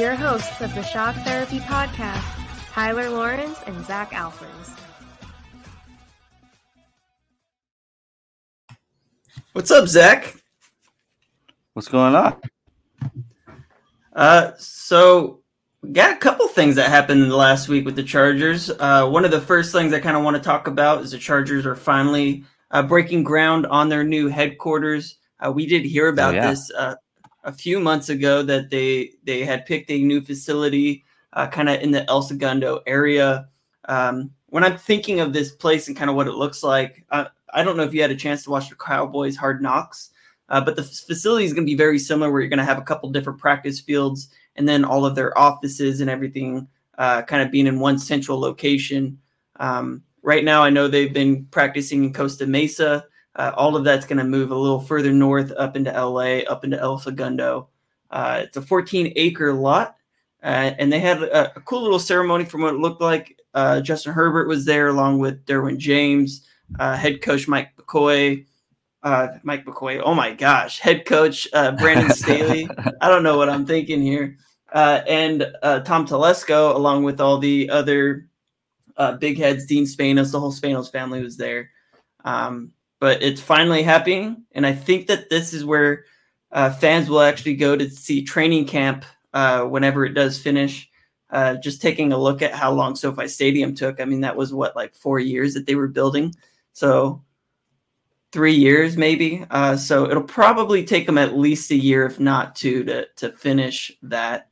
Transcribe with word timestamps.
your 0.00 0.14
hosts 0.14 0.62
of 0.62 0.74
the 0.74 0.82
Shock 0.82 1.14
Therapy 1.16 1.58
Podcast, 1.58 2.24
Tyler 2.72 3.10
Lawrence 3.10 3.58
and 3.66 3.84
Zach 3.84 4.12
Alfers. 4.12 4.78
What's 9.52 9.70
up, 9.70 9.86
Zach? 9.88 10.34
What's 11.74 11.88
going 11.88 12.14
on? 12.14 12.40
Uh, 14.14 14.52
so 14.56 15.42
we 15.82 15.90
got 15.90 16.14
a 16.14 16.18
couple 16.18 16.48
things 16.48 16.76
that 16.76 16.88
happened 16.88 17.22
in 17.22 17.28
the 17.28 17.36
last 17.36 17.68
week 17.68 17.84
with 17.84 17.94
the 17.94 18.02
Chargers. 18.02 18.70
Uh, 18.70 19.06
one 19.06 19.26
of 19.26 19.30
the 19.30 19.40
first 19.42 19.70
things 19.70 19.92
I 19.92 20.00
kind 20.00 20.16
of 20.16 20.24
want 20.24 20.34
to 20.34 20.42
talk 20.42 20.66
about 20.66 21.02
is 21.02 21.10
the 21.10 21.18
Chargers 21.18 21.66
are 21.66 21.76
finally 21.76 22.44
uh, 22.70 22.82
breaking 22.82 23.22
ground 23.22 23.66
on 23.66 23.90
their 23.90 24.02
new 24.02 24.28
headquarters. 24.28 25.18
Uh, 25.44 25.52
we 25.52 25.66
did 25.66 25.84
hear 25.84 26.08
about 26.08 26.32
yeah. 26.34 26.50
this 26.50 26.70
uh, 26.70 26.94
a 27.44 27.52
few 27.52 27.80
months 27.80 28.08
ago 28.08 28.42
that 28.42 28.70
they 28.70 29.12
they 29.24 29.44
had 29.44 29.66
picked 29.66 29.90
a 29.90 30.02
new 30.02 30.20
facility, 30.20 31.04
uh, 31.32 31.46
kind 31.46 31.68
of 31.68 31.80
in 31.80 31.90
the 31.90 32.08
El 32.08 32.22
Segundo 32.22 32.80
area. 32.86 33.48
Um, 33.86 34.30
when 34.46 34.64
I'm 34.64 34.76
thinking 34.76 35.20
of 35.20 35.32
this 35.32 35.52
place 35.52 35.88
and 35.88 35.96
kind 35.96 36.10
of 36.10 36.16
what 36.16 36.28
it 36.28 36.34
looks 36.34 36.62
like, 36.62 37.04
uh, 37.10 37.26
I 37.54 37.62
don't 37.62 37.76
know 37.76 37.82
if 37.84 37.94
you 37.94 38.02
had 38.02 38.10
a 38.10 38.16
chance 38.16 38.44
to 38.44 38.50
watch 38.50 38.68
the 38.68 38.74
Cowboys 38.74 39.36
Hard 39.36 39.62
Knocks, 39.62 40.10
uh, 40.48 40.60
but 40.60 40.76
the 40.76 40.82
facility 40.82 41.44
is 41.44 41.52
going 41.52 41.64
to 41.64 41.70
be 41.70 41.76
very 41.76 41.98
similar, 41.98 42.30
where 42.30 42.40
you're 42.40 42.50
going 42.50 42.58
to 42.58 42.64
have 42.64 42.78
a 42.78 42.82
couple 42.82 43.10
different 43.10 43.38
practice 43.38 43.80
fields 43.80 44.28
and 44.56 44.68
then 44.68 44.84
all 44.84 45.06
of 45.06 45.14
their 45.14 45.36
offices 45.38 46.00
and 46.00 46.10
everything 46.10 46.68
uh, 46.98 47.22
kind 47.22 47.42
of 47.42 47.50
being 47.50 47.66
in 47.66 47.80
one 47.80 47.98
central 47.98 48.38
location. 48.38 49.18
Um, 49.58 50.02
right 50.22 50.44
now, 50.44 50.62
I 50.62 50.70
know 50.70 50.86
they've 50.86 51.14
been 51.14 51.46
practicing 51.46 52.04
in 52.04 52.12
Costa 52.12 52.46
Mesa. 52.46 53.04
Uh, 53.36 53.52
all 53.56 53.76
of 53.76 53.84
that's 53.84 54.06
going 54.06 54.18
to 54.18 54.24
move 54.24 54.50
a 54.50 54.56
little 54.56 54.80
further 54.80 55.12
north 55.12 55.52
up 55.52 55.76
into 55.76 55.92
LA, 55.92 56.40
up 56.40 56.64
into 56.64 56.78
El 56.78 56.98
Segundo. 56.98 57.68
Uh, 58.10 58.40
it's 58.42 58.56
a 58.56 58.62
14 58.62 59.12
acre 59.14 59.52
lot, 59.52 59.96
uh, 60.42 60.72
and 60.78 60.92
they 60.92 60.98
had 60.98 61.22
a, 61.22 61.56
a, 61.56 61.60
cool 61.60 61.82
little 61.82 62.00
ceremony 62.00 62.44
from 62.44 62.62
what 62.62 62.74
it 62.74 62.80
looked 62.80 63.00
like. 63.00 63.38
Uh, 63.54 63.80
Justin 63.80 64.12
Herbert 64.12 64.48
was 64.48 64.64
there 64.64 64.88
along 64.88 65.20
with 65.20 65.44
Derwin 65.46 65.78
James, 65.78 66.46
uh, 66.80 66.96
head 66.96 67.22
coach 67.22 67.46
Mike 67.46 67.70
McCoy. 67.76 68.46
Uh, 69.02 69.28
Mike 69.44 69.64
McCoy, 69.64 70.02
oh 70.04 70.14
my 70.14 70.34
gosh, 70.34 70.80
head 70.80 71.06
coach 71.06 71.48
Brandon 71.52 72.10
Staley. 72.14 72.68
I 73.00 73.08
don't 73.08 73.22
know 73.22 73.38
what 73.38 73.48
I'm 73.48 73.64
thinking 73.64 74.02
here. 74.02 74.36
and 74.74 75.40
Tom 75.62 76.06
Telesco, 76.06 76.74
along 76.74 77.04
with 77.04 77.20
all 77.20 77.38
the 77.38 77.70
other 77.70 78.28
big 79.18 79.38
heads, 79.38 79.66
Dean 79.66 79.84
Spanos, 79.84 80.32
the 80.32 80.40
whole 80.40 80.52
Spanos 80.52 80.90
family 80.90 81.22
was 81.22 81.36
there. 81.36 81.70
Um, 82.24 82.72
but 83.00 83.22
it's 83.22 83.40
finally 83.40 83.82
happening. 83.82 84.44
And 84.52 84.66
I 84.66 84.72
think 84.72 85.08
that 85.08 85.30
this 85.30 85.52
is 85.52 85.64
where 85.64 86.04
uh, 86.52 86.70
fans 86.70 87.08
will 87.08 87.22
actually 87.22 87.56
go 87.56 87.74
to 87.76 87.90
see 87.90 88.22
training 88.22 88.66
camp 88.66 89.04
uh, 89.32 89.64
whenever 89.64 90.04
it 90.04 90.14
does 90.14 90.38
finish. 90.38 90.88
Uh, 91.30 91.54
just 91.54 91.80
taking 91.80 92.12
a 92.12 92.18
look 92.18 92.42
at 92.42 92.52
how 92.52 92.72
long 92.72 92.96
SoFi 92.96 93.28
Stadium 93.28 93.74
took. 93.74 94.00
I 94.00 94.04
mean, 94.04 94.20
that 94.22 94.36
was 94.36 94.52
what, 94.52 94.74
like 94.74 94.94
four 94.94 95.20
years 95.20 95.54
that 95.54 95.64
they 95.64 95.76
were 95.76 95.88
building. 95.88 96.34
So 96.72 97.22
three 98.32 98.54
years 98.54 98.96
maybe. 98.96 99.44
Uh, 99.50 99.76
so 99.76 100.10
it'll 100.10 100.22
probably 100.22 100.84
take 100.84 101.06
them 101.06 101.18
at 101.18 101.36
least 101.36 101.70
a 101.70 101.76
year, 101.76 102.04
if 102.04 102.20
not 102.20 102.56
two, 102.56 102.84
to, 102.84 103.06
to 103.16 103.32
finish 103.32 103.92
that. 104.02 104.48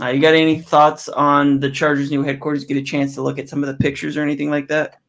Uh, 0.00 0.08
you 0.08 0.22
got 0.22 0.34
any 0.34 0.60
thoughts 0.60 1.08
on 1.10 1.60
the 1.60 1.70
Chargers' 1.70 2.10
new 2.10 2.22
headquarters? 2.22 2.64
Get 2.64 2.78
a 2.78 2.82
chance 2.82 3.14
to 3.14 3.22
look 3.22 3.38
at 3.38 3.48
some 3.48 3.62
of 3.62 3.66
the 3.66 3.82
pictures 3.82 4.16
or 4.16 4.22
anything 4.22 4.48
like 4.48 4.68
that? 4.68 5.01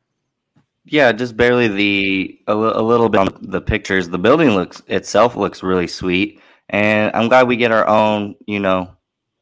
Yeah, 0.85 1.11
just 1.13 1.37
barely 1.37 1.67
the 1.69 2.39
a, 2.47 2.53
a, 2.53 2.83
little 2.83 3.07
bit 3.07 3.21
on 3.21 3.29
the 3.41 3.61
pictures. 3.61 4.09
The 4.09 4.17
building 4.17 4.49
looks 4.49 4.81
itself 4.87 5.35
looks 5.35 5.63
really 5.63 5.87
sweet, 5.87 6.41
and 6.69 7.09
I'm 7.15 7.29
glad 7.29 7.47
we 7.47 7.55
get 7.55 7.71
our 7.71 7.87
own, 7.87 8.35
you 8.47 8.59
know, 8.59 8.89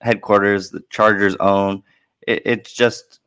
headquarters. 0.01 0.69
The 0.69 0.83
Chargers 0.91 1.35
own. 1.39 1.81
It, 2.27 2.43
it's 2.45 2.71
just 2.71 3.21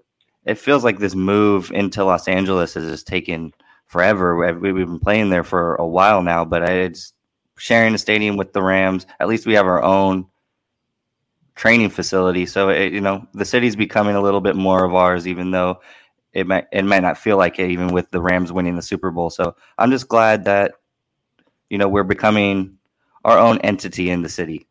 it 0.44 0.58
feels 0.58 0.84
like 0.84 0.98
this 1.00 1.16
move 1.16 1.72
into 1.72 2.04
Los 2.04 2.28
Angeles 2.28 2.74
has 2.74 2.84
just 2.84 3.06
taken 3.06 3.52
forever. 3.86 4.36
We've 4.54 4.74
been 4.74 5.00
playing 5.00 5.30
there 5.30 5.44
for 5.44 5.74
a 5.76 5.86
while 5.86 6.22
now, 6.22 6.44
but 6.44 6.62
it's 6.68 7.12
sharing 7.56 7.94
a 7.94 7.98
stadium 7.98 8.36
with 8.36 8.52
the 8.52 8.62
Rams. 8.62 9.06
At 9.18 9.28
least 9.28 9.46
we 9.46 9.54
have 9.54 9.66
our 9.66 9.82
own 9.82 10.26
training 11.56 11.90
facility, 11.90 12.46
so 12.46 12.68
it, 12.68 12.92
you 12.92 13.00
know 13.00 13.26
the 13.34 13.44
city's 13.44 13.74
becoming 13.74 14.14
a 14.14 14.22
little 14.22 14.40
bit 14.40 14.54
more 14.54 14.84
of 14.84 14.94
ours, 14.94 15.26
even 15.26 15.50
though 15.50 15.80
it 16.34 16.48
might 16.48 16.66
it 16.72 16.84
might 16.84 17.02
not 17.02 17.16
feel 17.16 17.36
like 17.38 17.58
it 17.58 17.70
even 17.70 17.88
with 17.88 18.10
the 18.10 18.20
Rams 18.20 18.52
winning 18.52 18.76
the 18.76 18.82
Super 18.82 19.10
Bowl. 19.10 19.30
So 19.30 19.56
I'm 19.78 19.90
just 19.90 20.08
glad 20.08 20.44
that 20.44 20.72
you 21.70 21.78
know 21.78 21.88
we're 21.88 22.02
becoming 22.02 22.76
our 23.24 23.38
own 23.38 23.58
entity 23.58 24.10
in 24.10 24.22
the 24.22 24.28
city. 24.28 24.66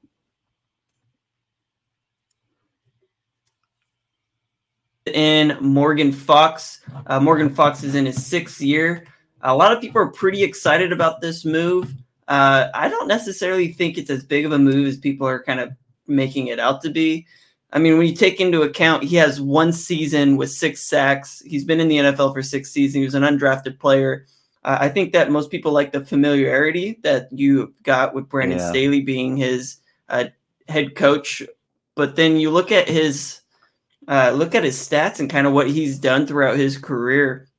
In 5.06 5.58
Morgan 5.60 6.12
Fox, 6.12 6.82
uh, 7.08 7.20
Morgan 7.20 7.50
Fox 7.50 7.84
is 7.84 7.96
in 7.96 8.06
his 8.06 8.26
sixth 8.26 8.62
year. 8.62 9.06
A 9.42 9.56
lot 9.56 9.74
of 9.74 9.82
people 9.82 10.02
are 10.02 10.08
pretty 10.08 10.44
excited 10.44 10.94
about 10.94 11.20
this 11.20 11.44
move. 11.44 11.94
Uh, 12.28 12.68
I 12.74 12.88
don't 12.88 13.08
necessarily 13.08 13.74
think 13.74 13.98
it's 13.98 14.10
as 14.10 14.24
big 14.24 14.46
of 14.46 14.54
a 14.54 14.60
move 14.60 14.88
as 14.88 14.98
people 14.98 15.28
are 15.28 15.44
kind 15.44 15.60
of 15.60 15.72
making 16.08 16.48
it 16.48 16.60
out 16.60 16.82
to 16.82 16.90
be. 16.90 17.26
I 17.74 17.80
mean, 17.80 17.98
when 17.98 18.06
you 18.06 18.16
take 18.16 18.40
into 18.40 18.62
account 18.62 19.04
he 19.04 19.16
has 19.16 19.42
one 19.42 19.74
season 19.74 20.38
with 20.38 20.52
six 20.52 20.82
sacks, 20.82 21.42
he's 21.44 21.66
been 21.66 21.80
in 21.80 21.88
the 21.88 21.98
NFL 21.98 22.34
for 22.34 22.44
six 22.44 22.72
seasons. 22.72 22.94
He 22.94 23.04
was 23.04 23.16
an 23.16 23.24
undrafted 23.24 23.80
player. 23.80 24.28
Uh, 24.64 24.78
I 24.80 24.90
think 24.90 25.12
that 25.14 25.32
most 25.32 25.50
people 25.50 25.72
like 25.72 25.92
the 25.92 26.06
familiarity 26.06 27.00
that 27.02 27.30
you 27.32 27.74
got 27.82 28.14
with 28.14 28.30
Brandon 28.30 28.60
yeah. 28.60 28.70
Staley 28.70 29.02
being 29.02 29.36
his 29.36 29.78
uh, 30.08 30.26
head 30.70 30.96
coach. 30.96 31.42
But 31.96 32.16
then 32.16 32.38
you 32.38 32.52
look 32.52 32.72
at 32.72 32.88
his 32.88 33.42
uh, 34.08 34.32
look 34.36 34.54
at 34.54 34.64
his 34.64 34.78
stats 34.78 35.20
and 35.20 35.30
kind 35.30 35.48
of 35.48 35.54
what 35.54 35.70
he's 35.70 35.98
done 35.98 36.28
throughout 36.28 36.58
his 36.58 36.78
career. 36.78 37.50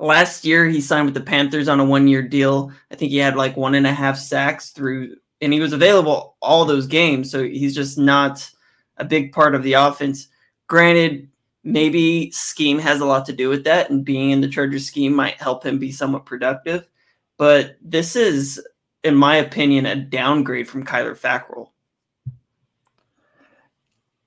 Last 0.00 0.44
year, 0.44 0.66
he 0.66 0.80
signed 0.80 1.06
with 1.06 1.14
the 1.14 1.20
Panthers 1.20 1.68
on 1.68 1.80
a 1.80 1.84
one-year 1.84 2.22
deal. 2.22 2.72
I 2.90 2.96
think 2.96 3.12
he 3.12 3.18
had 3.18 3.36
like 3.36 3.56
one 3.56 3.74
and 3.74 3.86
a 3.86 3.92
half 3.92 4.18
sacks 4.18 4.70
through, 4.70 5.16
and 5.40 5.52
he 5.52 5.60
was 5.60 5.72
available 5.72 6.36
all 6.42 6.64
those 6.64 6.86
games. 6.86 7.30
So 7.30 7.44
he's 7.44 7.74
just 7.74 7.96
not 7.96 8.50
a 8.98 9.04
big 9.04 9.32
part 9.32 9.54
of 9.54 9.62
the 9.62 9.74
offense. 9.74 10.28
Granted, 10.68 11.28
maybe 11.64 12.30
scheme 12.30 12.78
has 12.78 13.00
a 13.00 13.06
lot 13.06 13.26
to 13.26 13.32
do 13.32 13.48
with 13.48 13.64
that, 13.64 13.90
and 13.90 14.04
being 14.04 14.30
in 14.30 14.40
the 14.40 14.48
Chargers 14.48 14.86
scheme 14.86 15.14
might 15.14 15.40
help 15.40 15.64
him 15.64 15.78
be 15.78 15.92
somewhat 15.92 16.26
productive. 16.26 16.88
But 17.36 17.76
this 17.82 18.16
is, 18.16 18.64
in 19.04 19.14
my 19.14 19.36
opinion, 19.36 19.86
a 19.86 19.96
downgrade 19.96 20.68
from 20.68 20.84
Kyler 20.84 21.18
Fackrell. 21.18 21.68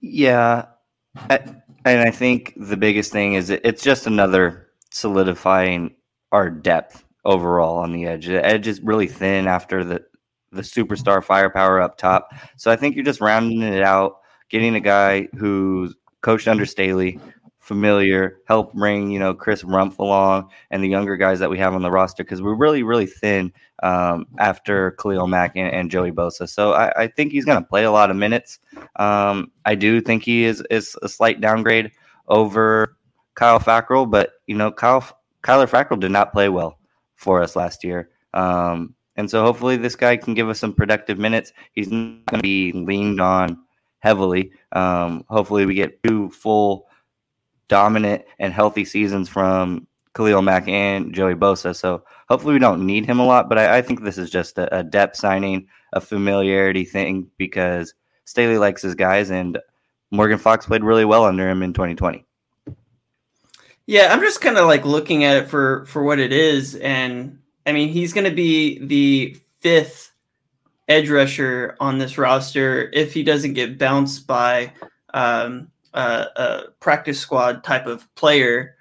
Yeah, 0.02 0.66
and 1.30 1.62
I 1.86 2.12
think 2.12 2.54
the 2.56 2.78
biggest 2.78 3.12
thing 3.12 3.34
is 3.34 3.50
it's 3.50 3.84
just 3.84 4.08
another 4.08 4.68
solidifying 4.92 5.96
our 6.32 6.50
depth 6.50 7.04
overall 7.26 7.78
on 7.78 7.92
the 7.92 8.06
edge. 8.06 8.28
The 8.28 8.46
edge 8.46 8.68
is 8.68 8.82
really 8.82 9.08
thin 9.08 9.48
after 9.48 9.84
the 9.84 10.06
the 10.52 10.62
superstar 10.62 11.24
firepower 11.24 11.82
up 11.82 11.98
top. 11.98 12.34
So 12.58 12.72
I 12.72 12.76
think 12.76 12.96
you're 12.96 13.06
just 13.06 13.22
rounding 13.22 13.62
it 13.62 13.84
out 13.84 14.20
getting 14.50 14.76
a 14.76 14.80
guy 14.80 15.28
who's 15.38 15.96
coached 16.22 16.48
under 16.48 16.66
Staley, 16.66 17.20
familiar, 17.60 18.40
help 18.46 18.74
bring 18.74 19.12
you 19.12 19.20
know 19.20 19.34
Chris 19.34 19.64
Rumph 19.64 20.00
along 20.00 20.50
and 20.72 20.84
the 20.84 20.88
younger 20.90 21.16
guys 21.18 21.40
that 21.40 21.50
we 21.50 21.58
have 21.60 21.74
on 21.74 21.82
the 21.82 21.92
roster 21.92 22.24
because 22.24 22.42
we're 22.42 22.56
really 22.56 22.84
really 22.84 23.06
thin 23.06 23.54
um, 23.84 24.26
after 24.40 24.92
Khalil 24.92 25.28
Mack 25.28 25.56
and, 25.56 25.74
and, 25.74 25.90
Joey 25.92 26.12
Bosa. 26.12 26.50
So 26.50 26.74
I, 26.74 27.04
I 27.04 27.08
think 27.08 27.32
he's 27.32 27.46
going 27.46 27.62
to 27.62 27.68
play 27.68 27.86
a 27.86 27.92
lot 27.92 28.12
of 28.12 28.18
minutes. 28.18 28.60
Um, 28.98 29.52
I 29.66 29.76
do 29.76 30.02
think 30.02 30.24
he 30.24 30.44
is 30.44 30.64
is 30.70 30.98
a 31.02 31.08
slight 31.08 31.40
downgrade 31.40 31.92
over 32.28 32.98
Kyle 33.36 33.60
Fackrell, 33.60 34.10
but 34.10 34.32
you 34.48 34.56
know 34.56 34.72
Kyle 34.72 35.02
Kyler 35.44 35.70
Fackrell 35.70 36.00
did 36.00 36.12
not 36.12 36.34
play 36.34 36.50
well 36.50 36.80
for 37.16 37.42
us 37.42 37.56
last 37.56 37.84
year. 37.84 38.10
Um, 38.34 38.96
and 39.16 39.30
so 39.30 39.44
hopefully 39.44 39.78
this 39.78 39.96
guy 39.96 40.18
can 40.18 40.34
give 40.34 40.50
us 40.50 40.60
some 40.60 40.74
productive 40.74 41.20
minutes. 41.20 41.52
He's 41.74 41.92
not 41.92 42.26
going 42.28 42.40
to 42.40 42.42
be 42.42 42.72
leaned 42.72 43.20
on 43.20 43.58
heavily. 44.00 44.52
Um, 44.72 45.26
hopefully, 45.30 45.66
we 45.66 45.76
get 45.76 46.02
two 46.04 46.30
full, 46.32 46.88
dominant, 47.68 48.24
and 48.40 48.54
healthy 48.54 48.86
seasons 48.86 49.30
from 49.30 49.88
Khalil 50.16 50.42
Mack 50.42 50.68
and 50.68 51.14
Joey 51.14 51.36
Bosa. 51.36 51.76
So 51.76 52.04
hopefully, 52.28 52.54
we 52.54 52.60
don't 52.60 52.86
need 52.86 53.06
him 53.06 53.20
a 53.20 53.26
lot. 53.26 53.50
But 53.50 53.60
I, 53.60 53.78
I 53.78 53.82
think 53.82 54.04
this 54.04 54.18
is 54.18 54.30
just 54.30 54.58
a, 54.58 54.80
a, 54.80 54.84
depth 54.84 55.16
signing, 55.16 55.68
a 55.94 56.02
familiarity 56.02 56.86
thing 56.86 57.30
because 57.38 57.94
Staley 58.26 58.58
likes 58.58 58.82
his 58.82 58.96
guys, 58.96 59.30
and 59.30 59.58
Morgan 60.12 60.40
Fox 60.40 60.66
played 60.66 60.84
really 60.84 61.06
well 61.06 61.26
under 61.26 61.48
him 61.48 61.64
in 61.64 61.74
2020. 61.74 62.26
Yeah, 63.86 64.14
I'm 64.14 64.22
just 64.22 64.42
kind 64.42 64.58
of 64.58 64.68
like 64.68 64.86
looking 64.86 65.24
at 65.24 65.38
it 65.38 65.50
for 65.50 65.86
for 65.86 66.04
what 66.04 66.20
it 66.20 66.32
is, 66.32 66.76
and 66.76 67.40
I 67.66 67.72
mean 67.72 67.90
he's 67.90 68.14
going 68.14 68.30
to 68.30 68.36
be 68.36 68.78
the 68.86 69.36
fifth 69.62 70.12
edge 70.90 71.10
rusher 71.10 71.78
on 71.80 71.98
this 71.98 72.18
roster 72.18 72.90
if 72.94 73.14
he 73.14 73.24
doesn't 73.24 73.54
get 73.54 73.78
bounced 73.78 74.28
by 74.28 74.74
um, 75.14 75.70
a, 75.94 76.26
a 76.36 76.64
practice 76.80 77.20
squad 77.20 77.64
type 77.64 77.86
of 77.86 78.14
player. 78.16 78.76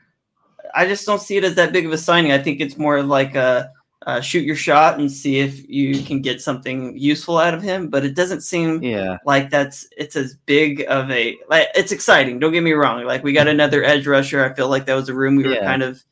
I 0.74 0.86
just 0.86 1.06
don't 1.06 1.20
see 1.22 1.36
it 1.36 1.44
as 1.44 1.54
that 1.54 1.72
big 1.72 1.86
of 1.86 1.92
a 1.92 1.98
signing. 1.98 2.32
I 2.32 2.38
think 2.42 2.60
it's 2.60 2.76
more 2.76 3.02
like 3.02 3.34
a 3.34 3.70
uh, 4.06 4.20
shoot 4.20 4.44
your 4.44 4.56
shot 4.56 4.98
and 4.98 5.10
see 5.10 5.40
if 5.40 5.68
you 5.68 6.02
can 6.02 6.22
get 6.22 6.40
something 6.40 6.96
useful 6.96 7.36
out 7.36 7.52
of 7.52 7.62
him. 7.62 7.88
But 7.88 8.04
it 8.04 8.14
doesn't 8.14 8.40
seem 8.42 8.82
Yeah. 8.82 9.18
like 9.26 9.50
that's 9.50 9.86
it's 9.96 10.16
as 10.16 10.34
big 10.46 10.84
of 10.88 11.10
a 11.10 11.36
like 11.50 11.68
it's 11.74 11.92
exciting. 11.92 12.38
Don't 12.38 12.52
get 12.52 12.62
me 12.62 12.72
wrong. 12.72 13.04
Like 13.04 13.22
we 13.22 13.32
got 13.32 13.48
another 13.48 13.84
edge 13.84 14.06
rusher. 14.06 14.44
I 14.44 14.54
feel 14.54 14.68
like 14.68 14.86
that 14.86 14.94
was 14.94 15.08
a 15.08 15.14
room 15.14 15.36
we 15.36 15.44
were 15.48 15.56
kind 15.56 15.82
of 15.82 16.02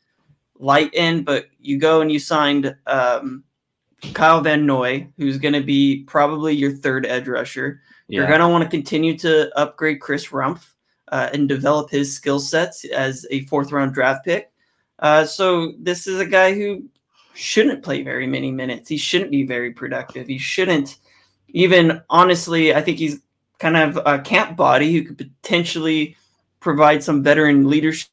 light 0.59 0.93
in, 0.95 1.23
but 1.23 1.47
you 1.61 1.79
go 1.79 2.01
and 2.01 2.11
you 2.11 2.19
signed 2.19 2.75
um, 2.87 3.45
Kyle 4.15 4.41
Van 4.41 4.67
Noy, 4.67 5.09
who's 5.17 5.39
going 5.39 5.55
to 5.55 5.63
be 5.63 6.05
probably 6.05 6.55
your 6.55 6.73
third 6.73 7.07
edge 7.07 7.29
rusher. 7.29 7.81
You're 8.09 8.27
going 8.29 8.41
to 8.41 8.49
want 8.49 8.63
to 8.63 8.71
continue 8.71 9.19
to 9.19 9.57
upgrade 9.59 10.01
Chris 10.01 10.29
Rumph 10.29 10.75
uh, 11.09 11.31
and 11.33 11.49
develop 11.49 11.91
his 11.91 12.15
skill 12.15 12.39
sets 12.39 12.85
as 12.85 13.27
a 13.31 13.45
fourth 13.47 13.73
round 13.73 13.95
draft 13.95 14.25
pick. 14.25 14.53
Uh, 15.01 15.25
so 15.25 15.73
this 15.79 16.07
is 16.07 16.21
a 16.21 16.27
guy 16.27 16.55
who 16.55 16.85
shouldn't 17.35 17.83
play 17.83 18.03
very 18.03 18.27
many 18.27 18.51
minutes. 18.51 18.89
He 18.89 18.97
shouldn't 18.97 19.31
be 19.31 19.45
very 19.45 19.73
productive. 19.73 20.27
He 20.27 20.39
shouldn't 20.39 20.99
even 21.49 22.01
honestly. 22.09 22.75
I 22.75 22.81
think 22.81 22.99
he's 22.99 23.21
kind 23.59 23.77
of 23.77 23.99
a 24.07 24.21
camp 24.21 24.57
body 24.57 24.93
who 24.93 25.05
could 25.05 25.19
potentially 25.19 26.17
provide 26.61 27.03
some 27.03 27.23
veteran 27.23 27.69
leadership. 27.69 28.09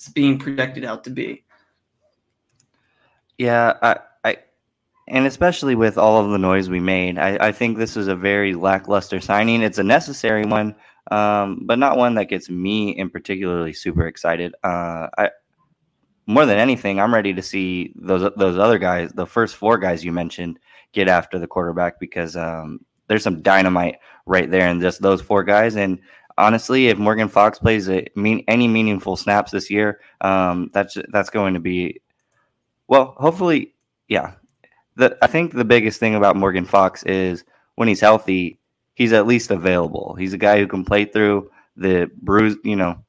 It's 0.00 0.08
being 0.08 0.38
projected 0.38 0.82
out 0.82 1.04
to 1.04 1.10
be. 1.10 1.44
Yeah, 3.36 3.74
I, 3.82 3.96
I, 4.24 4.36
and 5.08 5.26
especially 5.26 5.74
with 5.74 5.98
all 5.98 6.24
of 6.24 6.30
the 6.30 6.38
noise 6.38 6.70
we 6.70 6.80
made, 6.80 7.18
I, 7.18 7.36
I 7.48 7.52
think 7.52 7.76
this 7.76 7.98
is 7.98 8.08
a 8.08 8.16
very 8.16 8.54
lackluster 8.54 9.20
signing. 9.20 9.60
It's 9.60 9.76
a 9.76 9.82
necessary 9.82 10.46
one, 10.46 10.74
um, 11.10 11.64
but 11.66 11.78
not 11.78 11.98
one 11.98 12.14
that 12.14 12.30
gets 12.30 12.48
me 12.48 12.96
in 12.96 13.10
particularly 13.10 13.74
super 13.74 14.06
excited. 14.06 14.54
Uh, 14.64 15.08
I, 15.18 15.30
more 16.26 16.46
than 16.46 16.56
anything, 16.56 16.98
I'm 16.98 17.12
ready 17.12 17.34
to 17.34 17.42
see 17.42 17.92
those 17.94 18.22
those 18.38 18.56
other 18.56 18.78
guys, 18.78 19.12
the 19.12 19.26
first 19.26 19.54
four 19.54 19.76
guys 19.76 20.02
you 20.02 20.12
mentioned, 20.12 20.58
get 20.92 21.08
after 21.08 21.38
the 21.38 21.46
quarterback 21.46 22.00
because 22.00 22.36
um, 22.36 22.80
there's 23.06 23.22
some 23.22 23.42
dynamite 23.42 23.96
right 24.24 24.50
there 24.50 24.66
in 24.70 24.80
just 24.80 25.02
those 25.02 25.20
four 25.20 25.44
guys. 25.44 25.76
And 25.76 25.98
honestly, 26.40 26.88
if 26.88 26.98
Morgan 26.98 27.28
Fox 27.28 27.58
plays 27.58 27.88
a, 27.88 28.06
mean, 28.16 28.44
any 28.48 28.66
meaningful 28.66 29.16
snaps 29.16 29.52
this 29.52 29.70
year, 29.70 30.00
um, 30.20 30.70
that's 30.72 30.96
that's 31.12 31.30
going 31.30 31.54
to 31.54 31.60
be 31.60 32.00
well, 32.90 33.14
hopefully, 33.18 33.74
yeah. 34.08 34.32
The 34.96 35.16
I 35.22 35.28
think 35.28 35.54
the 35.54 35.64
biggest 35.64 36.00
thing 36.00 36.16
about 36.16 36.34
Morgan 36.34 36.64
Fox 36.64 37.04
is 37.04 37.44
when 37.76 37.86
he's 37.86 38.00
healthy, 38.00 38.58
he's 38.94 39.12
at 39.12 39.28
least 39.28 39.52
available. 39.52 40.16
He's 40.18 40.32
a 40.32 40.38
guy 40.38 40.58
who 40.58 40.66
can 40.66 40.84
play 40.84 41.04
through 41.04 41.50
the 41.76 42.10
bruise, 42.20 42.56
you 42.64 42.74
know. 42.74 43.02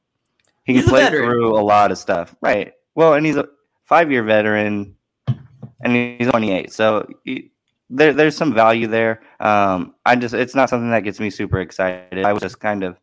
He 0.62 0.74
He's 0.74 0.84
can 0.84 0.90
a 0.90 0.92
play 0.92 1.10
through 1.10 1.58
a 1.58 1.60
lot 1.60 1.90
of 1.90 1.98
stuff. 1.98 2.36
Right. 2.40 2.74
Well, 2.94 3.14
and 3.14 3.26
he's 3.26 3.36
a 3.36 3.48
5-year 3.90 4.22
veteran 4.22 4.94
and 5.80 6.16
he's 6.20 6.30
28. 6.30 6.72
So 6.72 7.08
he, 7.24 7.50
there 7.90 8.12
there's 8.12 8.36
some 8.36 8.54
value 8.54 8.86
there. 8.86 9.22
Um 9.40 9.96
I 10.06 10.14
just 10.14 10.32
it's 10.32 10.54
not 10.54 10.70
something 10.70 10.90
that 10.90 11.02
gets 11.02 11.18
me 11.18 11.28
super 11.28 11.60
excited. 11.60 12.24
I 12.24 12.32
was 12.32 12.42
just 12.42 12.60
kind 12.60 12.84
of 12.84 12.98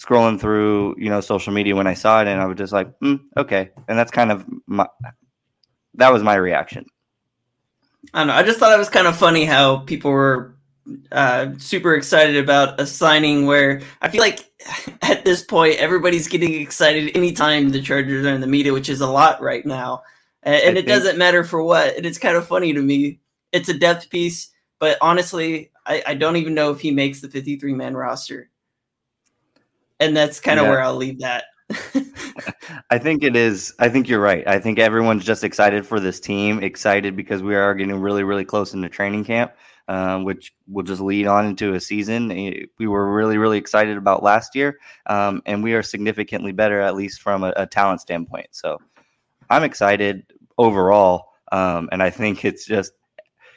scrolling 0.00 0.40
through, 0.40 0.94
you 0.98 1.10
know, 1.10 1.20
social 1.20 1.52
media 1.52 1.76
when 1.76 1.86
I 1.86 1.94
saw 1.94 2.20
it 2.22 2.28
and 2.28 2.40
I 2.40 2.46
was 2.46 2.56
just 2.56 2.72
like, 2.72 2.88
mm, 3.00 3.20
okay. 3.36 3.70
And 3.88 3.98
that's 3.98 4.10
kind 4.10 4.32
of 4.32 4.46
my 4.66 4.86
that 5.94 6.12
was 6.12 6.22
my 6.22 6.34
reaction. 6.34 6.86
I 8.14 8.20
don't 8.20 8.28
know. 8.28 8.34
I 8.34 8.42
just 8.42 8.58
thought 8.58 8.72
it 8.72 8.78
was 8.78 8.88
kind 8.88 9.06
of 9.06 9.16
funny 9.16 9.44
how 9.44 9.78
people 9.78 10.10
were 10.10 10.56
uh, 11.12 11.50
super 11.58 11.94
excited 11.94 12.36
about 12.36 12.80
a 12.80 12.86
signing 12.86 13.46
where 13.46 13.82
I 14.00 14.08
feel 14.08 14.22
like 14.22 14.50
at 15.02 15.24
this 15.24 15.42
point 15.42 15.76
everybody's 15.76 16.28
getting 16.28 16.54
excited 16.60 17.14
anytime 17.14 17.70
the 17.70 17.82
Chargers 17.82 18.24
are 18.24 18.34
in 18.34 18.40
the 18.40 18.46
media, 18.46 18.72
which 18.72 18.88
is 18.88 19.00
a 19.00 19.10
lot 19.10 19.42
right 19.42 19.66
now. 19.66 20.02
And, 20.42 20.54
and 20.54 20.78
it 20.78 20.86
think- 20.86 20.88
doesn't 20.88 21.18
matter 21.18 21.44
for 21.44 21.62
what. 21.62 21.96
And 21.96 22.06
it's 22.06 22.18
kind 22.18 22.36
of 22.36 22.46
funny 22.46 22.72
to 22.72 22.80
me. 22.80 23.20
It's 23.52 23.68
a 23.68 23.74
depth 23.74 24.08
piece, 24.10 24.50
but 24.78 24.96
honestly, 25.02 25.72
I, 25.84 26.02
I 26.06 26.14
don't 26.14 26.36
even 26.36 26.54
know 26.54 26.70
if 26.70 26.80
he 26.80 26.92
makes 26.92 27.20
the 27.20 27.28
53 27.28 27.74
man 27.74 27.96
roster. 27.96 28.49
And 30.00 30.16
that's 30.16 30.40
kind 30.40 30.58
of 30.58 30.64
Yeah. 30.64 30.70
where 30.70 30.82
I'll 30.82 30.96
leave 30.96 31.20
that. 31.20 31.44
I 32.90 32.98
think 32.98 33.22
it 33.22 33.36
is. 33.36 33.72
I 33.78 33.88
think 33.88 34.08
you're 34.08 34.20
right. 34.20 34.46
I 34.48 34.58
think 34.58 34.78
everyone's 34.80 35.24
just 35.24 35.44
excited 35.44 35.86
for 35.86 36.00
this 36.00 36.18
team, 36.18 36.62
excited 36.62 37.14
because 37.14 37.42
we 37.42 37.54
are 37.54 37.74
getting 37.74 38.00
really, 38.00 38.24
really 38.24 38.44
close 38.44 38.74
into 38.74 38.88
training 38.88 39.24
camp, 39.24 39.52
um, 39.86 40.24
which 40.24 40.52
will 40.66 40.82
just 40.82 41.00
lead 41.00 41.26
on 41.28 41.46
into 41.46 41.74
a 41.74 41.80
season 41.80 42.28
we 42.28 42.86
were 42.88 43.14
really, 43.14 43.38
really 43.38 43.58
excited 43.58 43.96
about 43.96 44.22
last 44.24 44.56
year, 44.56 44.78
um, 45.06 45.42
and 45.46 45.62
we 45.62 45.74
are 45.74 45.82
significantly 45.82 46.50
better, 46.50 46.80
at 46.80 46.96
least 46.96 47.20
from 47.20 47.44
a, 47.44 47.52
a 47.56 47.66
talent 47.66 48.00
standpoint. 48.00 48.48
So 48.50 48.78
I'm 49.48 49.62
excited 49.62 50.24
overall, 50.58 51.28
um, 51.52 51.88
and 51.92 52.02
I 52.02 52.10
think 52.10 52.44
it's 52.44 52.66
just. 52.66 52.92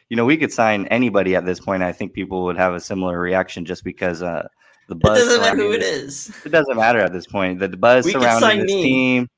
You 0.10 0.18
know, 0.18 0.26
we 0.26 0.38
could 0.38 0.52
sign 0.54 0.86
anybody 0.88 1.36
at 1.36 1.46
this 1.46 1.60
point. 1.60 1.82
I 1.82 1.92
think 1.92 2.14
people 2.14 2.44
would 2.44 2.58
have 2.58 2.76
a 2.76 2.80
similar 2.80 3.20
reaction 3.20 3.66
just 3.66 3.84
because 3.84 4.22
uh, 4.22 4.48
the 4.88 4.96
buzz 4.96 5.20
It 5.20 5.26
buzz. 5.26 5.28
doesn't 5.28 5.42
matter 5.42 5.58
who 5.58 5.72
it 5.74 5.82
is. 5.82 6.30
it 6.30 6.34
this- 6.34 6.46
is. 6.46 6.52
Doesn't 6.52 6.76
matter 6.78 7.00
at 7.00 7.14
this 7.14 7.26
point. 7.28 7.60
The 7.60 7.70
buzz 7.70 8.06
We 8.06 8.14
could 8.14 8.22
surrounding 8.22 8.60
this 8.62 8.68
me. 8.74 8.84
team. 8.84 9.30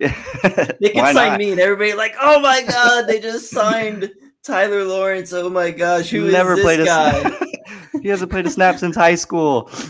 They 0.00 0.08
can 0.94 1.14
sign 1.14 1.30
not? 1.32 1.38
me, 1.38 1.50
and 1.52 1.60
everybody 1.60 1.92
like, 1.94 2.14
oh 2.20 2.40
my 2.40 2.62
god, 2.62 3.06
they 3.06 3.20
just 3.20 3.50
signed 3.50 4.10
Tyler 4.42 4.84
Lawrence. 4.84 5.32
Oh 5.32 5.50
my 5.50 5.70
gosh, 5.70 6.08
who 6.10 6.26
is 6.26 6.32
Never 6.32 6.54
this 6.56 6.64
played 6.64 6.80
a 6.80 6.84
guy? 6.86 7.30
he 8.02 8.08
hasn't 8.08 8.30
played 8.30 8.46
a 8.46 8.50
snap 8.50 8.78
since 8.78 8.96
high 8.96 9.14
school. 9.14 9.70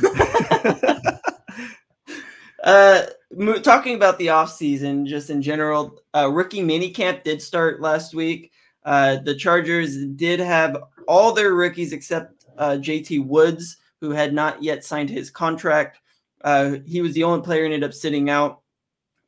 uh, 2.65 3.03
mo- 3.37 3.59
talking 3.61 3.95
about 3.95 4.19
the 4.19 4.27
offseason, 4.29 5.07
just 5.07 5.31
in 5.31 5.41
general, 5.43 6.01
uh, 6.15 6.29
rookie 6.31 6.61
minicamp 6.63 7.23
did 7.23 7.41
start 7.41 7.81
last 7.81 8.15
week. 8.15 8.53
Uh, 8.85 9.17
the 9.17 9.35
Chargers 9.35 10.05
did 10.17 10.41
have 10.41 10.77
all 11.07 11.33
their 11.33 11.53
rookies 11.55 11.93
except 11.93 12.47
uh, 12.59 12.71
JT 12.81 13.25
Woods, 13.27 13.77
who 14.01 14.11
had 14.11 14.33
not 14.33 14.63
yet 14.63 14.85
signed 14.85 15.11
his 15.11 15.31
contract. 15.31 16.01
Uh, 16.43 16.77
he 16.87 17.01
was 17.01 17.13
the 17.15 17.25
only 17.25 17.43
player 17.43 17.61
who 17.61 17.67
ended 17.67 17.85
up 17.85 17.95
sitting 17.95 18.31
out. 18.31 18.61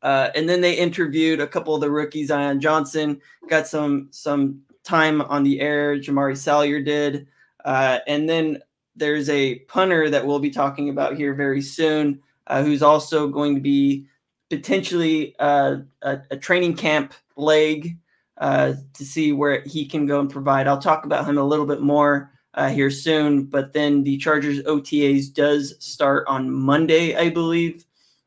Uh, 0.03 0.31
and 0.35 0.49
then 0.49 0.61
they 0.61 0.75
interviewed 0.75 1.41
a 1.41 1.47
couple 1.47 1.75
of 1.75 1.81
the 1.81 1.91
rookies. 1.91 2.29
Zion 2.29 2.61
Johnson 2.61 3.21
got 3.49 3.69
some 3.69 4.09
some 4.11 4.61
time 4.83 5.23
on 5.23 5.45
the 5.45 5.61
air. 5.61 5.97
Jamaree 5.97 6.37
Salyer 6.37 6.81
did, 6.81 7.29
uh, 7.65 8.01
and 8.09 8.29
then 8.29 8.61
there's 8.97 9.29
a 9.31 9.61
punter 9.61 10.11
that 10.11 10.27
we'll 10.27 10.41
be 10.41 10.51
talking 10.51 10.89
about 10.89 11.17
here 11.17 11.35
very 11.35 11.63
soon, 11.63 12.21
uh, 12.49 12.65
who's 12.65 12.83
also 12.83 13.29
going 13.29 13.55
to 13.55 13.61
be 13.61 14.07
potentially 14.51 15.37
uh, 15.39 15.77
a, 16.03 16.19
a 16.33 16.37
training 16.37 16.75
camp 16.75 17.15
leg 17.37 17.97
uh, 18.39 18.75
to 18.95 19.05
see 19.05 19.33
where 19.33 19.63
he 19.63 19.87
can 19.87 20.05
go 20.05 20.19
and 20.19 20.31
provide. 20.31 20.67
I'll 20.67 20.81
talk 20.81 21.05
about 21.05 21.27
him 21.27 21.39
a 21.39 21.45
little 21.45 21.65
bit 21.65 21.81
more 21.81 22.32
uh, 22.55 22.69
here 22.69 22.91
soon. 22.91 23.45
But 23.45 23.73
then 23.73 24.03
the 24.03 24.19
Chargers 24.19 24.63
OTAs 24.63 25.33
does 25.33 25.75
start 25.85 26.27
on 26.29 26.51
Monday, 26.51 27.17
I 27.17 27.31
believe, 27.31 27.85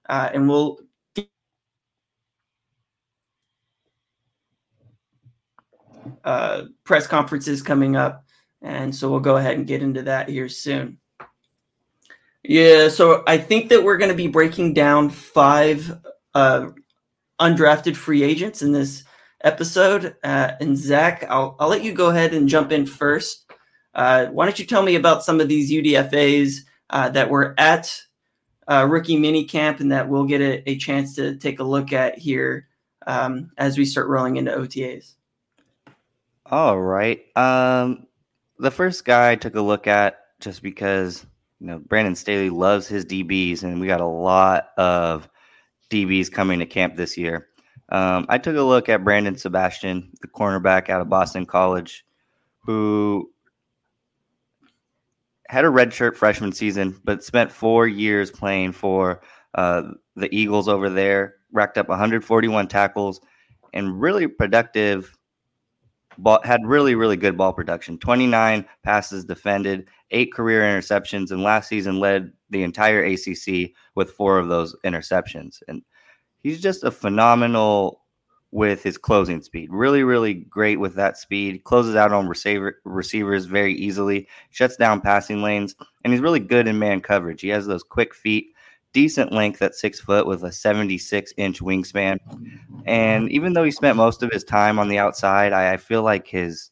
uh, 0.10 0.30
and 0.34 0.50
we'll. 0.50 0.80
Uh, 6.24 6.66
press 6.84 7.06
conferences 7.06 7.62
coming 7.62 7.96
up, 7.96 8.26
and 8.62 8.96
so 8.96 9.10
we'll 9.10 9.20
go 9.20 9.38
ahead 9.38 9.58
and 9.58 9.68
get 9.68 9.84
into 9.84 10.02
that 10.02 10.28
here 10.28 10.50
soon. 10.50 10.98
Yeah, 12.44 12.90
so 12.90 13.24
I 13.26 13.38
think 13.38 13.70
that 13.70 13.84
we're 13.84 13.98
going 13.98 14.12
to 14.12 14.16
be 14.16 14.28
breaking 14.28 14.74
down 14.74 15.10
five 15.10 16.00
uh, 16.36 16.68
undrafted 17.40 17.96
free 17.96 18.22
agents 18.22 18.62
in 18.62 18.72
this 18.72 19.04
episode. 19.44 20.16
Uh, 20.24 20.52
and 20.60 20.78
Zach, 20.78 21.26
I'll, 21.30 21.56
I'll 21.60 21.70
let 21.70 21.84
you 21.84 21.92
go 21.92 22.10
ahead 22.10 22.34
and 22.34 22.48
jump 22.48 22.72
in 22.72 22.86
first. 22.86 23.45
Uh, 23.96 24.28
why 24.28 24.46
don't 24.46 24.60
you 24.60 24.66
tell 24.66 24.84
me 24.84 24.96
about 24.96 25.24
some 25.24 25.40
of 25.40 25.48
these 25.48 25.72
UDFAs 25.72 26.60
uh, 26.90 27.10
that 27.10 27.30
were 27.30 27.56
at 27.58 28.02
uh, 28.68 28.86
rookie 28.90 29.18
mini 29.18 29.46
camp 29.46 29.80
and 29.80 29.92
that 29.92 30.10
we'll 30.10 30.26
get 30.26 30.42
a, 30.42 30.70
a 30.70 30.78
chance 30.78 31.16
to 31.16 31.36
take 31.38 31.60
a 31.60 31.64
look 31.64 31.94
at 31.94 32.18
here 32.18 32.68
um, 33.08 33.52
as 33.58 33.78
we 33.78 33.86
start 33.86 34.08
rolling 34.08 34.38
into 34.38 34.52
OTAs? 34.52 35.14
All 36.48 36.80
right. 36.80 37.26
Um, 37.36 38.08
the 38.60 38.72
first 38.72 39.06
guy 39.06 39.32
I 39.32 39.36
took 39.36 39.56
a 39.56 39.62
look 39.62 39.88
at 39.88 40.20
just 40.40 40.62
because 40.62 41.26
you 41.60 41.68
know 41.68 41.80
Brandon 41.80 42.16
Staley 42.16 42.50
loves 42.50 42.88
his 42.88 43.06
DBs, 43.06 43.64
and 43.64 43.80
we 43.80 43.88
got 43.88 44.02
a 44.02 44.06
lot 44.06 44.70
of 44.78 45.28
DBs 45.90 46.32
coming 46.32 46.60
to 46.60 46.66
camp 46.66 46.96
this 46.96 47.18
year. 47.18 47.48
Um, 47.90 48.26
I 48.30 48.38
took 48.38 48.56
a 48.56 48.62
look 48.62 48.90
at 48.90 49.04
Brandon 49.04 49.38
Sebastian, 49.38 50.12
the 50.22 50.28
cornerback 50.28 50.90
out 50.90 51.02
of 51.02 51.10
Boston 51.10 51.46
College, 51.46 52.06
who 52.60 53.32
had 55.50 55.66
a 55.66 55.70
redshirt 55.70 56.16
freshman 56.16 56.52
season, 56.52 57.00
but 57.04 57.24
spent 57.24 57.52
four 57.52 57.88
years 57.88 58.32
playing 58.32 58.72
for 58.72 59.22
uh, 59.54 59.84
the 60.16 60.34
Eagles 60.36 60.68
over 60.68 60.90
there, 60.90 61.36
racked 61.52 61.78
up 61.78 61.88
141 61.88 62.68
tackles, 62.68 63.22
and 63.74 64.00
really 64.00 64.28
productive. 64.28 65.16
Ball, 66.18 66.40
had 66.44 66.66
really, 66.66 66.96
really 66.96 67.18
good 67.18 67.36
ball 67.36 67.52
production. 67.52 67.98
29 67.98 68.66
passes 68.84 69.26
defended, 69.26 69.90
eight 70.12 70.32
career 70.32 70.62
interceptions, 70.62 71.32
and 71.32 71.44
last 71.44 71.68
season 71.68 72.00
led 72.00 72.32
the 72.50 72.64
entire 72.64 73.04
ACC 73.04 73.72
with 73.96 74.12
four 74.12 74.40
of 74.40 74.48
those 74.48 74.74
interceptions. 74.86 75.62
And 75.68 75.84
he's 76.42 76.62
just 76.62 76.86
a 76.86 76.92
phenomenal 76.92 78.05
with 78.56 78.82
his 78.82 78.98
closing 78.98 79.42
speed. 79.42 79.70
Really, 79.70 80.04
really 80.04 80.34
great 80.34 80.80
with 80.80 80.96
that 80.96 81.18
speed. 81.18 81.62
Closes 81.66 81.98
out 81.98 82.14
on 82.14 82.26
receiver 82.26 82.80
receivers 82.86 83.48
very 83.48 83.74
easily, 83.74 84.30
shuts 84.50 84.78
down 84.78 85.02
passing 85.02 85.42
lanes, 85.42 85.76
and 86.06 86.14
he's 86.14 86.22
really 86.22 86.40
good 86.40 86.66
in 86.66 86.80
man 86.80 87.02
coverage. 87.02 87.42
He 87.42 87.50
has 87.50 87.68
those 87.68 87.84
quick 87.84 88.16
feet, 88.16 88.54
decent 88.94 89.34
length 89.34 89.62
at 89.62 89.76
six 89.76 90.00
foot 90.00 90.26
with 90.26 90.46
a 90.46 90.54
76 90.54 91.34
inch 91.36 91.60
wingspan. 91.60 92.18
And 92.86 93.30
even 93.30 93.52
though 93.52 93.66
he 93.66 93.72
spent 93.72 93.98
most 93.98 94.24
of 94.24 94.32
his 94.32 94.46
time 94.46 94.80
on 94.80 94.88
the 94.88 95.00
outside, 95.00 95.52
I, 95.52 95.74
I 95.74 95.78
feel 95.78 96.04
like 96.04 96.26
his 96.26 96.72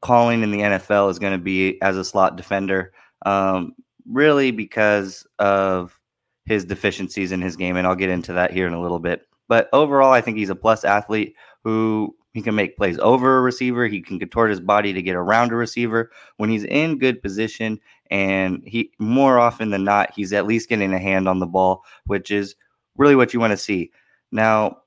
calling 0.00 0.42
in 0.42 0.50
the 0.50 0.60
NFL 0.60 1.10
is 1.10 1.18
going 1.18 1.34
to 1.34 1.38
be 1.38 1.78
as 1.82 1.98
a 1.98 2.04
slot 2.04 2.36
defender, 2.36 2.94
um, 3.26 3.74
really 4.10 4.52
because 4.52 5.26
of 5.38 6.00
his 6.46 6.64
deficiencies 6.64 7.30
in 7.30 7.42
his 7.42 7.56
game. 7.56 7.76
And 7.76 7.86
I'll 7.86 7.94
get 7.94 8.08
into 8.08 8.32
that 8.32 8.52
here 8.52 8.66
in 8.66 8.72
a 8.72 8.80
little 8.80 9.00
bit. 9.00 9.27
But 9.48 9.68
overall, 9.72 10.12
I 10.12 10.20
think 10.20 10.36
he's 10.36 10.50
a 10.50 10.54
plus 10.54 10.84
athlete 10.84 11.34
who 11.64 12.14
he 12.34 12.42
can 12.42 12.54
make 12.54 12.76
plays 12.76 12.98
over 12.98 13.38
a 13.38 13.40
receiver. 13.40 13.86
He 13.86 14.00
can 14.00 14.18
contort 14.18 14.50
his 14.50 14.60
body 14.60 14.92
to 14.92 15.02
get 15.02 15.16
around 15.16 15.50
a 15.50 15.56
receiver 15.56 16.10
when 16.36 16.50
he's 16.50 16.64
in 16.64 16.98
good 16.98 17.22
position. 17.22 17.80
And 18.10 18.62
he 18.64 18.92
more 18.98 19.38
often 19.38 19.70
than 19.70 19.84
not, 19.84 20.12
he's 20.14 20.32
at 20.32 20.46
least 20.46 20.68
getting 20.68 20.92
a 20.92 20.98
hand 20.98 21.28
on 21.28 21.40
the 21.40 21.46
ball, 21.46 21.82
which 22.06 22.30
is 22.30 22.54
really 22.96 23.16
what 23.16 23.34
you 23.34 23.40
want 23.40 23.52
to 23.52 23.56
see. 23.56 23.90
Now, 24.30 24.78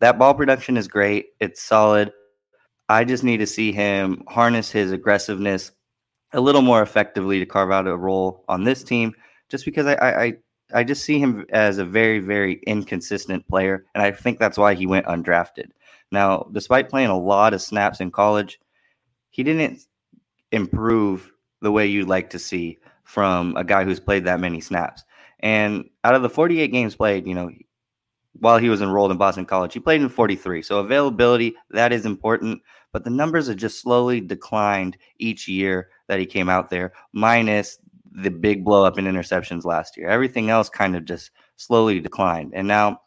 that 0.00 0.18
ball 0.18 0.34
production 0.34 0.76
is 0.76 0.88
great. 0.88 1.28
It's 1.40 1.62
solid. 1.62 2.12
I 2.88 3.04
just 3.04 3.24
need 3.24 3.38
to 3.38 3.46
see 3.46 3.72
him 3.72 4.22
harness 4.28 4.70
his 4.70 4.92
aggressiveness 4.92 5.72
a 6.32 6.40
little 6.40 6.62
more 6.62 6.82
effectively 6.82 7.38
to 7.38 7.46
carve 7.46 7.70
out 7.70 7.86
a 7.86 7.96
role 7.96 8.44
on 8.48 8.64
this 8.64 8.82
team. 8.82 9.14
Just 9.48 9.64
because 9.64 9.86
I, 9.86 9.94
I, 9.94 10.22
I 10.22 10.32
just 10.84 11.04
see 11.04 11.18
him 11.18 11.46
as 11.50 11.78
a 11.78 11.84
very, 11.84 12.18
very 12.18 12.60
inconsistent 12.66 13.46
player, 13.48 13.86
and 13.94 14.02
I 14.02 14.10
think 14.10 14.38
that's 14.38 14.58
why 14.58 14.74
he 14.74 14.86
went 14.86 15.06
undrafted. 15.06 15.70
Now, 16.12 16.48
despite 16.52 16.88
playing 16.88 17.08
a 17.08 17.18
lot 17.18 17.54
of 17.54 17.62
snaps 17.62 18.00
in 18.00 18.10
college, 18.10 18.60
he 19.30 19.42
didn't 19.42 19.80
improve 20.52 21.32
the 21.62 21.72
way 21.72 21.86
you'd 21.86 22.08
like 22.08 22.30
to 22.30 22.38
see 22.38 22.78
from 23.04 23.56
a 23.56 23.64
guy 23.64 23.84
who's 23.84 24.00
played 24.00 24.24
that 24.24 24.40
many 24.40 24.60
snaps. 24.60 25.04
And 25.40 25.88
out 26.04 26.14
of 26.14 26.22
the 26.22 26.30
48 26.30 26.68
games 26.68 26.96
played, 26.96 27.26
you 27.26 27.34
know, 27.34 27.50
while 28.40 28.58
he 28.58 28.68
was 28.68 28.82
enrolled 28.82 29.10
in 29.10 29.16
Boston 29.16 29.46
College, 29.46 29.72
he 29.72 29.80
played 29.80 30.00
in 30.00 30.08
43. 30.08 30.62
So 30.62 30.78
availability, 30.78 31.54
that 31.70 31.92
is 31.92 32.04
important, 32.04 32.60
but 32.92 33.04
the 33.04 33.10
numbers 33.10 33.48
have 33.48 33.56
just 33.56 33.80
slowly 33.80 34.20
declined 34.20 34.96
each 35.18 35.48
year 35.48 35.88
that 36.08 36.18
he 36.18 36.26
came 36.26 36.48
out 36.48 36.70
there, 36.70 36.92
minus 37.12 37.78
the 38.16 38.30
big 38.30 38.64
blow 38.64 38.84
up 38.84 38.98
in 38.98 39.04
interceptions 39.04 39.64
last 39.64 39.96
year. 39.96 40.08
Everything 40.08 40.50
else 40.50 40.68
kind 40.68 40.96
of 40.96 41.04
just 41.04 41.30
slowly 41.56 42.00
declined. 42.00 42.52
And 42.54 42.66
now 42.66 43.00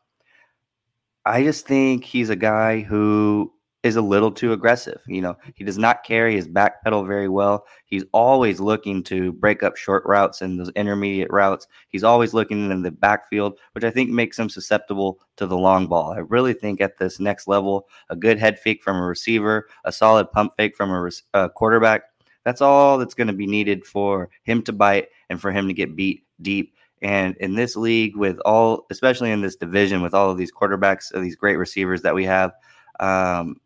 I 1.26 1.44
just 1.44 1.68
think 1.68 2.04
he's 2.04 2.30
a 2.30 2.36
guy 2.36 2.82
who 2.82 3.52
is 3.82 3.96
a 3.96 4.02
little 4.02 4.32
too 4.32 4.52
aggressive. 4.52 5.02
You 5.08 5.22
know, 5.22 5.38
he 5.56 5.64
does 5.64 5.78
not 5.78 6.04
carry 6.04 6.36
his 6.36 6.48
back 6.48 6.84
pedal 6.84 7.06
very 7.06 7.30
well. 7.30 7.66
He's 7.86 8.04
always 8.14 8.60
looking 8.60 9.04
to 9.04 9.32
break 9.32 9.64
up 9.64 9.78
short 9.78 10.04
routes 10.06 10.42
and 10.42 10.60
those 10.60 10.70
intermediate 10.76 11.32
routes. 11.32 11.66
He's 11.88 12.04
always 12.04 12.34
looking 12.34 12.70
in 12.70 12.82
the 12.82 12.92
backfield, 12.92 13.58
which 13.72 13.86
I 13.86 13.90
think 13.90 14.10
makes 14.10 14.38
him 14.38 14.50
susceptible 14.50 15.20
to 15.38 15.48
the 15.48 15.58
long 15.58 15.88
ball. 15.88 16.12
I 16.12 16.20
really 16.20 16.54
think 16.54 16.82
at 16.82 16.98
this 16.98 17.20
next 17.20 17.48
level, 17.48 17.88
a 18.10 18.16
good 18.16 18.38
head 18.38 18.60
fake 18.60 18.84
from 18.84 18.98
a 18.98 19.06
receiver, 19.06 19.70
a 19.86 19.92
solid 19.92 20.30
pump 20.32 20.54
fake 20.58 20.76
from 20.76 20.92
a, 20.92 21.10
a 21.34 21.50
quarterback, 21.50 22.04
that's 22.50 22.62
all 22.62 22.98
that's 22.98 23.14
going 23.14 23.28
to 23.28 23.34
be 23.34 23.46
needed 23.46 23.86
for 23.86 24.28
him 24.42 24.64
to 24.64 24.74
bite 24.74 25.10
and 25.30 25.40
for 25.40 25.52
him 25.52 25.68
to 25.68 25.74
get 25.74 25.96
beat 25.96 26.24
deep. 26.42 26.74
And 27.04 27.38
in 27.38 27.54
this 27.54 27.76
league, 27.76 28.16
with 28.16 28.40
all, 28.44 28.88
especially 28.90 29.30
in 29.30 29.42
this 29.42 29.56
division, 29.56 30.02
with 30.02 30.16
all 30.16 30.32
of 30.32 30.38
these 30.38 30.52
quarterbacks, 30.52 31.14
these 31.22 31.36
great 31.36 31.58
receivers 31.58 32.02
that 32.02 32.16
we 32.16 32.26
have, 32.26 32.54
um, 33.00 33.58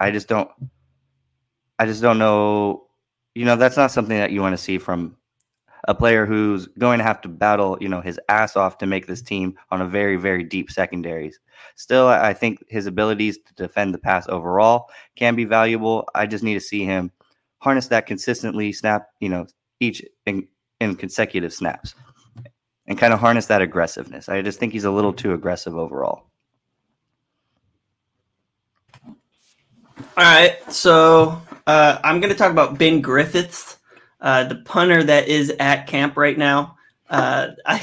I 0.00 0.10
just 0.10 0.28
don't, 0.28 0.50
I 1.78 1.86
just 1.86 2.02
don't 2.02 2.18
know. 2.18 2.88
You 3.34 3.46
know, 3.46 3.56
that's 3.56 3.78
not 3.78 3.90
something 3.90 4.18
that 4.18 4.32
you 4.32 4.42
want 4.42 4.52
to 4.52 4.62
see 4.62 4.76
from 4.76 5.16
a 5.88 5.94
player 5.94 6.26
who's 6.26 6.66
going 6.66 6.98
to 6.98 7.04
have 7.04 7.22
to 7.22 7.28
battle, 7.28 7.78
you 7.80 7.88
know, 7.88 8.02
his 8.02 8.20
ass 8.28 8.54
off 8.54 8.76
to 8.78 8.86
make 8.86 9.06
this 9.06 9.22
team 9.22 9.56
on 9.70 9.80
a 9.80 9.88
very, 9.88 10.16
very 10.16 10.44
deep 10.44 10.70
secondaries. 10.70 11.40
Still, 11.74 12.06
I 12.06 12.34
think 12.34 12.62
his 12.68 12.84
abilities 12.84 13.38
to 13.38 13.54
defend 13.54 13.94
the 13.94 13.98
pass 13.98 14.28
overall 14.28 14.90
can 15.14 15.36
be 15.36 15.46
valuable. 15.46 16.06
I 16.14 16.26
just 16.26 16.44
need 16.44 16.54
to 16.54 16.60
see 16.60 16.84
him 16.84 17.12
harness 17.58 17.88
that 17.88 18.06
consistently, 18.06 18.72
snap, 18.72 19.08
you 19.20 19.28
know, 19.28 19.46
each 19.80 20.02
in, 20.26 20.46
in 20.80 20.96
consecutive 20.96 21.52
snaps, 21.52 21.94
and 22.86 22.98
kind 22.98 23.12
of 23.12 23.20
harness 23.20 23.46
that 23.46 23.62
aggressiveness. 23.62 24.28
I 24.28 24.42
just 24.42 24.58
think 24.58 24.72
he's 24.72 24.84
a 24.84 24.90
little 24.90 25.12
too 25.12 25.32
aggressive 25.32 25.76
overall. 25.76 26.26
All 30.18 30.24
right, 30.24 30.56
so 30.72 31.42
uh, 31.66 31.98
I'm 32.04 32.20
going 32.20 32.32
to 32.32 32.38
talk 32.38 32.50
about 32.50 32.78
Ben 32.78 33.00
Griffiths, 33.00 33.78
uh, 34.20 34.44
the 34.44 34.56
punter 34.56 35.02
that 35.02 35.28
is 35.28 35.52
at 35.58 35.86
camp 35.86 36.16
right 36.16 36.36
now. 36.36 36.76
Uh, 37.08 37.48
I, 37.64 37.82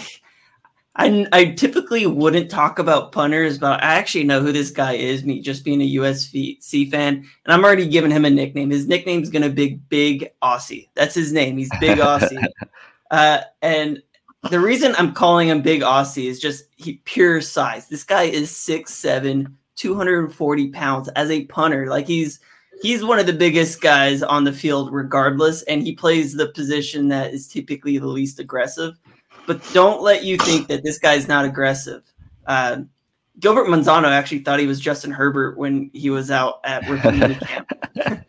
I, 0.95 1.27
I 1.31 1.45
typically 1.45 2.05
wouldn't 2.05 2.51
talk 2.51 2.77
about 2.77 3.11
punters, 3.11 3.57
but 3.57 3.83
I 3.83 3.95
actually 3.95 4.25
know 4.25 4.41
who 4.41 4.51
this 4.51 4.69
guy 4.69 4.93
is. 4.93 5.23
Me 5.23 5.41
just 5.41 5.65
being 5.65 5.81
a 5.81 5.95
USC 5.95 6.91
fan, 6.91 7.15
and 7.15 7.53
I'm 7.53 7.63
already 7.63 7.87
giving 7.87 8.11
him 8.11 8.25
a 8.25 8.29
nickname. 8.29 8.69
His 8.69 8.87
nickname 8.87 9.23
is 9.23 9.31
going 9.31 9.41
to 9.41 9.49
be 9.49 9.75
Big 9.89 10.31
Aussie. 10.43 10.89
That's 10.93 11.15
his 11.15 11.33
name. 11.33 11.57
He's 11.57 11.71
Big 11.79 11.97
Aussie. 11.97 12.45
uh, 13.11 13.41
and 13.63 14.03
the 14.51 14.59
reason 14.59 14.93
I'm 14.97 15.13
calling 15.13 15.49
him 15.49 15.63
Big 15.63 15.81
Aussie 15.81 16.27
is 16.27 16.39
just 16.39 16.65
he 16.75 17.01
pure 17.05 17.41
size. 17.41 17.87
This 17.87 18.03
guy 18.03 18.23
is 18.23 18.51
6'7", 18.51 19.51
240 19.75 20.69
pounds 20.69 21.09
as 21.09 21.31
a 21.31 21.45
punter. 21.45 21.87
Like 21.87 22.05
he's 22.05 22.39
he's 22.83 23.03
one 23.03 23.17
of 23.17 23.25
the 23.25 23.33
biggest 23.33 23.81
guys 23.81 24.21
on 24.21 24.43
the 24.43 24.53
field, 24.53 24.93
regardless, 24.93 25.63
and 25.63 25.81
he 25.81 25.95
plays 25.95 26.33
the 26.33 26.49
position 26.49 27.07
that 27.07 27.33
is 27.33 27.47
typically 27.47 27.97
the 27.97 28.07
least 28.07 28.39
aggressive. 28.39 28.99
But 29.45 29.61
don't 29.73 30.01
let 30.01 30.23
you 30.23 30.37
think 30.37 30.67
that 30.67 30.83
this 30.83 30.99
guy's 30.99 31.27
not 31.27 31.45
aggressive. 31.45 32.03
Uh, 32.45 32.81
Gilbert 33.39 33.67
Manzano 33.67 34.09
actually 34.09 34.39
thought 34.39 34.59
he 34.59 34.67
was 34.67 34.79
Justin 34.79 35.11
Herbert 35.11 35.57
when 35.57 35.89
he 35.93 36.09
was 36.09 36.31
out 36.31 36.59
at 36.63 36.87
rookie 36.89 37.35
camp. 37.35 38.25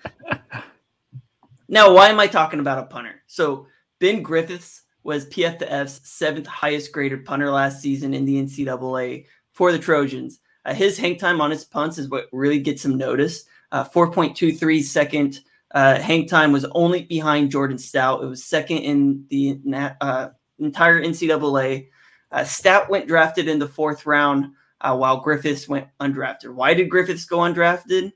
now, 1.68 1.92
why 1.92 2.08
am 2.08 2.20
I 2.20 2.26
talking 2.26 2.60
about 2.60 2.78
a 2.78 2.86
punter? 2.86 3.22
So 3.26 3.66
Ben 3.98 4.22
Griffiths 4.22 4.82
was 5.02 5.26
PFF's 5.26 6.00
seventh 6.08 6.46
highest 6.46 6.92
graded 6.92 7.24
punter 7.24 7.50
last 7.50 7.82
season 7.82 8.14
in 8.14 8.24
the 8.24 8.42
NCAA 8.42 9.26
for 9.52 9.70
the 9.70 9.78
Trojans. 9.78 10.40
Uh, 10.64 10.72
his 10.72 10.96
hang 10.96 11.18
time 11.18 11.40
on 11.40 11.50
his 11.50 11.64
punts 11.64 11.98
is 11.98 12.08
what 12.08 12.28
really 12.32 12.58
gets 12.58 12.84
him 12.84 12.96
noticed. 12.96 13.46
Uh, 13.70 13.84
4.23 13.84 14.82
second 14.82 15.40
uh, 15.74 16.00
hang 16.00 16.26
time 16.26 16.52
was 16.52 16.64
only 16.72 17.02
behind 17.02 17.50
Jordan 17.50 17.76
Stout. 17.76 18.22
It 18.22 18.26
was 18.26 18.44
second 18.44 18.78
in 18.78 19.26
the 19.28 19.58
uh, 20.00 20.28
entire 20.58 21.02
NCAA. 21.02 21.88
Uh, 22.30 22.44
Stout 22.44 22.90
went 22.90 23.08
drafted 23.08 23.48
in 23.48 23.58
the 23.58 23.68
fourth 23.68 24.06
round, 24.06 24.46
uh, 24.80 24.96
while 24.96 25.20
Griffiths 25.20 25.68
went 25.68 25.88
undrafted. 26.00 26.54
Why 26.54 26.74
did 26.74 26.90
Griffiths 26.90 27.24
go 27.24 27.38
undrafted? 27.38 28.12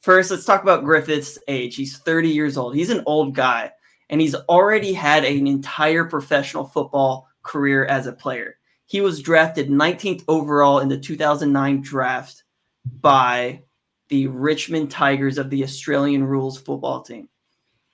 First, 0.00 0.30
let's 0.30 0.44
talk 0.44 0.62
about 0.62 0.84
Griffiths' 0.84 1.38
age. 1.48 1.76
He's 1.76 1.98
30 1.98 2.28
years 2.28 2.56
old. 2.56 2.74
He's 2.74 2.90
an 2.90 3.04
old 3.06 3.34
guy, 3.34 3.70
and 4.10 4.20
he's 4.20 4.34
already 4.34 4.92
had 4.92 5.24
an 5.24 5.46
entire 5.46 6.04
professional 6.04 6.64
football 6.64 7.28
career 7.42 7.84
as 7.86 8.06
a 8.06 8.12
player. 8.12 8.56
He 8.86 9.00
was 9.00 9.22
drafted 9.22 9.70
19th 9.70 10.24
overall 10.28 10.80
in 10.80 10.88
the 10.88 10.98
2009 10.98 11.80
draft 11.82 12.42
by 13.00 13.62
the 14.08 14.26
Richmond 14.26 14.90
Tigers 14.90 15.38
of 15.38 15.48
the 15.50 15.62
Australian 15.62 16.24
Rules 16.24 16.58
football 16.58 17.00
team 17.00 17.28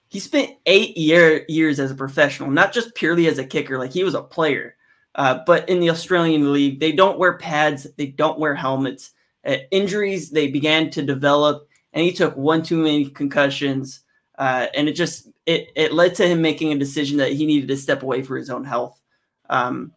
he 0.08 0.20
spent 0.20 0.56
eight 0.66 0.96
year, 0.96 1.44
years 1.48 1.78
as 1.78 1.90
a 1.90 1.94
professional, 1.94 2.50
not 2.50 2.72
just 2.72 2.94
purely 2.94 3.28
as 3.28 3.38
a 3.38 3.44
kicker, 3.44 3.78
like 3.78 3.92
he 3.92 4.04
was 4.04 4.14
a 4.14 4.22
player. 4.22 4.76
Uh, 5.14 5.40
but 5.46 5.68
in 5.68 5.80
the 5.80 5.90
Australian 5.90 6.52
League, 6.52 6.80
they 6.80 6.92
don't 6.92 7.18
wear 7.18 7.38
pads, 7.38 7.86
they 7.96 8.06
don't 8.06 8.38
wear 8.38 8.54
helmets. 8.54 9.12
Uh, 9.44 9.56
injuries 9.70 10.30
they 10.30 10.48
began 10.48 10.90
to 10.90 11.02
develop, 11.02 11.68
and 11.92 12.04
he 12.04 12.12
took 12.12 12.36
one 12.36 12.62
too 12.62 12.76
many 12.76 13.08
concussions, 13.10 14.00
uh, 14.38 14.66
and 14.74 14.88
it 14.88 14.92
just 14.92 15.28
it 15.46 15.68
it 15.74 15.92
led 15.92 16.14
to 16.14 16.26
him 16.26 16.40
making 16.42 16.72
a 16.72 16.78
decision 16.78 17.18
that 17.18 17.32
he 17.32 17.46
needed 17.46 17.68
to 17.68 17.76
step 17.76 18.02
away 18.02 18.22
for 18.22 18.36
his 18.36 18.50
own 18.50 18.64
health. 18.64 19.00
Um, 19.50 19.92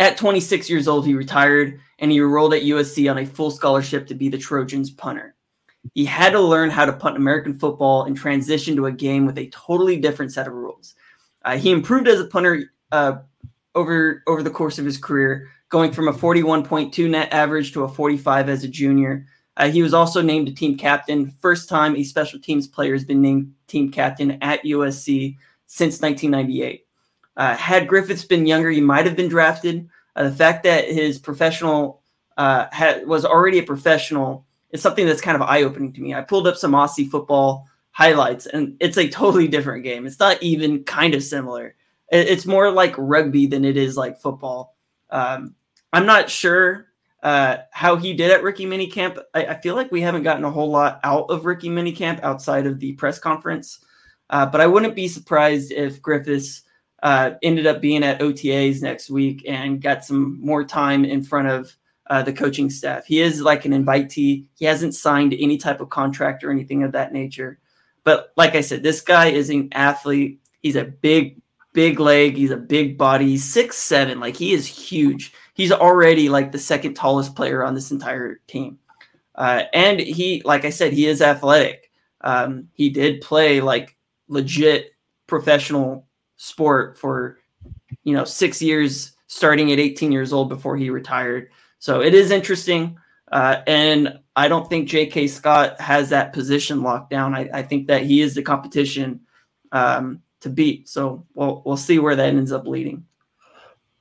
At 0.00 0.16
26 0.16 0.70
years 0.70 0.88
old, 0.88 1.06
he 1.06 1.14
retired 1.14 1.80
and 1.98 2.10
he 2.10 2.18
enrolled 2.18 2.54
at 2.54 2.62
USC 2.62 3.10
on 3.10 3.18
a 3.18 3.26
full 3.26 3.50
scholarship 3.50 4.06
to 4.06 4.14
be 4.14 4.28
the 4.28 4.38
Trojans 4.38 4.90
punter. 4.90 5.34
He 5.94 6.04
had 6.04 6.30
to 6.30 6.40
learn 6.40 6.70
how 6.70 6.84
to 6.84 6.92
punt 6.92 7.16
American 7.16 7.58
football 7.58 8.04
and 8.04 8.16
transition 8.16 8.76
to 8.76 8.86
a 8.86 8.92
game 8.92 9.26
with 9.26 9.38
a 9.38 9.48
totally 9.48 9.98
different 9.98 10.32
set 10.32 10.46
of 10.46 10.52
rules. 10.52 10.94
Uh, 11.44 11.56
he 11.56 11.70
improved 11.70 12.08
as 12.08 12.20
a 12.20 12.26
punter 12.26 12.72
uh, 12.92 13.18
over 13.74 14.22
over 14.26 14.42
the 14.42 14.50
course 14.50 14.78
of 14.78 14.84
his 14.84 14.98
career, 14.98 15.48
going 15.68 15.92
from 15.92 16.08
a 16.08 16.12
41.2 16.12 17.10
net 17.10 17.32
average 17.32 17.72
to 17.72 17.84
a 17.84 17.88
45 17.88 18.48
as 18.48 18.64
a 18.64 18.68
junior. 18.68 19.26
Uh, 19.56 19.68
he 19.68 19.82
was 19.82 19.92
also 19.92 20.22
named 20.22 20.48
a 20.48 20.52
team 20.52 20.76
captain, 20.76 21.32
first 21.40 21.68
time 21.68 21.96
a 21.96 22.04
special 22.04 22.38
teams 22.38 22.68
player 22.68 22.92
has 22.92 23.04
been 23.04 23.20
named 23.20 23.52
team 23.66 23.90
captain 23.90 24.38
at 24.40 24.62
USC 24.62 25.36
since 25.66 26.00
1998. 26.00 26.86
Uh, 27.36 27.56
had 27.56 27.88
Griffiths 27.88 28.24
been 28.24 28.46
younger, 28.46 28.70
he 28.70 28.80
might 28.80 29.04
have 29.04 29.16
been 29.16 29.28
drafted. 29.28 29.88
Uh, 30.14 30.24
the 30.24 30.34
fact 30.34 30.62
that 30.64 30.88
his 30.88 31.18
professional 31.18 32.02
uh, 32.36 32.66
had, 32.72 33.06
was 33.06 33.24
already 33.24 33.58
a 33.58 33.64
professional 33.64 34.46
is 34.72 34.82
something 34.82 35.06
that's 35.06 35.20
kind 35.20 35.36
of 35.36 35.42
eye 35.42 35.62
opening 35.62 35.92
to 35.92 36.00
me. 36.00 36.14
I 36.14 36.20
pulled 36.22 36.46
up 36.46 36.56
some 36.56 36.72
Aussie 36.72 37.10
football 37.10 37.66
highlights, 37.92 38.46
and 38.46 38.76
it's 38.80 38.98
a 38.98 39.08
totally 39.08 39.48
different 39.48 39.84
game. 39.84 40.06
It's 40.06 40.20
not 40.20 40.42
even 40.42 40.84
kind 40.84 41.14
of 41.14 41.22
similar. 41.22 41.74
It's 42.10 42.46
more 42.46 42.70
like 42.70 42.94
rugby 42.96 43.46
than 43.46 43.64
it 43.64 43.76
is 43.76 43.96
like 43.96 44.20
football. 44.20 44.76
Um, 45.10 45.54
I'm 45.92 46.06
not 46.06 46.30
sure 46.30 46.86
uh, 47.22 47.58
how 47.72 47.96
he 47.96 48.14
did 48.14 48.30
at 48.30 48.42
rookie 48.42 48.66
minicamp. 48.66 49.20
I, 49.34 49.46
I 49.46 49.60
feel 49.60 49.74
like 49.74 49.90
we 49.90 50.00
haven't 50.00 50.22
gotten 50.22 50.44
a 50.44 50.50
whole 50.50 50.70
lot 50.70 51.00
out 51.04 51.26
of 51.30 51.44
rookie 51.44 51.68
minicamp 51.68 52.22
outside 52.22 52.66
of 52.66 52.78
the 52.78 52.92
press 52.92 53.18
conference. 53.18 53.84
Uh, 54.30 54.46
but 54.46 54.60
I 54.60 54.66
wouldn't 54.66 54.94
be 54.94 55.08
surprised 55.08 55.72
if 55.72 56.00
Griffiths 56.00 56.62
uh, 57.02 57.32
ended 57.42 57.66
up 57.66 57.80
being 57.80 58.02
at 58.02 58.20
OTAs 58.20 58.82
next 58.82 59.10
week 59.10 59.44
and 59.48 59.80
got 59.80 60.04
some 60.04 60.38
more 60.44 60.64
time 60.64 61.04
in 61.04 61.22
front 61.22 61.48
of 61.48 61.74
uh, 62.08 62.22
the 62.22 62.32
coaching 62.32 62.70
staff. 62.70 63.06
He 63.06 63.20
is 63.20 63.40
like 63.40 63.64
an 63.64 63.72
invitee. 63.72 64.46
He 64.56 64.64
hasn't 64.64 64.94
signed 64.94 65.34
any 65.38 65.58
type 65.58 65.80
of 65.80 65.90
contract 65.90 66.42
or 66.42 66.50
anything 66.50 66.82
of 66.82 66.92
that 66.92 67.12
nature. 67.12 67.58
But 68.04 68.32
like 68.36 68.54
I 68.54 68.62
said, 68.62 68.82
this 68.82 69.00
guy 69.00 69.26
is 69.26 69.50
an 69.50 69.68
athlete. 69.72 70.40
He's 70.62 70.76
a 70.76 70.84
big, 70.84 71.40
big 71.72 72.00
leg. 72.00 72.36
He's 72.36 72.50
a 72.50 72.56
big 72.56 72.96
body. 72.96 73.26
He's 73.26 73.44
six 73.44 73.76
seven. 73.76 74.20
Like 74.20 74.36
he 74.36 74.52
is 74.52 74.66
huge. 74.66 75.32
He's 75.54 75.72
already 75.72 76.28
like 76.28 76.52
the 76.52 76.58
second 76.58 76.94
tallest 76.94 77.34
player 77.34 77.64
on 77.64 77.74
this 77.74 77.90
entire 77.90 78.40
team. 78.46 78.78
Uh, 79.34 79.64
and 79.72 80.00
he, 80.00 80.42
like 80.44 80.64
I 80.64 80.70
said, 80.70 80.92
he 80.92 81.06
is 81.06 81.22
athletic. 81.22 81.90
Um, 82.22 82.68
he 82.72 82.88
did 82.88 83.20
play 83.20 83.60
like 83.60 83.96
legit 84.28 84.92
professional 85.26 86.06
sport 86.36 86.98
for 86.98 87.38
you 88.02 88.14
know 88.14 88.24
six 88.24 88.62
years, 88.62 89.12
starting 89.26 89.70
at 89.70 89.78
18 89.78 90.10
years 90.10 90.32
old 90.32 90.48
before 90.48 90.76
he 90.76 90.90
retired. 90.90 91.50
So 91.78 92.00
it 92.00 92.14
is 92.14 92.30
interesting. 92.30 92.98
Uh, 93.30 93.62
and 93.66 94.18
I 94.34 94.48
don't 94.48 94.68
think 94.68 94.88
J.K. 94.88 95.28
Scott 95.28 95.80
has 95.80 96.10
that 96.10 96.32
position 96.32 96.82
locked 96.82 97.10
down. 97.10 97.34
I, 97.34 97.48
I 97.52 97.62
think 97.62 97.88
that 97.88 98.02
he 98.02 98.20
is 98.20 98.34
the 98.34 98.42
competition 98.42 99.20
um, 99.72 100.22
to 100.40 100.48
beat. 100.48 100.88
So 100.88 101.26
we'll 101.34 101.62
we'll 101.64 101.76
see 101.76 101.98
where 101.98 102.16
that 102.16 102.28
ends 102.28 102.52
up 102.52 102.66
leading. 102.66 103.04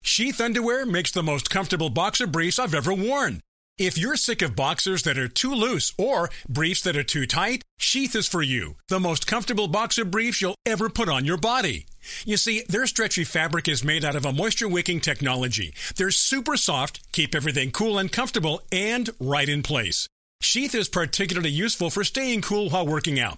Sheath 0.02 0.40
underwear 0.40 0.86
makes 0.86 1.12
the 1.12 1.24
most 1.24 1.50
comfortable 1.50 1.90
boxer 1.90 2.28
briefs 2.28 2.60
I've 2.60 2.74
ever 2.74 2.94
worn. 2.94 3.42
If 3.80 3.96
you're 3.96 4.16
sick 4.16 4.42
of 4.42 4.56
boxers 4.56 5.04
that 5.04 5.20
are 5.20 5.28
too 5.28 5.54
loose 5.54 5.94
or 6.00 6.32
briefs 6.50 6.82
that 6.82 6.98
are 6.98 7.04
too 7.04 7.28
tight, 7.28 7.62
Sheath 7.78 8.16
is 8.16 8.28
for 8.28 8.42
you. 8.42 8.74
The 8.88 9.00
most 9.00 9.28
comfortable 9.28 9.68
boxer 9.68 10.04
briefs 10.04 10.42
you'll 10.42 10.56
ever 10.66 10.90
put 10.90 11.08
on 11.08 11.26
your 11.26 11.38
body. 11.38 11.86
You 12.26 12.38
see, 12.38 12.64
their 12.68 12.88
stretchy 12.88 13.24
fabric 13.24 13.68
is 13.68 13.84
made 13.84 14.04
out 14.04 14.16
of 14.16 14.26
a 14.26 14.34
moisture 14.34 14.68
wicking 14.68 15.00
technology. 15.00 15.76
They're 15.96 16.10
super 16.10 16.58
soft, 16.58 17.02
keep 17.12 17.36
everything 17.36 17.70
cool 17.70 18.00
and 18.00 18.12
comfortable, 18.12 18.64
and 18.72 19.12
right 19.20 19.48
in 19.48 19.62
place. 19.62 20.08
Sheath 20.42 20.74
is 20.74 20.90
particularly 20.90 21.52
useful 21.52 21.92
for 21.92 22.04
staying 22.04 22.42
cool 22.42 22.72
while 22.72 22.88
working 22.88 23.20
out. 23.20 23.38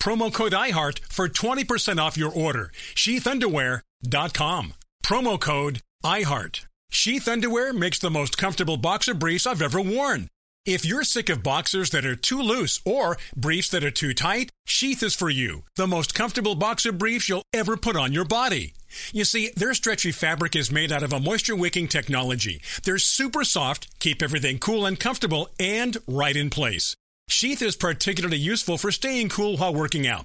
Promo 0.00 0.32
code 0.32 0.52
IHEART 0.52 1.00
for 1.10 1.28
20% 1.28 1.98
off 1.98 2.16
your 2.16 2.32
order. 2.32 2.70
Sheathunderwear.com. 2.94 4.74
Promo 5.04 5.40
code 5.40 5.80
IHEART. 6.04 6.66
Sheath 6.90 7.28
Underwear 7.28 7.72
makes 7.72 7.98
the 7.98 8.10
most 8.10 8.38
comfortable 8.38 8.76
boxer 8.76 9.12
briefs 9.12 9.46
I've 9.46 9.60
ever 9.62 9.80
worn. 9.80 10.28
If 10.64 10.84
you're 10.84 11.04
sick 11.04 11.28
of 11.28 11.42
boxers 11.42 11.90
that 11.90 12.04
are 12.04 12.16
too 12.16 12.40
loose 12.40 12.80
or 12.84 13.16
briefs 13.36 13.70
that 13.70 13.84
are 13.84 13.90
too 13.90 14.14
tight, 14.14 14.50
Sheath 14.66 15.02
is 15.02 15.14
for 15.14 15.30
you. 15.30 15.62
The 15.76 15.86
most 15.86 16.14
comfortable 16.14 16.54
boxer 16.54 16.92
briefs 16.92 17.28
you'll 17.28 17.44
ever 17.52 17.76
put 17.76 17.96
on 17.96 18.12
your 18.12 18.24
body. 18.24 18.74
You 19.12 19.24
see, 19.24 19.50
their 19.56 19.74
stretchy 19.74 20.12
fabric 20.12 20.56
is 20.56 20.72
made 20.72 20.92
out 20.92 21.02
of 21.02 21.12
a 21.12 21.20
moisture 21.20 21.56
wicking 21.56 21.88
technology. 21.88 22.60
They're 22.84 22.98
super 22.98 23.44
soft, 23.44 23.98
keep 23.98 24.22
everything 24.22 24.58
cool 24.58 24.86
and 24.86 24.98
comfortable, 24.98 25.48
and 25.58 25.96
right 26.06 26.36
in 26.36 26.50
place. 26.50 26.94
Sheath 27.30 27.60
is 27.60 27.76
particularly 27.76 28.38
useful 28.38 28.78
for 28.78 28.90
staying 28.90 29.28
cool 29.28 29.58
while 29.58 29.74
working 29.74 30.06
out. 30.06 30.24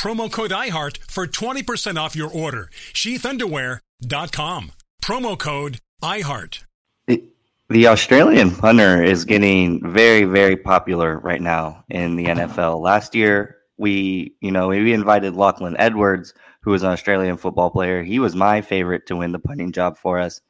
Promo 0.00 0.32
code 0.32 0.50
IHEART 0.50 0.96
for 1.10 1.26
20% 1.26 1.98
off 1.98 2.16
your 2.16 2.30
order. 2.30 2.70
Sheathunderwear.com. 2.94 4.72
Promo 5.04 5.38
code 5.38 5.80
IHEART. 6.02 6.64
The 7.68 7.86
Australian 7.86 8.50
punter 8.50 9.02
is 9.02 9.26
getting 9.26 9.92
very, 9.92 10.24
very 10.24 10.56
popular 10.56 11.18
right 11.18 11.42
now 11.42 11.84
in 11.90 12.16
the 12.16 12.24
NFL. 12.24 12.80
Last 12.80 13.14
year, 13.14 13.58
we, 13.76 14.34
you 14.40 14.50
know, 14.50 14.68
we 14.68 14.94
invited 14.94 15.36
Lachlan 15.36 15.76
Edwards, 15.78 16.32
who 16.62 16.70
was 16.70 16.82
an 16.82 16.92
Australian 16.92 17.36
football 17.36 17.70
player. 17.70 18.02
He 18.02 18.18
was 18.18 18.34
my 18.34 18.62
favorite 18.62 19.06
to 19.08 19.16
win 19.16 19.32
the 19.32 19.38
punting 19.38 19.70
job 19.70 19.98
for 19.98 20.18
us. 20.18 20.40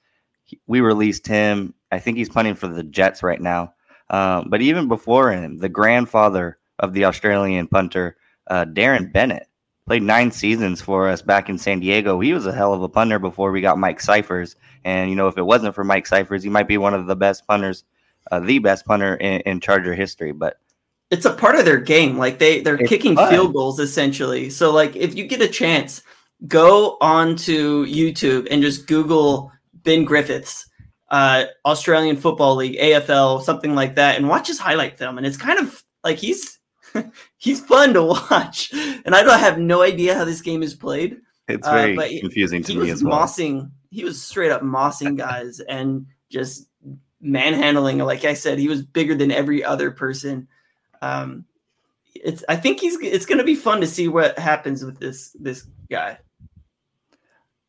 We 0.69 0.81
released 0.81 1.27
him. 1.27 1.75
I 1.91 1.99
think 1.99 2.19
he's 2.19 2.29
punting 2.29 2.55
for 2.55 2.69
the 2.69 2.85
Jets 2.85 3.25
right 3.25 3.41
now. 3.41 3.75
Um, 4.11 4.47
but 4.49 4.63
even 4.63 4.87
before 4.87 5.33
him, 5.33 5.59
the 5.59 5.69
grandfather 5.69 6.59
of 6.79 6.93
the 6.93 7.07
Australian 7.07 7.67
punter, 7.67 8.17
uh, 8.51 8.67
Darren 8.67 9.11
Bennett 9.11 9.47
played 9.87 10.03
nine 10.03 10.31
seasons 10.31 10.81
for 10.81 11.09
us 11.09 11.23
back 11.23 11.49
in 11.49 11.57
San 11.57 11.81
Diego. 11.81 12.21
He 12.21 12.33
was 12.33 12.47
a 12.47 12.53
hell 12.53 12.75
of 12.75 12.83
a 12.83 12.89
punter 12.89 13.19
before 13.19 13.51
we 13.51 13.61
got 13.61 13.79
Mike 13.79 14.01
Scifres. 14.01 14.57
And, 14.85 15.09
you 15.09 15.17
know, 15.17 15.29
if 15.29 15.39
it 15.39 15.43
wasn't 15.43 15.75
for 15.75 15.85
Mike 15.85 16.07
Scifres, 16.07 16.43
he 16.43 16.49
might 16.49 16.69
be 16.69 16.79
one 16.79 16.95
of 16.95 17.07
the 17.07 17.17
best 17.17 17.47
punters, 17.47 17.85
uh, 18.31 18.41
the 18.41 18.59
best 18.59 18.85
punter 18.85 19.15
in, 19.17 19.41
in, 19.41 19.61
Charger 19.61 19.95
history. 19.95 20.33
But 20.33 20.59
it's 21.11 21.25
a 21.25 21.33
part 21.33 21.57
of 21.57 21.65
their 21.65 21.81
game. 21.81 22.19
Like 22.19 22.39
they, 22.39 22.61
they're 22.61 22.79
kicking 22.79 23.17
fun. 23.17 23.31
field 23.31 23.53
goals 23.53 23.81
essentially. 23.81 24.51
So, 24.51 24.71
like, 24.73 24.95
if 24.97 25.15
you 25.17 25.27
get 25.27 25.43
a 25.43 25.49
chance, 25.49 26.03
go 26.47 26.97
onto 27.01 27.85
YouTube 27.87 28.47
and 28.51 28.63
just 28.63 28.87
Google 28.87 29.51
Ben 29.75 30.05
Griffiths. 30.05 30.67
Uh, 31.09 31.47
Australian 31.67 32.17
Football 32.17 32.55
League, 32.55 32.79
AFL, 32.79 33.43
something 33.43 33.75
like 33.75 33.97
that, 33.97 34.17
and 34.17 34.29
watch 34.29 34.47
his 34.47 34.61
highlight 34.61 34.97
film. 34.97 35.19
And 35.19 35.27
it's 35.27 35.37
kind 35.37 35.59
of 35.59 35.83
like 36.05 36.19
he's 36.19 36.60
he's 37.39 37.61
fun 37.61 37.95
to 37.95 38.03
watch, 38.05 38.73
and 38.73 39.15
I 39.15 39.23
don't 39.23 39.39
have 39.39 39.59
no 39.59 39.83
idea 39.83 40.15
how 40.15 40.25
this 40.25 40.41
game 40.41 40.63
is 40.63 40.75
played. 40.75 41.21
It's 41.49 41.67
uh, 41.67 41.73
very 41.73 41.99
uh, 41.99 42.21
confusing 42.21 42.63
to 42.65 42.75
me 42.75 42.91
as 42.91 43.03
well. 43.03 43.19
Mossing, 43.19 43.71
he 43.91 44.05
was 44.05 44.23
straight 44.23 44.53
up 44.53 44.63
mossing 44.63 45.17
guys 45.17 45.61
and 45.61 46.07
just 46.29 46.69
manhandling. 47.21 47.99
Like 47.99 48.25
I 48.25 48.35
said, 48.35 48.59
he 48.59 48.69
was 48.69 48.83
bigger 48.83 49.15
than 49.15 49.31
every 49.31 49.65
other 49.65 49.91
person. 49.91 50.49
Um, 51.03 51.45
it's 52.15 52.45
I 52.49 52.57
think 52.57 52.81
he's 52.81 52.99
it's 53.01 53.27
going 53.27 53.39
to 53.39 53.45
be 53.45 53.55
fun 53.55 53.81
to 53.81 53.87
see 53.87 54.09
what 54.09 54.39
happens 54.39 54.85
with 54.85 54.99
this 54.99 55.37
this 55.39 55.67
guy. 55.91 56.19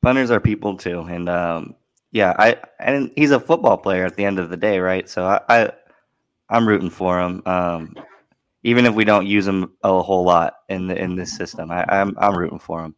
Punters 0.02 0.32
are 0.32 0.40
people 0.40 0.78
too, 0.78 1.02
and 1.02 1.30
um, 1.30 1.76
yeah, 2.12 2.34
I 2.38 2.58
and 2.80 3.12
he's 3.16 3.32
a 3.32 3.40
football 3.40 3.78
player 3.78 4.06
at 4.06 4.16
the 4.16 4.26
end 4.26 4.40
of 4.40 4.50
the 4.50 4.58
day, 4.58 4.80
right? 4.80 5.08
So 5.08 5.26
I, 5.26 5.42
I 5.48 5.72
I'm 6.50 6.68
rooting 6.68 6.90
for 6.90 7.20
him. 7.20 7.42
Um, 7.46 7.96
even 8.64 8.86
if 8.86 8.94
we 8.94 9.06
don't 9.06 9.28
use 9.28 9.48
him 9.48 9.72
a 9.84 10.02
whole 10.02 10.24
lot 10.24 10.56
in 10.70 10.88
the 10.88 10.98
in 11.02 11.16
this 11.16 11.36
system, 11.36 11.72
I, 11.72 11.86
I'm 11.88 12.16
I'm 12.20 12.38
rooting 12.38 12.60
for 12.60 12.84
him. 12.84 12.96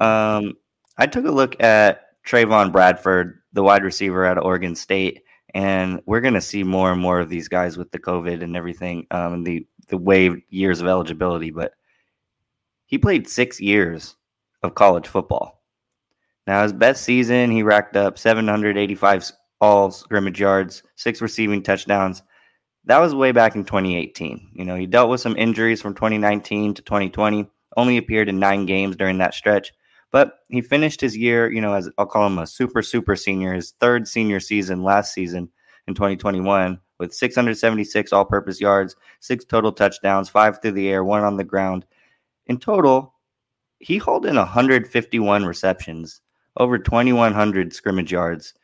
Um, 0.00 0.54
I 0.98 1.06
took 1.06 1.24
a 1.24 1.30
look 1.30 1.60
at 1.62 2.22
Trevon 2.24 2.72
Bradford, 2.72 3.40
the 3.52 3.62
wide 3.62 3.84
receiver 3.84 4.24
at 4.24 4.42
Oregon 4.42 4.74
State, 4.74 5.22
and 5.54 6.00
we're 6.06 6.20
going 6.20 6.34
to 6.34 6.40
see 6.40 6.62
more 6.62 6.92
and 6.92 7.00
more 7.00 7.20
of 7.20 7.28
these 7.28 7.48
guys 7.48 7.76
with 7.76 7.90
the 7.92 7.98
COVID 7.98 8.42
and 8.42 8.56
everything, 8.56 9.06
um, 9.10 9.34
and 9.34 9.46
the 9.46 9.66
the 9.88 9.98
waived 9.98 10.42
years 10.50 10.80
of 10.80 10.86
eligibility. 10.86 11.50
But 11.50 11.72
he 12.86 12.98
played 12.98 13.28
six 13.28 13.60
years 13.60 14.16
of 14.62 14.74
college 14.74 15.06
football. 15.06 15.62
Now, 16.46 16.62
his 16.62 16.72
best 16.72 17.04
season, 17.04 17.50
he 17.50 17.62
racked 17.62 17.96
up 17.96 18.18
785 18.18 19.32
all 19.60 19.90
scrimmage 19.90 20.40
yards, 20.40 20.82
six 20.96 21.22
receiving 21.22 21.62
touchdowns. 21.62 22.22
That 22.86 22.98
was 22.98 23.14
way 23.14 23.32
back 23.32 23.54
in 23.54 23.64
2018. 23.64 24.50
You 24.52 24.64
know, 24.64 24.76
he 24.76 24.86
dealt 24.86 25.08
with 25.08 25.20
some 25.20 25.36
injuries 25.36 25.80
from 25.80 25.94
2019 25.94 26.74
to 26.74 26.82
2020, 26.82 27.48
only 27.76 27.96
appeared 27.96 28.28
in 28.28 28.38
nine 28.38 28.66
games 28.66 28.96
during 28.96 29.18
that 29.18 29.34
stretch. 29.34 29.72
But 30.10 30.40
he 30.48 30.60
finished 30.60 31.00
his 31.00 31.16
year, 31.16 31.50
you 31.50 31.60
know, 31.60 31.74
as 31.74 31.90
I'll 31.98 32.06
call 32.06 32.26
him 32.26 32.38
a 32.38 32.46
super, 32.46 32.82
super 32.82 33.16
senior, 33.16 33.54
his 33.54 33.72
third 33.80 34.06
senior 34.06 34.38
season 34.38 34.82
last 34.82 35.14
season 35.14 35.50
in 35.88 35.94
2021 35.94 36.78
with 36.98 37.12
676 37.12 38.12
all 38.12 38.24
purpose 38.24 38.60
yards, 38.60 38.94
six 39.20 39.44
total 39.44 39.72
touchdowns, 39.72 40.28
five 40.28 40.60
through 40.60 40.72
the 40.72 40.88
air, 40.88 41.02
one 41.02 41.24
on 41.24 41.36
the 41.36 41.44
ground. 41.44 41.84
In 42.46 42.58
total, 42.58 43.14
he 43.80 43.98
hauled 43.98 44.26
in 44.26 44.36
151 44.36 45.44
receptions 45.44 46.20
over 46.56 46.78
2,100 46.78 47.72
scrimmage 47.72 48.12
yards. 48.12 48.54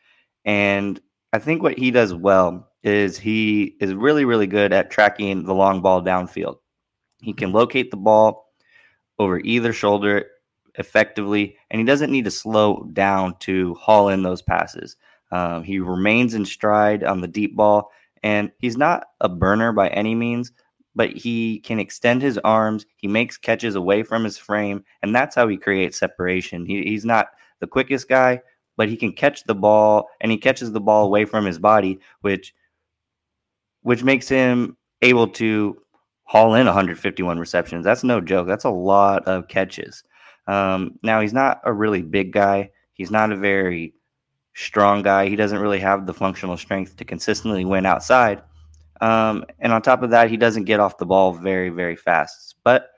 And 0.45 1.01
I 1.33 1.39
think 1.39 1.61
what 1.61 1.77
he 1.77 1.91
does 1.91 2.13
well 2.13 2.70
is 2.83 3.17
he 3.17 3.75
is 3.79 3.93
really, 3.93 4.25
really 4.25 4.47
good 4.47 4.73
at 4.73 4.89
tracking 4.89 5.43
the 5.43 5.53
long 5.53 5.81
ball 5.81 6.01
downfield. 6.01 6.57
He 7.21 7.33
can 7.33 7.51
locate 7.51 7.91
the 7.91 7.97
ball 7.97 8.47
over 9.19 9.39
either 9.39 9.73
shoulder 9.73 10.25
effectively, 10.75 11.57
and 11.69 11.79
he 11.79 11.85
doesn't 11.85 12.11
need 12.11 12.25
to 12.25 12.31
slow 12.31 12.87
down 12.93 13.37
to 13.39 13.75
haul 13.75 14.09
in 14.09 14.23
those 14.23 14.41
passes. 14.41 14.95
Um, 15.31 15.63
he 15.63 15.79
remains 15.79 16.33
in 16.33 16.45
stride 16.45 17.03
on 17.03 17.21
the 17.21 17.27
deep 17.27 17.55
ball, 17.55 17.91
and 18.23 18.51
he's 18.59 18.77
not 18.77 19.07
a 19.21 19.29
burner 19.29 19.71
by 19.71 19.89
any 19.89 20.15
means, 20.15 20.51
but 20.95 21.11
he 21.11 21.59
can 21.59 21.79
extend 21.79 22.21
his 22.21 22.37
arms. 22.39 22.85
He 22.97 23.07
makes 23.07 23.37
catches 23.37 23.75
away 23.75 24.03
from 24.03 24.23
his 24.23 24.37
frame, 24.37 24.83
and 25.03 25.15
that's 25.15 25.35
how 25.35 25.47
he 25.47 25.57
creates 25.57 25.99
separation. 25.99 26.65
He, 26.65 26.83
he's 26.83 27.05
not 27.05 27.27
the 27.59 27.67
quickest 27.67 28.09
guy, 28.09 28.41
but 28.75 28.89
he 28.89 28.97
can 28.97 29.13
catch 29.13 29.43
the 29.43 29.55
ball 29.55 30.09
and 30.21 30.31
he 30.31 30.37
catches 30.37 30.71
the 30.71 30.81
ball 30.81 31.05
away 31.05 31.25
from 31.25 31.45
his 31.45 31.59
body, 31.59 31.99
which 32.21 32.53
which 33.81 34.03
makes 34.03 34.27
him 34.27 34.77
able 35.01 35.27
to 35.27 35.77
haul 36.23 36.55
in 36.55 36.65
151 36.65 37.39
receptions. 37.39 37.83
That's 37.83 38.03
no 38.03 38.21
joke. 38.21 38.47
That's 38.47 38.63
a 38.63 38.69
lot 38.69 39.27
of 39.27 39.47
catches. 39.47 40.03
Um, 40.47 40.99
now 41.03 41.21
he's 41.21 41.33
not 41.33 41.61
a 41.65 41.73
really 41.73 42.01
big 42.01 42.31
guy. 42.31 42.71
He's 42.93 43.11
not 43.11 43.31
a 43.31 43.37
very 43.37 43.93
strong 44.53 45.01
guy. 45.01 45.27
He 45.27 45.35
doesn't 45.35 45.59
really 45.59 45.79
have 45.79 46.05
the 46.05 46.13
functional 46.13 46.57
strength 46.57 46.97
to 46.97 47.05
consistently 47.05 47.65
win 47.65 47.85
outside. 47.85 48.41
Um, 49.01 49.45
and 49.59 49.73
on 49.73 49.81
top 49.81 50.03
of 50.03 50.11
that, 50.11 50.29
he 50.29 50.37
doesn't 50.37 50.65
get 50.65 50.79
off 50.79 50.97
the 50.97 51.05
ball 51.05 51.33
very, 51.33 51.69
very 51.69 51.95
fast. 51.95 52.55
But 52.63 52.91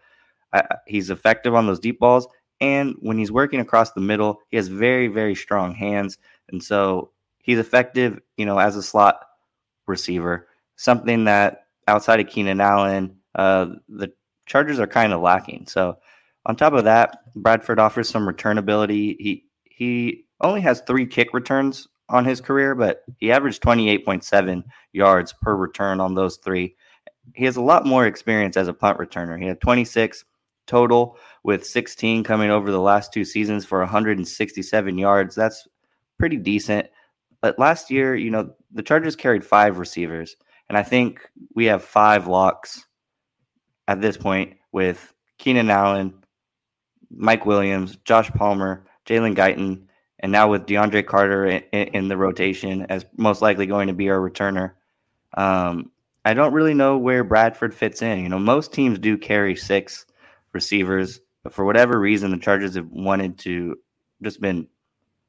uh, 0.51 0.61
he's 0.85 1.09
effective 1.09 1.55
on 1.55 1.65
those 1.65 1.79
deep 1.79 1.99
balls. 1.99 2.27
And 2.59 2.95
when 2.99 3.17
he's 3.17 3.31
working 3.31 3.59
across 3.59 3.91
the 3.91 4.01
middle, 4.01 4.39
he 4.49 4.57
has 4.57 4.67
very, 4.67 5.07
very 5.07 5.35
strong 5.35 5.73
hands. 5.73 6.17
And 6.49 6.63
so 6.63 7.11
he's 7.39 7.59
effective, 7.59 8.19
you 8.37 8.45
know, 8.45 8.59
as 8.59 8.75
a 8.75 8.83
slot 8.83 9.25
receiver, 9.87 10.47
something 10.75 11.25
that 11.25 11.67
outside 11.87 12.19
of 12.19 12.27
Keenan 12.27 12.61
Allen, 12.61 13.15
uh, 13.35 13.67
the 13.89 14.11
Chargers 14.45 14.79
are 14.79 14.87
kind 14.87 15.13
of 15.13 15.21
lacking. 15.21 15.65
So 15.67 15.97
on 16.45 16.55
top 16.55 16.73
of 16.73 16.83
that, 16.83 17.19
Bradford 17.35 17.79
offers 17.79 18.09
some 18.09 18.27
return 18.27 18.57
ability. 18.57 19.15
He 19.19 19.45
he 19.63 20.25
only 20.41 20.61
has 20.61 20.81
three 20.81 21.05
kick 21.05 21.33
returns 21.33 21.87
on 22.09 22.25
his 22.25 22.41
career, 22.41 22.75
but 22.75 23.03
he 23.17 23.31
averaged 23.31 23.63
28.7 23.63 24.63
yards 24.91 25.33
per 25.41 25.55
return 25.55 25.99
on 25.99 26.13
those 26.13 26.37
three. 26.37 26.75
He 27.33 27.45
has 27.45 27.55
a 27.55 27.61
lot 27.61 27.85
more 27.85 28.05
experience 28.05 28.57
as 28.57 28.67
a 28.67 28.73
punt 28.73 28.99
returner. 28.99 29.39
He 29.39 29.47
had 29.47 29.61
26 29.61 30.25
total 30.67 31.17
with 31.43 31.65
16 31.65 32.23
coming 32.23 32.49
over 32.49 32.71
the 32.71 32.79
last 32.79 33.13
two 33.13 33.25
seasons 33.25 33.65
for 33.65 33.79
167 33.79 34.97
yards. 34.97 35.35
That's 35.35 35.67
pretty 36.17 36.37
decent. 36.37 36.87
But 37.41 37.59
last 37.59 37.89
year, 37.89 38.15
you 38.15 38.29
know, 38.29 38.53
the 38.71 38.83
Chargers 38.83 39.15
carried 39.15 39.45
five 39.45 39.77
receivers, 39.77 40.35
and 40.73 40.77
I 40.79 40.81
think 40.81 41.29
we 41.53 41.65
have 41.65 41.83
five 41.83 42.25
locks 42.25 42.87
at 43.87 44.01
this 44.01 44.17
point 44.17 44.57
with 44.71 45.13
Keenan 45.37 45.69
Allen, 45.69 46.15
Mike 47.15 47.45
Williams, 47.45 47.97
Josh 48.05 48.31
Palmer, 48.31 48.83
Jalen 49.05 49.35
Guyton, 49.35 49.83
and 50.17 50.31
now 50.31 50.49
with 50.49 50.65
DeAndre 50.65 51.05
Carter 51.05 51.45
in, 51.45 51.61
in, 51.71 52.07
the 52.07 52.17
rotation 52.17 52.87
as 52.89 53.05
most 53.17 53.39
likely 53.39 53.67
going 53.67 53.87
to 53.87 53.93
be 53.93 54.09
our 54.09 54.17
returner. 54.17 54.71
Um, 55.37 55.91
I 56.25 56.33
don't 56.33 56.53
really 56.53 56.73
know 56.73 56.97
where 56.97 57.23
Bradford 57.23 57.75
fits 57.75 58.01
in. 58.01 58.23
You 58.23 58.29
know, 58.29 58.39
most 58.39 58.73
teams 58.73 58.97
do 58.97 59.15
carry 59.15 59.55
six 59.55 60.07
receivers. 60.53 61.19
But 61.43 61.53
for 61.53 61.65
whatever 61.65 61.99
reason, 61.99 62.31
the 62.31 62.37
Chargers 62.37 62.73
have 62.73 62.89
wanted 62.89 63.37
to 63.39 63.75
just 64.23 64.41
been 64.41 64.67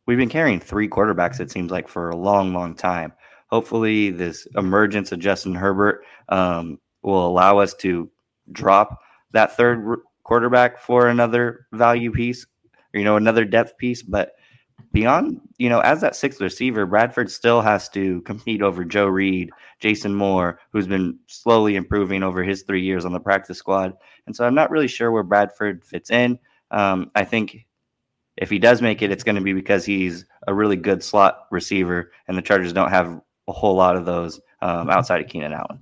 we've 0.06 0.16
been 0.16 0.30
carrying 0.30 0.60
three 0.60 0.88
quarterbacks, 0.88 1.38
it 1.38 1.50
seems 1.50 1.70
like, 1.70 1.86
for 1.86 2.08
a 2.08 2.16
long, 2.16 2.54
long 2.54 2.74
time. 2.74 3.12
Hopefully, 3.54 4.10
this 4.10 4.48
emergence 4.56 5.12
of 5.12 5.20
Justin 5.20 5.54
Herbert 5.54 6.04
um, 6.28 6.80
will 7.02 7.24
allow 7.24 7.58
us 7.58 7.72
to 7.74 8.10
drop 8.50 8.98
that 9.30 9.56
third 9.56 10.00
quarterback 10.24 10.80
for 10.80 11.06
another 11.06 11.68
value 11.70 12.10
piece, 12.10 12.44
or, 12.92 12.98
you 12.98 13.04
know, 13.04 13.14
another 13.14 13.44
depth 13.44 13.78
piece. 13.78 14.02
But 14.02 14.32
beyond, 14.90 15.40
you 15.56 15.68
know, 15.68 15.78
as 15.78 16.00
that 16.00 16.16
sixth 16.16 16.40
receiver, 16.40 16.84
Bradford 16.84 17.30
still 17.30 17.60
has 17.60 17.88
to 17.90 18.22
compete 18.22 18.60
over 18.60 18.84
Joe 18.84 19.06
Reed, 19.06 19.50
Jason 19.78 20.16
Moore, 20.16 20.58
who's 20.72 20.88
been 20.88 21.16
slowly 21.28 21.76
improving 21.76 22.24
over 22.24 22.42
his 22.42 22.64
three 22.64 22.82
years 22.82 23.04
on 23.04 23.12
the 23.12 23.20
practice 23.20 23.58
squad. 23.58 23.92
And 24.26 24.34
so 24.34 24.44
I'm 24.44 24.56
not 24.56 24.72
really 24.72 24.88
sure 24.88 25.12
where 25.12 25.22
Bradford 25.22 25.84
fits 25.84 26.10
in. 26.10 26.40
Um, 26.72 27.12
I 27.14 27.24
think 27.24 27.68
if 28.36 28.50
he 28.50 28.58
does 28.58 28.82
make 28.82 29.00
it, 29.00 29.12
it's 29.12 29.22
going 29.22 29.36
to 29.36 29.42
be 29.42 29.52
because 29.52 29.84
he's 29.84 30.24
a 30.48 30.52
really 30.52 30.74
good 30.74 31.04
slot 31.04 31.46
receiver, 31.52 32.10
and 32.26 32.36
the 32.36 32.42
Chargers 32.42 32.72
don't 32.72 32.90
have 32.90 33.20
a 33.48 33.52
whole 33.52 33.74
lot 33.74 33.96
of 33.96 34.04
those 34.04 34.40
um, 34.62 34.90
outside 34.90 35.20
of 35.20 35.28
Keenan 35.28 35.52
Allen. 35.52 35.78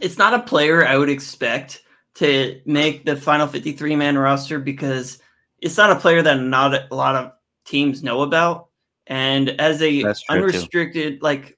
It's 0.00 0.18
not 0.18 0.34
a 0.34 0.40
player 0.40 0.86
I 0.86 0.96
would 0.96 1.08
expect 1.08 1.82
to 2.14 2.60
make 2.66 3.04
the 3.04 3.16
final 3.16 3.46
53 3.46 3.96
man 3.96 4.18
roster 4.18 4.58
because 4.58 5.20
it's 5.60 5.76
not 5.76 5.90
a 5.90 5.96
player 5.96 6.22
that 6.22 6.40
not 6.40 6.74
a 6.90 6.94
lot 6.94 7.14
of 7.14 7.32
teams 7.64 8.02
know 8.02 8.22
about. 8.22 8.68
And 9.06 9.50
as 9.60 9.80
a 9.82 10.04
unrestricted, 10.28 11.14
too. 11.14 11.24
like 11.24 11.56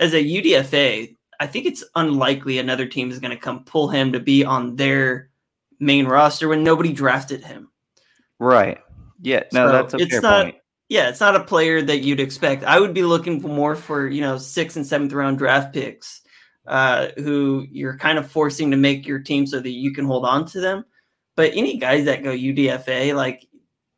as 0.00 0.14
a 0.14 0.22
UDFA, 0.22 1.14
I 1.40 1.46
think 1.46 1.66
it's 1.66 1.84
unlikely 1.94 2.58
another 2.58 2.86
team 2.86 3.10
is 3.10 3.18
going 3.18 3.30
to 3.30 3.36
come 3.36 3.64
pull 3.64 3.88
him 3.88 4.12
to 4.12 4.20
be 4.20 4.44
on 4.44 4.76
their 4.76 5.30
main 5.78 6.06
roster 6.06 6.48
when 6.48 6.64
nobody 6.64 6.92
drafted 6.92 7.44
him. 7.44 7.70
Right. 8.38 8.78
Yeah. 9.20 9.44
No, 9.52 9.68
so 9.68 9.72
that's 9.72 9.94
a 9.94 9.96
it's 9.98 10.10
fair 10.10 10.20
not, 10.20 10.44
point. 10.44 10.56
Yeah, 10.88 11.10
it's 11.10 11.20
not 11.20 11.36
a 11.36 11.44
player 11.44 11.82
that 11.82 11.98
you'd 11.98 12.20
expect. 12.20 12.64
I 12.64 12.80
would 12.80 12.94
be 12.94 13.02
looking 13.02 13.40
for 13.40 13.48
more 13.48 13.76
for 13.76 14.08
you 14.08 14.20
know 14.20 14.38
sixth 14.38 14.76
and 14.76 14.86
seventh 14.86 15.12
round 15.12 15.38
draft 15.38 15.74
picks, 15.74 16.22
uh, 16.66 17.08
who 17.16 17.66
you're 17.70 17.96
kind 17.98 18.18
of 18.18 18.30
forcing 18.30 18.70
to 18.70 18.76
make 18.76 19.06
your 19.06 19.18
team 19.18 19.46
so 19.46 19.60
that 19.60 19.70
you 19.70 19.92
can 19.92 20.06
hold 20.06 20.24
on 20.24 20.46
to 20.46 20.60
them. 20.60 20.84
But 21.36 21.52
any 21.54 21.76
guys 21.76 22.06
that 22.06 22.22
go 22.22 22.30
UDFA, 22.30 23.14
like 23.14 23.46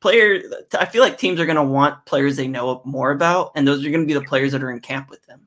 player, 0.01 0.43
I 0.79 0.87
feel 0.87 1.03
like 1.03 1.17
teams 1.17 1.39
are 1.41 1.47
going 1.47 1.57
to 1.57 1.63
want 1.63 2.05
players 2.07 2.37
they 2.37 2.49
know 2.49 2.83
more 2.85 3.13
about, 3.13 3.53
and 3.55 3.67
those 3.67 3.85
are 3.85 3.91
going 3.91 4.03
to 4.03 4.07
be 4.07 4.19
the 4.19 4.27
players 4.27 4.53
that 4.53 4.63
are 4.63 4.71
in 4.71 4.81
camp 4.81 5.11
with 5.11 5.25
them. 5.27 5.47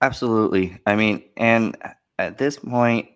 Absolutely. 0.00 0.78
I 0.86 0.96
mean, 0.96 1.22
and 1.36 1.76
at 2.18 2.38
this 2.38 2.58
point, 2.58 3.08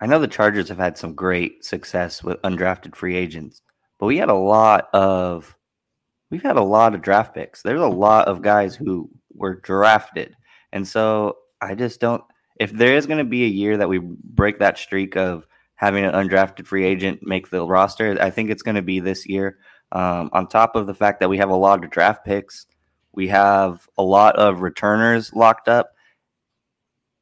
I 0.00 0.06
know 0.06 0.18
the 0.18 0.28
Chargers 0.28 0.68
have 0.68 0.78
had 0.78 0.96
some 0.96 1.14
great 1.14 1.64
success 1.64 2.22
with 2.22 2.40
undrafted 2.42 2.94
free 2.94 3.16
agents, 3.16 3.62
but 3.98 4.06
we 4.06 4.18
had 4.18 4.28
a 4.28 4.34
lot 4.34 4.88
of 4.94 5.56
we've 6.30 6.42
had 6.42 6.56
a 6.56 6.62
lot 6.62 6.94
of 6.94 7.02
draft 7.02 7.34
picks. 7.34 7.62
There's 7.62 7.80
a 7.80 7.88
lot 7.88 8.28
of 8.28 8.42
guys 8.42 8.74
who 8.74 9.10
were 9.34 9.56
drafted. 9.56 10.36
And 10.72 10.86
so 10.86 11.38
I 11.60 11.74
just 11.74 12.00
don't 12.00 12.22
if 12.60 12.72
there 12.72 12.94
is 12.94 13.06
going 13.06 13.18
to 13.18 13.24
be 13.24 13.44
a 13.44 13.48
year 13.48 13.78
that 13.78 13.88
we 13.88 13.98
break 13.98 14.58
that 14.58 14.78
streak 14.78 15.16
of 15.16 15.46
having 15.76 16.04
an 16.04 16.12
undrafted 16.12 16.66
free 16.66 16.84
agent 16.84 17.20
make 17.22 17.48
the 17.48 17.66
roster, 17.66 18.18
I 18.20 18.28
think 18.28 18.50
it's 18.50 18.62
going 18.62 18.74
to 18.74 18.82
be 18.82 19.00
this 19.00 19.26
year. 19.26 19.58
Um, 19.92 20.28
on 20.34 20.46
top 20.46 20.76
of 20.76 20.86
the 20.86 20.94
fact 20.94 21.20
that 21.20 21.30
we 21.30 21.38
have 21.38 21.48
a 21.48 21.56
lot 21.56 21.82
of 21.82 21.90
draft 21.90 22.24
picks, 22.24 22.66
we 23.12 23.28
have 23.28 23.88
a 23.96 24.02
lot 24.02 24.36
of 24.36 24.60
returners 24.60 25.32
locked 25.32 25.68
up 25.68 25.92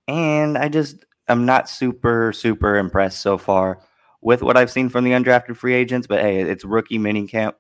and 0.08 0.58
I 0.58 0.68
just 0.68 1.04
am 1.28 1.46
not 1.46 1.68
super, 1.68 2.32
super 2.32 2.76
impressed 2.76 3.20
so 3.20 3.38
far 3.38 3.80
with 4.20 4.42
what 4.42 4.56
I've 4.56 4.70
seen 4.70 4.88
from 4.88 5.04
the 5.04 5.12
undrafted 5.12 5.56
free 5.56 5.74
agents. 5.74 6.06
But 6.06 6.22
hey, 6.22 6.40
it's 6.40 6.64
rookie 6.64 6.98
mini 6.98 7.28
camp. 7.28 7.56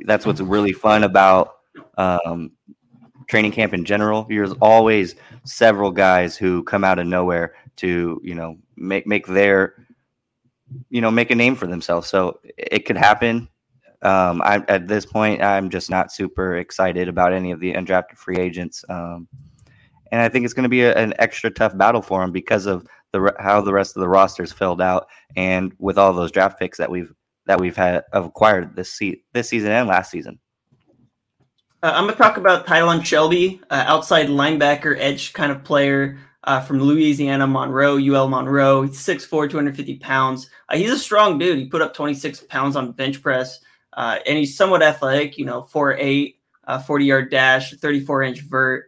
That's 0.00 0.26
what's 0.26 0.40
really 0.40 0.72
fun 0.72 1.04
about 1.04 1.56
um, 1.96 2.52
training 3.26 3.52
camp 3.52 3.74
in 3.74 3.84
general. 3.84 4.26
There's 4.28 4.52
always 4.60 5.16
several 5.44 5.90
guys 5.90 6.36
who 6.36 6.62
come 6.64 6.84
out 6.84 6.98
of 6.98 7.06
nowhere 7.06 7.54
to 7.76 8.20
you 8.22 8.34
know 8.34 8.56
make 8.76 9.06
make 9.06 9.26
their 9.26 9.86
you 10.90 11.00
know 11.00 11.10
make 11.10 11.30
a 11.30 11.34
name 11.34 11.56
for 11.56 11.66
themselves. 11.66 12.08
So 12.08 12.40
it 12.56 12.86
could 12.86 12.96
happen. 12.96 13.48
Um, 14.02 14.42
I, 14.42 14.62
at 14.68 14.86
this 14.86 15.06
point, 15.06 15.42
I'm 15.42 15.70
just 15.70 15.90
not 15.90 16.12
super 16.12 16.58
excited 16.58 17.08
about 17.08 17.32
any 17.32 17.50
of 17.50 17.60
the 17.60 17.72
undrafted 17.72 18.18
free 18.18 18.36
agents, 18.36 18.84
um, 18.88 19.26
and 20.12 20.20
I 20.20 20.28
think 20.28 20.44
it's 20.44 20.54
going 20.54 20.64
to 20.64 20.68
be 20.68 20.82
a, 20.82 20.94
an 20.94 21.14
extra 21.18 21.50
tough 21.50 21.76
battle 21.76 22.02
for 22.02 22.22
him 22.22 22.30
because 22.30 22.66
of 22.66 22.86
the 23.12 23.34
how 23.38 23.60
the 23.62 23.72
rest 23.72 23.96
of 23.96 24.00
the 24.00 24.08
rosters 24.08 24.52
filled 24.52 24.82
out, 24.82 25.08
and 25.34 25.72
with 25.78 25.98
all 25.98 26.12
those 26.12 26.30
draft 26.30 26.58
picks 26.58 26.78
that 26.78 26.90
we've 26.90 27.12
that 27.46 27.60
we've 27.60 27.76
had 27.76 28.04
acquired 28.12 28.76
this 28.76 28.92
se- 28.92 29.22
this 29.32 29.48
season 29.48 29.70
and 29.70 29.88
last 29.88 30.10
season. 30.10 30.38
Uh, 31.82 31.92
I'm 31.94 32.08
to 32.08 32.14
talk 32.14 32.36
about 32.36 32.66
Tylon 32.66 33.04
Shelby, 33.04 33.60
uh, 33.70 33.84
outside 33.86 34.26
linebacker, 34.28 34.96
edge 34.98 35.32
kind 35.32 35.52
of 35.52 35.62
player 35.62 36.18
uh, 36.44 36.60
from 36.60 36.80
Louisiana 36.80 37.46
Monroe, 37.46 37.96
UL 37.96 38.28
Monroe. 38.28 38.82
He's 38.82 38.98
6'4, 38.98 39.48
250 39.50 39.98
pounds. 39.98 40.50
Uh, 40.68 40.76
he's 40.76 40.90
a 40.90 40.98
strong 40.98 41.38
dude. 41.38 41.58
He 41.58 41.66
put 41.66 41.82
up 41.82 41.94
26 41.94 42.44
pounds 42.48 42.76
on 42.76 42.92
bench 42.92 43.22
press, 43.22 43.60
uh, 43.92 44.18
and 44.26 44.38
he's 44.38 44.56
somewhat 44.56 44.82
athletic, 44.82 45.38
you 45.38 45.44
know, 45.44 45.68
4'8, 45.72 46.34
uh, 46.66 46.80
40 46.80 47.04
yard 47.04 47.30
dash, 47.30 47.72
34 47.74 48.22
inch 48.22 48.40
vert. 48.40 48.86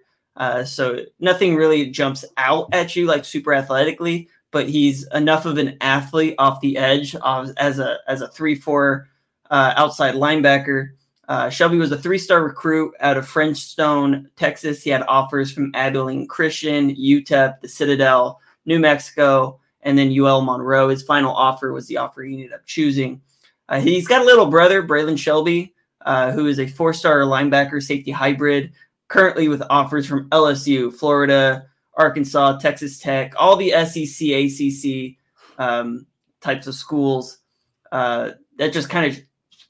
so 0.64 1.04
nothing 1.20 1.56
really 1.56 1.90
jumps 1.90 2.24
out 2.36 2.68
at 2.72 2.96
you 2.96 3.06
like 3.06 3.24
super 3.24 3.54
athletically, 3.54 4.28
but 4.50 4.68
he's 4.68 5.06
enough 5.14 5.44
of 5.44 5.58
an 5.58 5.76
athlete 5.80 6.34
off 6.38 6.60
the 6.60 6.76
edge 6.76 7.14
as 7.58 7.78
a 7.78 7.98
as 8.06 8.20
a 8.20 8.28
3 8.28 8.54
4 8.54 9.08
outside 9.50 10.14
linebacker 10.14 10.90
uh, 11.28 11.50
Shelby 11.50 11.76
was 11.76 11.92
a 11.92 11.98
three 11.98 12.18
star 12.18 12.42
recruit 12.42 12.94
out 13.00 13.18
of 13.18 13.26
Friendswood, 13.26 14.26
Texas. 14.36 14.82
He 14.82 14.90
had 14.90 15.02
offers 15.08 15.52
from 15.52 15.70
Abilene 15.74 16.26
Christian, 16.26 16.94
UTEP, 16.96 17.60
the 17.60 17.68
Citadel, 17.68 18.40
New 18.64 18.78
Mexico, 18.78 19.60
and 19.82 19.96
then 19.96 20.18
UL 20.18 20.40
Monroe. 20.40 20.88
His 20.88 21.02
final 21.02 21.34
offer 21.34 21.72
was 21.72 21.86
the 21.86 21.98
offer 21.98 22.22
he 22.22 22.34
ended 22.34 22.54
up 22.54 22.64
choosing. 22.64 23.20
Uh, 23.68 23.80
he's 23.80 24.08
got 24.08 24.22
a 24.22 24.24
little 24.24 24.46
brother, 24.46 24.82
Braylon 24.82 25.18
Shelby, 25.18 25.74
uh, 26.06 26.32
who 26.32 26.46
is 26.46 26.58
a 26.58 26.66
four 26.66 26.94
star 26.94 27.20
linebacker 27.20 27.82
safety 27.82 28.10
hybrid, 28.10 28.72
currently 29.08 29.48
with 29.48 29.62
offers 29.68 30.06
from 30.06 30.30
LSU, 30.30 30.90
Florida, 30.90 31.67
Arkansas, 31.98 32.58
Texas 32.58 32.98
Tech, 32.98 33.34
all 33.36 33.56
the 33.56 33.70
SEC, 33.84 34.28
ACC 34.28 35.16
um, 35.58 36.06
types 36.40 36.66
of 36.66 36.74
schools. 36.74 37.38
Uh, 37.90 38.30
that 38.56 38.72
just 38.72 38.88
kind 38.88 39.12
of 39.12 39.20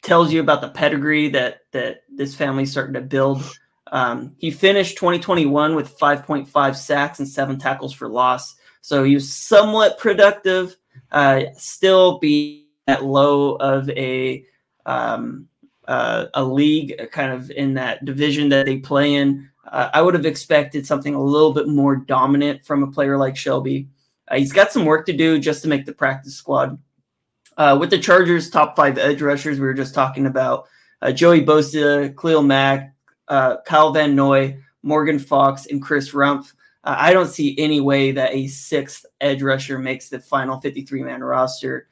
tells 0.03 0.33
you 0.33 0.41
about 0.41 0.61
the 0.61 0.69
pedigree 0.69 1.29
that 1.31 1.61
that 1.73 2.03
this 2.15 2.35
family's 2.35 2.71
starting 2.71 2.95
to 2.95 3.01
build. 3.01 3.43
Um, 3.91 4.35
he 4.37 4.51
finished 4.51 4.99
2021 4.99 5.75
with 5.75 5.99
5.5 5.99 6.77
sacks 6.77 7.19
and 7.21 7.29
seven 7.29 7.59
tackles 7.59 7.95
for 7.95 8.09
loss, 8.09 8.55
so 8.83 9.03
he 9.03 9.15
was 9.15 9.33
somewhat 9.35 9.99
productive. 9.99 10.77
Uh, 11.11 11.45
still 11.57 12.19
be 12.19 12.69
at 12.87 13.05
low 13.05 13.57
of 13.57 13.89
a 13.91 14.45
um, 14.85 15.49
uh, 15.87 16.27
a 16.35 16.45
league, 16.45 16.95
kind 17.13 17.33
of 17.33 17.51
in 17.51 17.75
that 17.75 18.05
division 18.05 18.51
that 18.51 18.67
they 18.67 18.79
play 18.79 19.15
in. 19.15 19.49
Uh, 19.71 19.91
I 19.93 20.03
would 20.03 20.15
have 20.15 20.27
expected 20.27 20.87
something 20.87 21.15
a 21.15 21.23
little 21.23 21.53
bit 21.53 21.69
more 21.69 21.97
dominant 21.97 22.65
from 22.65 22.83
a 22.83 22.91
player 22.91 23.17
like 23.17 23.37
Shelby. 23.37 23.89
Uh, 24.29 24.37
he's 24.37 24.53
got 24.53 24.73
some 24.73 24.85
work 24.85 25.07
to 25.07 25.13
do 25.13 25.39
just 25.39 25.63
to 25.63 25.69
make 25.69 25.87
the 25.87 25.93
practice 25.93 26.35
squad. 26.35 26.79
Uh, 27.57 27.77
with 27.79 27.91
the 27.91 27.99
Chargers' 27.99 28.51
top 28.51 28.77
five 28.77 28.99
edge 28.99 29.21
rushers, 29.21 29.59
we 29.59 29.67
were 29.67 29.75
just 29.75 29.95
talking 29.95 30.27
about 30.27 30.69
uh, 31.03 31.13
Joey 31.13 31.45
Bosa, 31.45 32.17
Khalil 32.17 32.43
Mack, 32.43 32.95
uh, 33.29 33.57
Kyle 33.67 33.93
Van 33.93 34.15
Noy, 34.15 34.57
Morgan 34.83 35.19
Fox, 35.19 35.67
and 35.67 35.83
Chris 35.83 36.13
Rumph. 36.13 36.53
Uh, 36.85 36.97
I 36.99 37.13
don't 37.13 37.29
see 37.29 37.57
any 37.59 37.81
way 37.81 38.13
that 38.13 38.33
a 38.33 38.47
sixth 38.47 39.05
edge 39.21 39.43
rusher 39.43 39.79
makes 39.79 40.09
the 40.09 40.21
final 40.21 40.61
53 40.61 41.03
man 41.03 41.23
roster. 41.23 41.89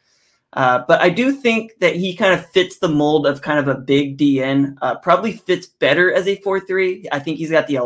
Uh, 0.53 0.83
but 0.89 1.01
I 1.01 1.11
do 1.11 1.33
think 1.33 1.73
that 1.81 1.97
he 1.97 2.17
kind 2.17 2.33
of 2.33 2.49
fits 2.51 2.79
the 2.79 2.89
mold 2.89 3.27
of 3.27 3.43
kind 3.43 3.59
of 3.59 3.69
a 3.69 3.75
big 3.75 4.17
DN. 4.17 4.77
Uh, 4.81 4.97
probably 4.97 5.33
fits 5.33 5.67
better 5.67 6.13
as 6.13 6.27
a 6.27 6.37
4 6.37 6.61
3. 6.61 7.07
I 7.13 7.19
think 7.19 7.39
he's 7.39 7.51
got 7.51 7.67
the 7.67 7.79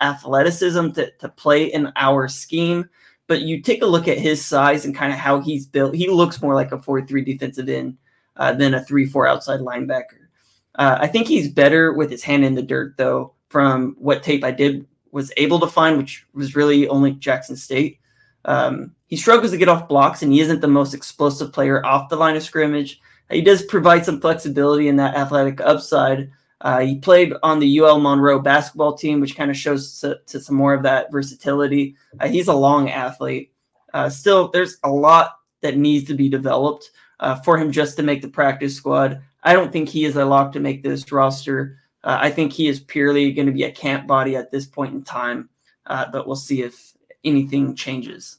athleticism 0.00 0.90
to, 0.92 1.10
to 1.10 1.28
play 1.28 1.64
in 1.64 1.92
our 1.96 2.28
scheme. 2.28 2.88
But 3.26 3.42
you 3.42 3.62
take 3.62 3.82
a 3.82 3.86
look 3.86 4.06
at 4.06 4.18
his 4.18 4.44
size 4.44 4.84
and 4.84 4.94
kind 4.94 5.12
of 5.12 5.18
how 5.18 5.40
he's 5.40 5.66
built. 5.66 5.94
He 5.94 6.08
looks 6.08 6.42
more 6.42 6.54
like 6.54 6.72
a 6.72 6.80
4 6.80 7.06
3 7.06 7.22
defensive 7.24 7.68
end 7.68 7.96
uh, 8.36 8.52
than 8.52 8.74
a 8.74 8.84
3 8.84 9.06
4 9.06 9.26
outside 9.26 9.60
linebacker. 9.60 10.28
Uh, 10.76 10.98
I 11.00 11.06
think 11.06 11.28
he's 11.28 11.48
better 11.48 11.92
with 11.92 12.10
his 12.10 12.22
hand 12.22 12.44
in 12.44 12.54
the 12.54 12.62
dirt, 12.62 12.96
though, 12.96 13.34
from 13.48 13.96
what 13.98 14.22
tape 14.22 14.44
I 14.44 14.50
did 14.50 14.86
was 15.12 15.32
able 15.36 15.60
to 15.60 15.66
find, 15.68 15.96
which 15.96 16.26
was 16.34 16.56
really 16.56 16.88
only 16.88 17.12
Jackson 17.12 17.56
State. 17.56 18.00
Um, 18.44 18.94
he 19.14 19.20
struggles 19.20 19.52
to 19.52 19.58
get 19.58 19.68
off 19.68 19.88
blocks, 19.88 20.22
and 20.22 20.32
he 20.32 20.40
isn't 20.40 20.60
the 20.60 20.68
most 20.68 20.94
explosive 20.94 21.52
player 21.52 21.84
off 21.86 22.08
the 22.08 22.16
line 22.16 22.36
of 22.36 22.42
scrimmage. 22.42 23.00
He 23.30 23.42
does 23.42 23.62
provide 23.62 24.04
some 24.04 24.20
flexibility 24.20 24.88
in 24.88 24.96
that 24.96 25.14
athletic 25.14 25.60
upside, 25.60 26.30
uh, 26.64 26.80
he 26.80 26.96
played 26.96 27.34
on 27.42 27.58
the 27.58 27.78
UL 27.78 28.00
Monroe 28.00 28.38
basketball 28.38 28.96
team, 28.96 29.20
which 29.20 29.36
kind 29.36 29.50
of 29.50 29.56
shows 29.56 30.00
to, 30.00 30.18
to, 30.26 30.40
some 30.40 30.56
more 30.56 30.72
of 30.72 30.82
that 30.82 31.12
versatility. 31.12 31.94
Uh, 32.18 32.28
he's 32.28 32.48
a 32.48 32.54
long 32.54 32.88
athlete. 32.88 33.52
Uh, 33.92 34.08
still, 34.08 34.48
there's 34.48 34.78
a 34.82 34.90
lot 34.90 35.36
that 35.60 35.76
needs 35.76 36.06
to 36.06 36.14
be 36.14 36.28
developed 36.30 36.90
uh, 37.20 37.34
for 37.36 37.58
him 37.58 37.70
just 37.70 37.96
to 37.98 38.02
make 38.02 38.22
the 38.22 38.28
practice 38.28 38.74
squad. 38.74 39.20
I 39.42 39.52
don't 39.52 39.72
think 39.72 39.90
he 39.90 40.06
is 40.06 40.16
a 40.16 40.24
lock 40.24 40.52
to 40.52 40.60
make 40.60 40.82
this 40.82 41.12
roster. 41.12 41.76
Uh, 42.02 42.16
I 42.18 42.30
think 42.30 42.50
he 42.50 42.66
is 42.66 42.80
purely 42.80 43.32
going 43.32 43.46
to 43.46 43.52
be 43.52 43.64
a 43.64 43.70
camp 43.70 44.06
body 44.06 44.34
at 44.34 44.50
this 44.50 44.64
point 44.64 44.94
in 44.94 45.02
time, 45.02 45.50
uh, 45.84 46.06
but 46.10 46.26
we'll 46.26 46.34
see 46.34 46.62
if 46.62 46.94
anything 47.24 47.76
changes. 47.76 48.38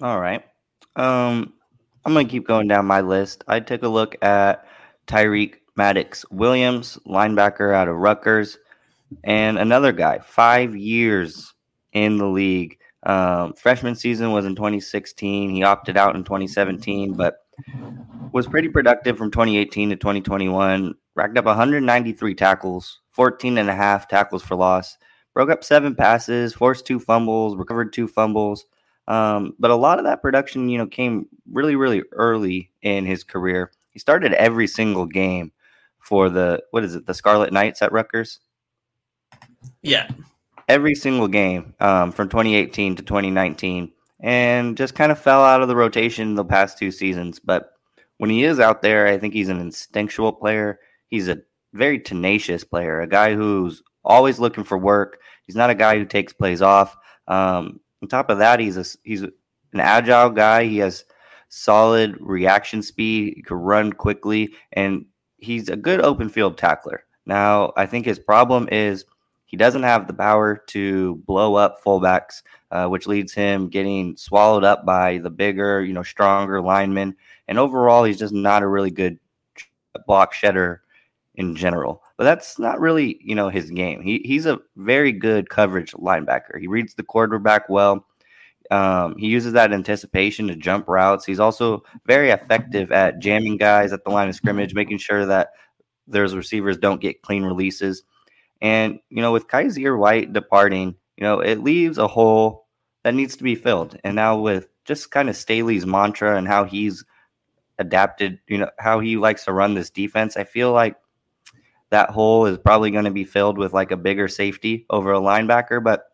All 0.00 0.20
right. 0.20 0.44
Um, 0.96 1.54
I'm 2.04 2.12
going 2.12 2.26
to 2.26 2.30
keep 2.30 2.46
going 2.46 2.68
down 2.68 2.86
my 2.86 3.00
list. 3.00 3.42
I 3.48 3.60
took 3.60 3.82
a 3.82 3.88
look 3.88 4.16
at 4.22 4.66
Tyreek 5.06 5.54
Maddox 5.76 6.24
Williams, 6.30 6.98
linebacker 7.06 7.74
out 7.74 7.88
of 7.88 7.96
Rutgers, 7.96 8.58
and 9.24 9.58
another 9.58 9.92
guy, 9.92 10.18
five 10.18 10.76
years 10.76 11.52
in 11.92 12.18
the 12.18 12.26
league. 12.26 12.78
Um, 13.04 13.54
freshman 13.54 13.94
season 13.94 14.32
was 14.32 14.44
in 14.44 14.54
2016. 14.54 15.50
He 15.50 15.62
opted 15.62 15.96
out 15.96 16.14
in 16.14 16.24
2017, 16.24 17.14
but 17.14 17.38
was 18.32 18.46
pretty 18.46 18.68
productive 18.68 19.16
from 19.16 19.30
2018 19.30 19.90
to 19.90 19.96
2021. 19.96 20.94
Racked 21.14 21.38
up 21.38 21.44
193 21.46 22.34
tackles, 22.34 23.00
14 23.10 23.58
and 23.58 23.68
a 23.68 23.74
half 23.74 24.06
tackles 24.06 24.42
for 24.42 24.54
loss, 24.54 24.96
broke 25.34 25.50
up 25.50 25.64
seven 25.64 25.94
passes, 25.94 26.54
forced 26.54 26.86
two 26.86 27.00
fumbles, 27.00 27.56
recovered 27.56 27.92
two 27.92 28.06
fumbles. 28.06 28.64
Um, 29.08 29.54
but 29.58 29.70
a 29.70 29.76
lot 29.76 29.98
of 29.98 30.04
that 30.04 30.22
production, 30.22 30.68
you 30.68 30.76
know, 30.76 30.86
came 30.86 31.26
really, 31.50 31.74
really 31.74 32.02
early 32.12 32.70
in 32.82 33.06
his 33.06 33.24
career. 33.24 33.72
He 33.90 33.98
started 33.98 34.34
every 34.34 34.66
single 34.66 35.06
game 35.06 35.50
for 35.98 36.28
the 36.28 36.62
what 36.70 36.84
is 36.84 36.94
it, 36.94 37.06
the 37.06 37.14
Scarlet 37.14 37.52
Knights 37.52 37.80
at 37.80 37.90
Rutgers? 37.90 38.38
Yeah. 39.82 40.08
Every 40.68 40.94
single 40.94 41.26
game 41.26 41.74
um, 41.80 42.12
from 42.12 42.28
2018 42.28 42.96
to 42.96 43.02
2019, 43.02 43.90
and 44.20 44.76
just 44.76 44.94
kind 44.94 45.10
of 45.10 45.18
fell 45.18 45.42
out 45.42 45.62
of 45.62 45.68
the 45.68 45.76
rotation 45.76 46.34
the 46.34 46.44
past 46.44 46.76
two 46.76 46.90
seasons. 46.90 47.38
But 47.38 47.72
when 48.18 48.28
he 48.28 48.44
is 48.44 48.60
out 48.60 48.82
there, 48.82 49.06
I 49.06 49.16
think 49.16 49.32
he's 49.32 49.48
an 49.48 49.60
instinctual 49.60 50.32
player. 50.34 50.80
He's 51.06 51.28
a 51.28 51.38
very 51.72 51.98
tenacious 51.98 52.62
player, 52.62 53.00
a 53.00 53.08
guy 53.08 53.34
who's 53.34 53.82
always 54.04 54.38
looking 54.38 54.64
for 54.64 54.76
work. 54.76 55.20
He's 55.46 55.56
not 55.56 55.70
a 55.70 55.74
guy 55.74 55.98
who 55.98 56.04
takes 56.04 56.34
plays 56.34 56.60
off. 56.60 56.94
Um, 57.26 57.80
on 58.02 58.08
top 58.08 58.30
of 58.30 58.38
that, 58.38 58.60
he's 58.60 58.76
a 58.76 58.84
he's 59.02 59.22
an 59.22 59.32
agile 59.74 60.30
guy. 60.30 60.64
He 60.64 60.78
has 60.78 61.04
solid 61.48 62.16
reaction 62.20 62.82
speed. 62.82 63.34
He 63.36 63.42
can 63.42 63.56
run 63.56 63.92
quickly, 63.92 64.54
and 64.72 65.04
he's 65.38 65.68
a 65.68 65.76
good 65.76 66.00
open 66.00 66.28
field 66.28 66.58
tackler. 66.58 67.04
Now, 67.26 67.72
I 67.76 67.86
think 67.86 68.06
his 68.06 68.18
problem 68.18 68.68
is 68.70 69.04
he 69.46 69.56
doesn't 69.56 69.82
have 69.82 70.06
the 70.06 70.14
power 70.14 70.56
to 70.68 71.16
blow 71.26 71.54
up 71.54 71.82
fullbacks, 71.82 72.42
uh, 72.70 72.86
which 72.86 73.06
leads 73.06 73.32
him 73.32 73.68
getting 73.68 74.16
swallowed 74.16 74.64
up 74.64 74.84
by 74.84 75.18
the 75.18 75.30
bigger, 75.30 75.82
you 75.82 75.92
know, 75.92 76.02
stronger 76.02 76.60
linemen. 76.60 77.16
And 77.48 77.58
overall, 77.58 78.04
he's 78.04 78.18
just 78.18 78.34
not 78.34 78.62
a 78.62 78.68
really 78.68 78.90
good 78.90 79.18
block 80.06 80.32
shedder 80.32 80.82
in 81.38 81.54
general. 81.54 82.02
But 82.16 82.24
that's 82.24 82.58
not 82.58 82.80
really, 82.80 83.18
you 83.22 83.34
know, 83.34 83.48
his 83.48 83.70
game. 83.70 84.02
He 84.02 84.20
he's 84.24 84.44
a 84.44 84.58
very 84.76 85.12
good 85.12 85.48
coverage 85.48 85.92
linebacker. 85.92 86.60
He 86.60 86.66
reads 86.66 86.94
the 86.94 87.04
quarterback 87.04 87.68
well. 87.68 88.04
Um, 88.70 89.16
he 89.16 89.28
uses 89.28 89.54
that 89.54 89.72
anticipation 89.72 90.48
to 90.48 90.56
jump 90.56 90.88
routes. 90.88 91.24
He's 91.24 91.40
also 91.40 91.84
very 92.04 92.30
effective 92.30 92.92
at 92.92 93.20
jamming 93.20 93.56
guys 93.56 93.92
at 93.94 94.04
the 94.04 94.10
line 94.10 94.28
of 94.28 94.34
scrimmage, 94.34 94.74
making 94.74 94.98
sure 94.98 95.24
that 95.24 95.52
those 96.06 96.34
receivers 96.34 96.76
don't 96.76 97.00
get 97.00 97.22
clean 97.22 97.44
releases. 97.44 98.02
And, 98.60 98.98
you 99.08 99.22
know, 99.22 99.32
with 99.32 99.46
Kyzir 99.46 99.96
White 99.98 100.32
departing, 100.34 100.96
you 101.16 101.22
know, 101.22 101.40
it 101.40 101.60
leaves 101.60 101.96
a 101.96 102.08
hole 102.08 102.66
that 103.04 103.14
needs 103.14 103.36
to 103.36 103.44
be 103.44 103.54
filled. 103.54 103.96
And 104.04 104.16
now 104.16 104.38
with 104.38 104.68
just 104.84 105.12
kind 105.12 105.30
of 105.30 105.36
Staley's 105.36 105.86
mantra 105.86 106.36
and 106.36 106.46
how 106.46 106.64
he's 106.64 107.04
adapted, 107.78 108.38
you 108.48 108.58
know, 108.58 108.70
how 108.78 109.00
he 109.00 109.16
likes 109.16 109.44
to 109.44 109.52
run 109.52 109.74
this 109.74 109.88
defense, 109.88 110.36
I 110.36 110.44
feel 110.44 110.72
like 110.72 110.96
that 111.90 112.10
hole 112.10 112.46
is 112.46 112.58
probably 112.58 112.90
going 112.90 113.04
to 113.06 113.10
be 113.10 113.24
filled 113.24 113.58
with 113.58 113.72
like 113.72 113.90
a 113.90 113.96
bigger 113.96 114.28
safety 114.28 114.86
over 114.90 115.12
a 115.12 115.20
linebacker. 115.20 115.82
But 115.82 116.04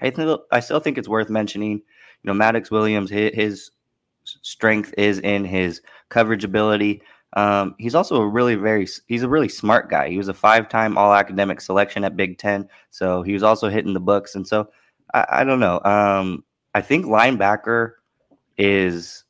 I 0.00 0.10
think 0.10 0.40
I 0.50 0.60
still 0.60 0.80
think 0.80 0.98
it's 0.98 1.08
worth 1.08 1.30
mentioning. 1.30 1.72
You 1.72 1.82
know, 2.24 2.34
Maddox 2.34 2.70
Williams, 2.70 3.10
his, 3.10 3.32
his 3.34 3.70
strength 4.24 4.92
is 4.98 5.18
in 5.20 5.44
his 5.44 5.82
coverage 6.08 6.44
ability. 6.44 7.02
Um, 7.34 7.74
he's 7.78 7.94
also 7.94 8.16
a 8.22 8.26
really 8.26 8.54
very 8.54 8.88
he's 9.06 9.22
a 9.22 9.28
really 9.28 9.48
smart 9.48 9.90
guy. 9.90 10.08
He 10.08 10.16
was 10.16 10.28
a 10.28 10.34
five-time 10.34 10.96
All-Academic 10.96 11.60
selection 11.60 12.04
at 12.04 12.16
Big 12.16 12.38
Ten, 12.38 12.68
so 12.90 13.22
he 13.22 13.34
was 13.34 13.42
also 13.42 13.68
hitting 13.68 13.92
the 13.92 14.00
books. 14.00 14.34
And 14.34 14.48
so 14.48 14.70
I, 15.12 15.26
I 15.30 15.44
don't 15.44 15.60
know. 15.60 15.80
Um, 15.84 16.42
I 16.74 16.80
think 16.80 17.04
linebacker 17.04 17.92
is 18.56 19.24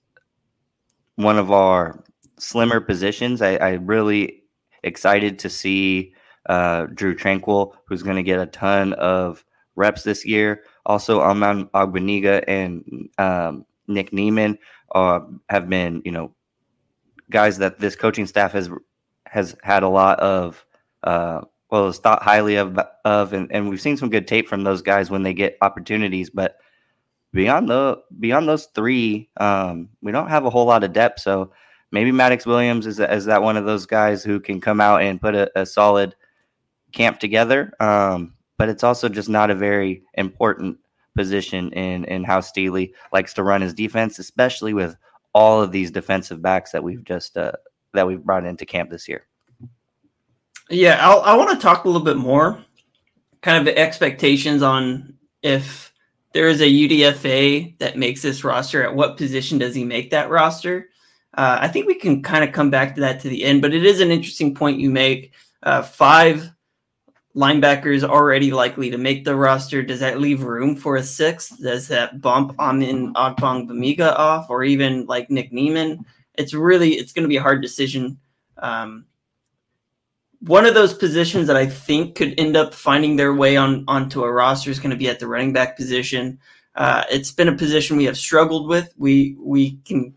one 1.16 1.38
of 1.38 1.50
our 1.50 2.02
slimmer 2.38 2.80
positions. 2.80 3.42
I, 3.42 3.56
I 3.56 3.70
really 3.72 4.44
excited 4.82 5.38
to 5.40 5.50
see 5.50 6.14
uh, 6.48 6.86
Drue 6.94 7.14
Tranquill, 7.14 7.74
who's 7.86 8.02
going 8.02 8.16
to 8.16 8.22
get 8.22 8.40
a 8.40 8.46
ton 8.46 8.92
of 8.94 9.44
reps 9.76 10.02
this 10.02 10.24
year. 10.24 10.64
Also, 10.86 11.20
Amen 11.20 11.66
Ogbongbemiga 11.74 12.44
and 12.48 13.08
um, 13.18 13.64
Nick 13.86 14.12
Niemann 14.12 14.58
uh, 14.94 15.20
have 15.48 15.68
been, 15.68 16.02
you 16.04 16.12
know, 16.12 16.34
guys 17.30 17.58
that 17.58 17.78
this 17.78 17.96
coaching 17.96 18.26
staff 18.26 18.52
has 18.52 18.70
has 19.26 19.54
had 19.62 19.82
a 19.82 19.88
lot 19.88 20.18
of 20.20 20.64
uh, 21.04 21.42
well, 21.70 21.88
is 21.88 21.98
thought 21.98 22.22
highly 22.22 22.56
of 22.56 22.78
of, 23.04 23.32
and, 23.32 23.52
and 23.52 23.68
we've 23.68 23.80
seen 23.80 23.96
some 23.96 24.10
good 24.10 24.26
tape 24.26 24.48
from 24.48 24.64
those 24.64 24.82
guys 24.82 25.10
when 25.10 25.22
they 25.22 25.34
get 25.34 25.58
opportunities. 25.60 26.30
But 26.30 26.56
beyond 27.32 27.68
the 27.68 28.00
beyond 28.18 28.48
those 28.48 28.66
three, 28.74 29.28
um, 29.36 29.90
we 30.00 30.12
don't 30.12 30.28
have 30.28 30.44
a 30.44 30.50
whole 30.50 30.66
lot 30.66 30.84
of 30.84 30.92
depth. 30.92 31.20
So 31.20 31.52
maybe 31.90 32.12
Maddox 32.12 32.46
Williams 32.46 32.86
is 32.86 33.00
is 33.00 33.24
that 33.26 33.42
one 33.42 33.56
of 33.56 33.64
those 33.64 33.86
guys 33.86 34.22
who 34.22 34.40
can 34.40 34.60
come 34.60 34.80
out 34.80 35.02
and 35.02 35.20
put 35.20 35.34
a, 35.34 35.50
a 35.58 35.66
solid 35.66 36.14
camp 36.92 37.18
together. 37.18 37.72
Um, 37.80 38.34
but 38.56 38.68
it's 38.68 38.84
also 38.84 39.08
just 39.08 39.28
not 39.28 39.50
a 39.50 39.54
very 39.54 40.02
important 40.14 40.78
position 41.16 41.72
in 41.72 42.04
in 42.04 42.24
how 42.24 42.40
Staley 42.40 42.94
likes 43.12 43.34
to 43.34 43.42
run 43.42 43.60
his 43.60 43.74
defense, 43.74 44.18
especially 44.18 44.74
with 44.74 44.96
all 45.32 45.62
of 45.62 45.72
these 45.72 45.90
defensive 45.90 46.42
backs 46.42 46.72
that 46.72 46.82
we've 46.82 47.04
just 47.04 47.36
uh, 47.36 47.52
that 47.94 48.06
we've 48.06 48.24
brought 48.24 48.44
into 48.44 48.66
camp 48.66 48.90
this 48.90 49.08
year. 49.08 49.26
Yeah, 50.70 50.98
I'll, 51.00 51.20
i 51.22 51.34
want 51.34 51.50
to 51.50 51.62
talk 51.62 51.84
a 51.84 51.88
little 51.88 52.04
bit 52.04 52.18
more, 52.18 52.62
kind 53.40 53.66
of 53.66 53.74
expectations 53.74 54.62
on 54.62 55.14
if 55.42 55.92
there 56.34 56.48
is 56.48 56.60
a 56.60 56.64
UDFA 56.64 57.78
that 57.78 57.96
makes 57.96 58.20
this 58.20 58.44
roster. 58.44 58.82
At 58.82 58.94
what 58.94 59.16
position 59.16 59.58
does 59.58 59.74
he 59.74 59.84
make 59.84 60.10
that 60.10 60.28
roster? 60.28 60.88
Uh, 61.38 61.56
I 61.60 61.68
think 61.68 61.86
we 61.86 61.94
can 61.94 62.20
kind 62.20 62.42
of 62.42 62.52
come 62.52 62.68
back 62.68 62.96
to 62.96 63.00
that 63.02 63.20
to 63.20 63.28
the 63.28 63.44
end, 63.44 63.62
but 63.62 63.72
it 63.72 63.84
is 63.84 64.00
an 64.00 64.10
interesting 64.10 64.56
point 64.56 64.80
you 64.80 64.90
make. 64.90 65.34
Uh, 65.62 65.82
five 65.82 66.50
linebackers 67.36 68.02
already 68.02 68.50
likely 68.50 68.90
to 68.90 68.98
make 68.98 69.24
the 69.24 69.36
roster. 69.36 69.80
Does 69.80 70.00
that 70.00 70.18
leave 70.18 70.42
room 70.42 70.74
for 70.74 70.96
a 70.96 71.02
sixth? 71.02 71.62
Does 71.62 71.86
that 71.88 72.20
bump 72.20 72.56
Amen 72.58 73.14
Ogbongbemiga 73.14 74.18
off, 74.18 74.50
or 74.50 74.64
even 74.64 75.06
like 75.06 75.30
Nick 75.30 75.52
Niemann? 75.52 76.04
It's 76.34 76.54
really 76.54 76.94
it's 76.94 77.12
going 77.12 77.22
to 77.22 77.28
be 77.28 77.36
a 77.36 77.42
hard 77.42 77.62
decision. 77.62 78.18
Um, 78.56 79.06
one 80.40 80.66
of 80.66 80.74
those 80.74 80.92
positions 80.92 81.46
that 81.46 81.56
I 81.56 81.66
think 81.66 82.16
could 82.16 82.34
end 82.36 82.56
up 82.56 82.74
finding 82.74 83.14
their 83.14 83.34
way 83.34 83.56
on 83.56 83.84
onto 83.86 84.24
a 84.24 84.32
roster 84.32 84.72
is 84.72 84.80
going 84.80 84.90
to 84.90 84.96
be 84.96 85.08
at 85.08 85.20
the 85.20 85.28
running 85.28 85.52
back 85.52 85.76
position. 85.76 86.40
Uh, 86.74 87.04
it's 87.08 87.30
been 87.30 87.46
a 87.46 87.56
position 87.56 87.96
we 87.96 88.06
have 88.06 88.18
struggled 88.18 88.66
with. 88.66 88.92
We 88.96 89.36
we 89.38 89.76
can 89.84 90.14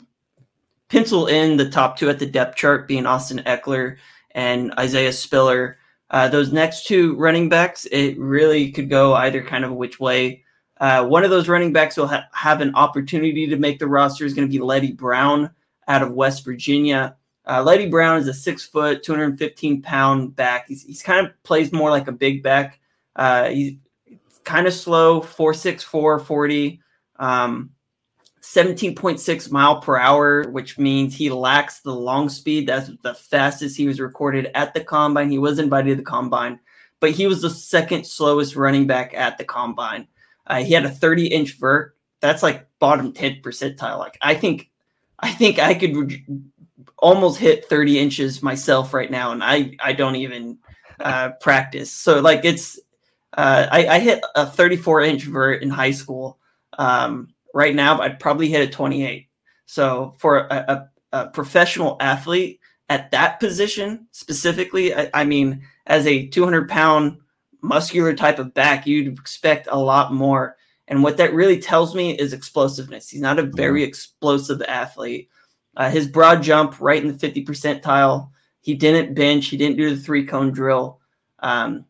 pencil 0.91 1.27
in 1.27 1.55
the 1.55 1.69
top 1.69 1.97
two 1.97 2.09
at 2.09 2.19
the 2.19 2.25
depth 2.25 2.57
chart 2.57 2.87
being 2.87 3.05
Austin 3.05 3.39
Ekeler 3.45 3.95
and 4.31 4.73
Isaiah 4.77 5.13
Spiller. 5.13 5.77
Uh, 6.09 6.27
those 6.27 6.51
next 6.51 6.85
two 6.85 7.15
running 7.15 7.47
backs, 7.47 7.85
it 7.85 8.19
really 8.19 8.71
could 8.71 8.89
go 8.89 9.13
either 9.13 9.41
kind 9.41 9.63
of 9.63 9.71
which 9.71 10.01
way. 10.01 10.43
Uh, 10.81 11.05
one 11.05 11.23
of 11.23 11.29
those 11.29 11.47
running 11.47 11.71
backs 11.71 11.95
will 11.95 12.07
ha- 12.07 12.27
have 12.33 12.59
an 12.59 12.75
opportunity 12.75 13.47
to 13.47 13.55
make 13.55 13.79
the 13.79 13.87
roster 13.87 14.25
is 14.25 14.33
going 14.33 14.45
to 14.45 14.51
be 14.51 14.59
Leddie 14.59 14.91
Brown 14.91 15.49
out 15.87 16.01
of 16.01 16.11
West 16.11 16.43
Virginia. 16.43 17.15
Uh, 17.47 17.63
Leddie 17.63 17.89
Brown 17.89 18.17
is 18.17 18.27
a 18.27 18.33
six 18.33 18.65
foot, 18.65 19.01
215 19.01 19.81
pound 19.81 20.35
back. 20.35 20.67
He's, 20.67 20.83
he's 20.83 21.01
kind 21.01 21.25
of 21.25 21.31
plays 21.43 21.71
more 21.71 21.89
like 21.89 22.09
a 22.09 22.11
big 22.11 22.43
back. 22.43 22.79
Uh, 23.15 23.47
he's 23.47 23.75
kind 24.43 24.67
of 24.67 24.73
slow, 24.73 25.21
464, 25.21 26.19
40. 26.19 26.81
Um, 27.17 27.69
17.6 28.41 29.51
mile 29.51 29.81
per 29.81 29.97
hour, 29.97 30.49
which 30.49 30.77
means 30.79 31.15
he 31.15 31.29
lacks 31.29 31.79
the 31.79 31.93
long 31.93 32.27
speed. 32.27 32.67
That's 32.67 32.89
the 33.03 33.13
fastest 33.13 33.77
he 33.77 33.87
was 33.87 33.99
recorded 33.99 34.49
at 34.55 34.73
the 34.73 34.83
combine. 34.83 35.29
He 35.29 35.37
was 35.37 35.59
invited 35.59 35.89
to 35.91 35.95
the 35.97 36.03
combine, 36.03 36.59
but 36.99 37.11
he 37.11 37.27
was 37.27 37.41
the 37.41 37.49
second 37.49 38.05
slowest 38.05 38.55
running 38.55 38.87
back 38.87 39.13
at 39.13 39.37
the 39.37 39.43
combine. 39.43 40.07
Uh, 40.47 40.63
he 40.63 40.73
had 40.73 40.85
a 40.85 40.89
30 40.89 41.27
inch 41.27 41.57
vert. 41.59 41.95
That's 42.19 42.41
like 42.41 42.67
bottom 42.79 43.13
10 43.13 43.41
percentile. 43.43 43.99
Like 43.99 44.17
I 44.21 44.33
think, 44.33 44.69
I 45.19 45.31
think 45.31 45.59
I 45.59 45.75
could 45.75 45.95
re- 45.95 46.25
almost 46.97 47.39
hit 47.39 47.65
30 47.65 47.99
inches 47.99 48.41
myself 48.41 48.93
right 48.93 49.11
now, 49.11 49.31
and 49.31 49.43
I 49.43 49.75
I 49.79 49.93
don't 49.93 50.15
even 50.15 50.57
uh, 50.99 51.31
practice. 51.41 51.91
So 51.91 52.21
like 52.21 52.43
it's 52.43 52.79
uh, 53.33 53.67
I, 53.71 53.87
I 53.87 53.99
hit 53.99 54.23
a 54.35 54.45
34 54.45 55.01
inch 55.01 55.23
vert 55.23 55.61
in 55.61 55.69
high 55.69 55.91
school. 55.91 56.39
Um, 56.77 57.29
right 57.53 57.75
now, 57.75 58.01
I'd 58.01 58.19
probably 58.19 58.49
hit 58.49 58.67
a 58.67 58.71
28. 58.71 59.27
So 59.65 60.15
for 60.17 60.39
a, 60.39 60.89
a, 61.11 61.17
a 61.17 61.27
professional 61.29 61.97
athlete 61.99 62.59
at 62.89 63.11
that 63.11 63.39
position 63.39 64.07
specifically, 64.11 64.93
I, 64.93 65.09
I, 65.13 65.23
mean, 65.23 65.63
as 65.87 66.05
a 66.07 66.27
200 66.27 66.69
pound 66.69 67.17
muscular 67.61 68.13
type 68.13 68.39
of 68.39 68.53
back, 68.53 68.85
you'd 68.87 69.07
expect 69.07 69.67
a 69.71 69.79
lot 69.79 70.13
more. 70.13 70.57
And 70.87 71.03
what 71.03 71.17
that 71.17 71.33
really 71.33 71.59
tells 71.59 71.95
me 71.95 72.17
is 72.17 72.33
explosiveness. 72.33 73.09
He's 73.09 73.21
not 73.21 73.39
a 73.39 73.43
mm-hmm. 73.43 73.55
very 73.55 73.83
explosive 73.83 74.61
athlete. 74.63 75.29
Uh, 75.77 75.89
his 75.89 76.07
broad 76.07 76.43
jump 76.43 76.81
right 76.81 77.01
in 77.01 77.07
the 77.07 77.17
50 77.17 77.45
percentile. 77.45 78.29
He 78.59 78.75
didn't 78.75 79.13
bench. 79.13 79.47
He 79.47 79.57
didn't 79.57 79.77
do 79.77 79.95
the 79.95 80.01
three 80.01 80.25
cone 80.25 80.51
drill. 80.51 80.99
Um, 81.39 81.85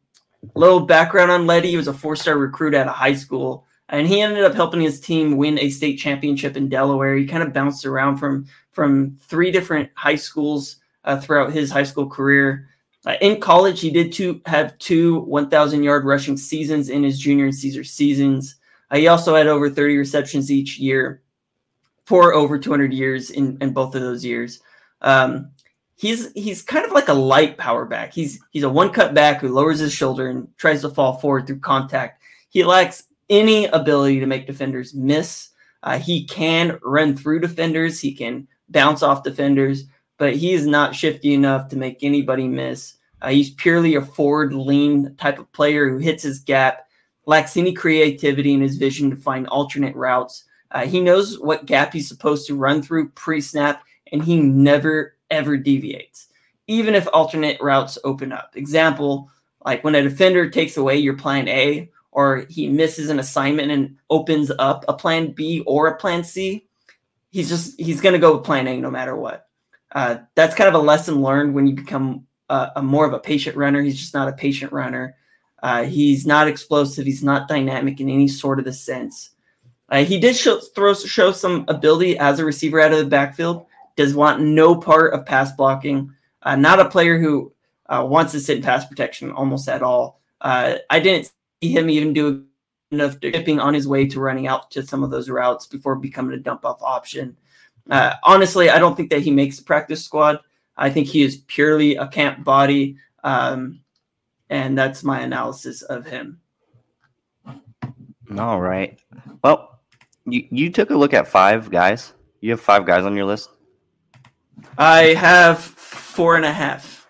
little 0.56 0.82
background 0.82 1.32
on 1.32 1.48
Leddie. 1.48 1.72
He 1.72 1.78
was 1.78 1.88
a 1.88 1.94
four 1.94 2.16
star 2.16 2.38
recruit 2.38 2.76
out 2.76 2.88
of 2.88 2.94
high 2.94 3.16
school 3.16 3.66
and 3.92 4.08
he 4.08 4.22
ended 4.22 4.44
up 4.44 4.56
helping 4.56 4.82
his 4.82 5.00
team 5.00 5.38
win 5.38 5.60
a 5.60 5.70
state 5.70 5.98
championship 5.98 6.56
in 6.56 6.70
Delaware. 6.70 7.16
He 7.16 7.28
kind 7.28 7.44
of 7.44 7.54
bounced 7.54 7.86
around 7.86 8.18
from 8.18 8.48
from 8.72 9.18
three 9.22 9.52
different 9.52 9.90
high 9.96 10.16
schools 10.16 10.78
uh, 11.04 11.20
throughout 11.20 11.52
his 11.52 11.70
high 11.70 11.84
school 11.84 12.10
career. 12.10 12.70
Uh, 13.06 13.16
in 13.22 13.42
college, 13.42 13.82
he 13.82 13.90
did 13.90 14.14
two 14.14 14.42
have 14.46 14.78
two 14.78 15.20
1,000 15.22 15.84
yard 15.84 16.06
rushing 16.06 16.38
seasons 16.38 16.90
in 16.90 17.04
his 17.04 17.20
junior 17.20 17.46
and 17.46 17.56
Caesar 17.56 17.84
seasons. 17.84 18.56
Uh, 18.90 18.98
he 18.98 19.08
also 19.08 19.36
had 19.36 19.48
over 19.48 19.70
30 19.70 19.98
receptions 19.98 20.52
each 20.52 20.80
year 20.80 21.22
for 22.06 22.34
over 22.34 22.58
200 22.58 22.94
years 22.94 23.32
in, 23.32 23.58
in 23.60 23.74
both 23.74 23.96
of 23.96 24.02
those 24.02 24.24
years. 24.24 24.62
Um, 25.02 25.52
he's 25.96 26.32
he's 26.34 26.62
kind 26.62 26.86
of 26.86 26.92
like 26.92 27.10
a 27.10 27.14
light 27.14 27.58
power 27.58 27.86
back. 27.86 28.14
He's 28.14 28.40
he's 28.52 28.64
a 28.64 28.70
one 28.70 28.92
cut 28.92 29.14
back 29.14 29.42
who 29.42 29.50
lowers 29.50 29.80
his 29.80 29.92
shoulder 29.92 30.30
and 30.30 30.48
tries 30.58 30.82
to 30.82 30.90
fall 30.90 31.18
forward 31.18 31.48
through 31.48 31.60
contact. 31.60 32.22
He 32.50 32.64
lacks 32.64 33.04
any 33.32 33.66
ability 33.68 34.20
to 34.20 34.28
make 34.28 34.46
defenders 34.46 34.94
miss. 34.94 35.50
Uh, 35.84 35.98
he 35.98 36.26
can 36.26 36.78
run 36.84 37.18
through 37.18 37.40
defenders, 37.40 38.00
he 38.00 38.14
can 38.14 38.48
bounce 38.70 39.02
off 39.02 39.24
defenders, 39.24 39.86
but 40.20 40.36
he 40.36 40.54
is 40.54 40.68
not 40.68 40.94
shifty 40.94 41.34
enough 41.34 41.68
to 41.70 41.76
make 41.76 42.04
anybody 42.04 42.48
miss. 42.48 42.98
Uh, 43.22 43.30
he's 43.30 43.52
purely 43.52 43.96
a 43.96 44.02
forward 44.02 44.54
lean 44.54 45.16
type 45.16 45.40
of 45.40 45.52
player 45.54 45.90
who 45.90 45.98
hits 45.98 46.24
his 46.24 46.40
gap, 46.40 46.88
lacks 47.26 47.58
any 47.58 47.74
creativity 47.74 48.54
in 48.54 48.62
his 48.62 48.78
vision 48.78 49.10
to 49.10 49.16
find 49.16 49.48
alternate 49.48 49.96
routes. 49.96 50.44
Uh, 50.72 50.86
he 50.86 51.00
knows 51.00 51.40
what 51.40 51.66
gap 51.66 51.94
he's 51.94 52.08
supposed 52.08 52.48
to 52.48 52.56
run 52.56 52.82
through 52.82 53.10
pre 53.10 53.42
snap, 53.42 53.84
and 54.12 54.24
he 54.24 54.40
never, 54.40 55.16
ever 55.30 55.58
deviates, 55.58 56.28
even 56.68 56.96
if 56.96 57.08
alternate 57.14 57.60
routes 57.62 57.98
open 58.04 58.32
up. 58.32 58.52
Example, 58.56 59.30
like 59.66 59.84
when 59.84 59.96
a 59.96 60.02
defender 60.02 60.50
takes 60.50 60.78
away 60.78 60.98
your 60.98 61.16
plan 61.16 61.48
A 61.48 61.91
or 62.12 62.46
he 62.50 62.68
misses 62.68 63.10
an 63.10 63.20
assignment 63.20 63.72
and 63.72 63.98
opens 64.10 64.52
up 64.60 64.86
a 64.88 64.94
plan 64.94 65.32
B 65.32 65.62
or 65.66 65.88
a 65.88 65.98
plan 65.98 66.24
C, 66.24 66.68
he's 67.32 67.50
just 67.50 67.80
he's 67.80 68.02
going 68.02 68.14
to 68.14 68.20
go 68.20 68.36
with 68.36 68.46
plan 68.46 68.68
A 68.68 68.78
no 68.78 68.92
matter 68.92 69.16
what. 69.16 69.48
Uh, 69.94 70.18
that's 70.36 70.56
kind 70.56 70.68
of 70.68 70.74
a 70.74 70.86
lesson 70.86 71.22
learned 71.22 71.54
when 71.54 71.68
you 71.68 71.74
become 71.74 72.26
a, 72.50 72.72
a, 72.78 72.82
more 72.82 73.06
of 73.06 73.14
a 73.14 73.20
patient 73.20 73.58
runner. 73.58 73.82
He's 73.82 74.00
just 74.00 74.14
not 74.14 74.28
a 74.28 74.34
patient 74.34 74.72
runner. 74.72 75.16
Uh, 75.62 75.84
he's 75.84 76.26
not 76.26 76.48
explosive. 76.48 77.06
He's 77.06 77.24
not 77.24 77.48
dynamic 77.48 78.00
in 78.00 78.10
any 78.10 78.28
sort 78.28 78.60
of 78.60 78.66
the 78.66 78.74
sense. 78.74 79.32
Uh, 79.90 80.04
he 80.04 80.20
did 80.20 80.36
show, 80.36 80.60
throw 80.60 80.94
show 80.94 81.32
some 81.32 81.66
ability 81.68 82.18
as 82.18 82.40
a 82.40 82.46
receiver 82.46 82.80
out 82.80 82.94
of 82.94 83.00
the 83.00 83.06
backfield. 83.06 83.66
Does 83.98 84.16
want 84.16 84.42
no 84.42 84.76
part 84.76 85.14
of 85.14 85.26
pass 85.26 85.52
blocking. 85.52 86.14
Uh, 86.44 86.56
not 86.56 86.80
a 86.80 86.90
player 86.90 87.20
who 87.20 87.52
uh, 87.88 88.06
wants 88.08 88.32
to 88.32 88.40
sit 88.40 88.58
in 88.58 88.64
pass 88.64 88.86
protection 88.86 89.32
almost 89.32 89.68
at 89.68 89.84
all. 89.84 90.22
Uh, 90.40 90.76
I 90.90 91.00
didn't 91.00 91.32
him 91.62 91.90
even 91.90 92.14
do 92.14 92.46
enough 92.92 93.20
dipping 93.20 93.60
on 93.60 93.74
his 93.74 93.88
way 93.88 94.06
to 94.08 94.20
running 94.20 94.48
out 94.48 94.72
to 94.72 94.86
some 94.86 95.04
of 95.04 95.12
those 95.12 95.30
routes 95.30 95.66
before 95.66 95.96
becoming 95.96 96.34
a 96.34 96.38
dump 96.38 96.66
off 96.66 96.82
option. 96.82 97.38
Uh, 97.90 98.14
honestly, 98.24 98.70
I 98.70 98.80
don't 98.80 98.96
think 98.96 99.10
that 99.10 99.22
he 99.22 99.32
makes 99.32 99.58
the 99.58 99.64
practice 99.64 100.04
squad. 100.04 100.40
I 100.78 100.90
think 100.90 101.08
he 101.08 101.22
is 101.22 101.38
purely 101.48 101.96
a 101.96 102.08
camp 102.08 102.44
body. 102.44 102.98
Um, 103.24 103.82
and 104.50 104.78
that's 104.78 105.04
my 105.04 105.22
analysis 105.22 105.82
of 105.84 106.06
him. 106.06 106.40
All 108.38 108.60
right. 108.60 109.00
Well, 109.44 109.80
you, 110.26 110.48
you 110.52 110.70
took 110.70 110.90
a 110.90 110.96
look 110.96 111.14
at 111.14 111.28
five 111.28 111.70
guys. 111.70 112.14
You 112.42 112.52
have 112.52 112.62
five 112.62 112.86
guys 112.86 113.06
on 113.06 113.16
your 113.16 113.26
list. 113.26 113.50
I 114.78 115.14
have 115.16 115.60
four 115.60 116.36
and 116.36 116.46
a 116.46 116.54
half. 116.54 117.00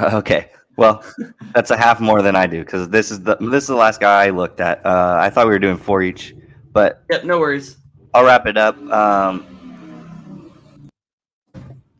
Okay. 0.00 0.52
Well, 0.80 1.04
that's 1.54 1.70
a 1.70 1.76
half 1.76 2.00
more 2.00 2.22
than 2.22 2.34
I 2.34 2.46
do 2.46 2.60
because 2.64 2.88
this 2.88 3.10
is 3.10 3.20
the 3.20 3.36
this 3.38 3.64
is 3.64 3.68
the 3.68 3.74
last 3.76 4.00
guy 4.00 4.24
I 4.24 4.30
looked 4.30 4.60
at. 4.62 4.80
Uh, 4.86 5.18
I 5.20 5.28
thought 5.28 5.44
we 5.46 5.52
were 5.52 5.58
doing 5.58 5.76
four 5.76 6.00
each, 6.02 6.34
but 6.72 7.04
Yep, 7.10 7.24
no 7.24 7.38
worries. 7.38 7.76
I'll 8.14 8.24
wrap 8.24 8.46
it 8.46 8.56
up. 8.56 8.78
Um, 8.90 9.44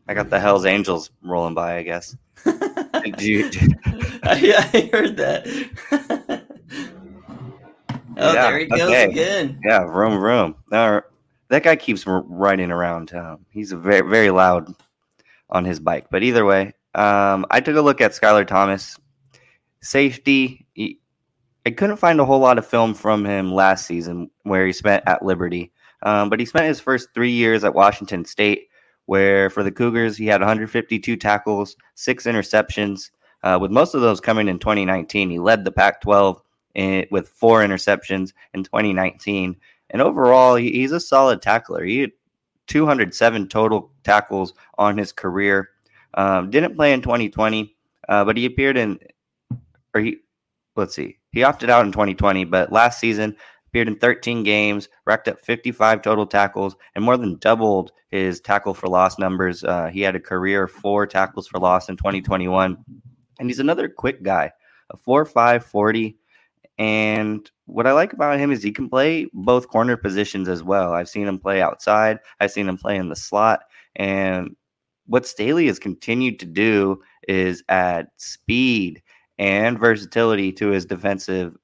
I 0.07 0.15
got 0.15 0.31
the 0.31 0.39
Hell's 0.39 0.65
Angels 0.65 1.11
rolling 1.21 1.53
by. 1.53 1.77
I 1.77 1.83
guess. 1.83 2.17
Did 2.43 3.21
you- 3.21 3.51
I, 4.23 4.69
I 4.73 4.89
heard 4.91 5.15
that. 5.17 5.45
oh, 8.17 8.33
Yeah, 8.33 8.49
there 8.49 8.57
he 8.57 8.65
goes 8.65 8.81
okay. 8.81 9.03
again. 9.11 9.59
Yeah, 9.63 9.85
vroom. 9.85 10.55
No, 10.71 11.01
that 11.49 11.61
guy 11.61 11.75
keeps 11.75 12.05
riding 12.07 12.71
around 12.71 13.09
town. 13.09 13.45
He's 13.51 13.71
very 13.73 14.09
very 14.09 14.31
loud 14.31 14.73
on 15.51 15.65
his 15.65 15.79
bike. 15.79 16.07
But 16.09 16.23
either 16.23 16.45
way, 16.45 16.73
um, 16.95 17.45
I 17.49 17.61
took 17.61 17.75
a 17.75 17.81
look 17.81 18.01
at 18.01 18.11
Skyler 18.11 18.45
Thomas. 18.45 18.99
Safety. 19.81 20.65
He, 20.73 20.99
I 21.65 21.71
couldn't 21.71 21.97
find 21.97 22.19
a 22.19 22.25
whole 22.25 22.39
lot 22.39 22.57
of 22.57 22.65
film 22.65 22.93
from 22.93 23.25
him 23.25 23.53
last 23.53 23.85
season 23.85 24.29
where 24.43 24.65
he 24.65 24.73
spent 24.73 25.03
at 25.07 25.23
Liberty, 25.23 25.71
um, 26.03 26.29
but 26.29 26.39
he 26.39 26.45
spent 26.45 26.65
his 26.65 26.79
first 26.79 27.09
three 27.13 27.31
years 27.31 27.63
at 27.63 27.75
Washington 27.75 28.25
State, 28.25 28.67
where 29.05 29.49
for 29.49 29.63
the 29.63 29.71
Cougars 29.71 30.17
he 30.17 30.25
had 30.25 30.41
152 30.41 31.15
tackles, 31.17 31.75
six 31.95 32.25
interceptions. 32.25 33.11
Uh, 33.43 33.57
with 33.59 33.71
most 33.71 33.95
of 33.95 34.01
those 34.01 34.19
coming 34.19 34.47
in 34.47 34.59
2019, 34.59 35.29
he 35.29 35.39
led 35.39 35.63
the 35.65 35.71
Pac-12 35.71 36.41
in, 36.75 37.05
with 37.11 37.29
four 37.29 37.61
interceptions 37.61 38.33
in 38.53 38.63
2019. 38.63 39.55
And 39.89 40.01
overall, 40.01 40.55
he, 40.55 40.71
he's 40.71 40.91
a 40.91 40.99
solid 40.99 41.41
tackler. 41.41 41.83
He 41.83 41.99
had 41.99 42.11
207 42.67 43.47
total 43.49 43.91
tackles 44.03 44.53
on 44.77 44.97
his 44.97 45.11
career. 45.11 45.69
Um, 46.13 46.49
didn't 46.49 46.75
play 46.75 46.93
in 46.93 47.01
2020, 47.01 47.75
uh, 48.09 48.25
but 48.25 48.37
he 48.37 48.45
appeared 48.45 48.77
in, 48.77 48.99
or 49.93 50.01
he, 50.01 50.17
let's 50.75 50.95
see, 50.95 51.17
he 51.31 51.43
opted 51.43 51.69
out 51.69 51.85
in 51.85 51.91
2020, 51.91 52.45
but 52.45 52.71
last 52.71 52.99
season 52.99 53.35
appeared 53.67 53.87
in 53.87 53.97
13 53.97 54.43
games, 54.43 54.89
racked 55.05 55.29
up 55.29 55.39
55 55.39 56.01
total 56.01 56.25
tackles, 56.25 56.75
and 56.95 57.05
more 57.05 57.15
than 57.15 57.37
doubled 57.37 57.91
his 58.09 58.41
tackle 58.41 58.73
for 58.73 58.87
loss 58.87 59.17
numbers. 59.17 59.63
Uh, 59.63 59.87
he 59.87 60.01
had 60.01 60.15
a 60.15 60.19
career 60.19 60.67
four 60.67 61.07
tackles 61.07 61.47
for 61.47 61.59
loss 61.59 61.87
in 61.87 61.95
2021, 61.95 62.77
and 63.39 63.49
he's 63.49 63.59
another 63.59 63.87
quick 63.87 64.23
guy, 64.23 64.51
a 64.89 64.97
4'5", 64.97 65.63
40. 65.63 66.17
And 66.77 67.49
what 67.65 67.87
I 67.87 67.93
like 67.93 68.11
about 68.11 68.39
him 68.39 68.51
is 68.51 68.61
he 68.61 68.71
can 68.71 68.89
play 68.89 69.27
both 69.33 69.69
corner 69.69 69.95
positions 69.95 70.49
as 70.49 70.63
well. 70.63 70.93
I've 70.93 71.09
seen 71.09 71.27
him 71.27 71.39
play 71.39 71.61
outside. 71.61 72.19
I've 72.39 72.51
seen 72.51 72.67
him 72.67 72.77
play 72.77 72.97
in 72.97 73.07
the 73.07 73.15
slot. 73.15 73.61
And 73.95 74.55
what 75.07 75.25
Staley 75.25 75.67
has 75.67 75.79
continued 75.79 76.39
to 76.39 76.45
do 76.45 77.01
is 77.27 77.63
add 77.69 78.07
speed 78.17 79.01
and 79.37 79.79
versatility 79.79 80.51
to 80.53 80.69
his 80.69 80.85
defensive 80.85 81.55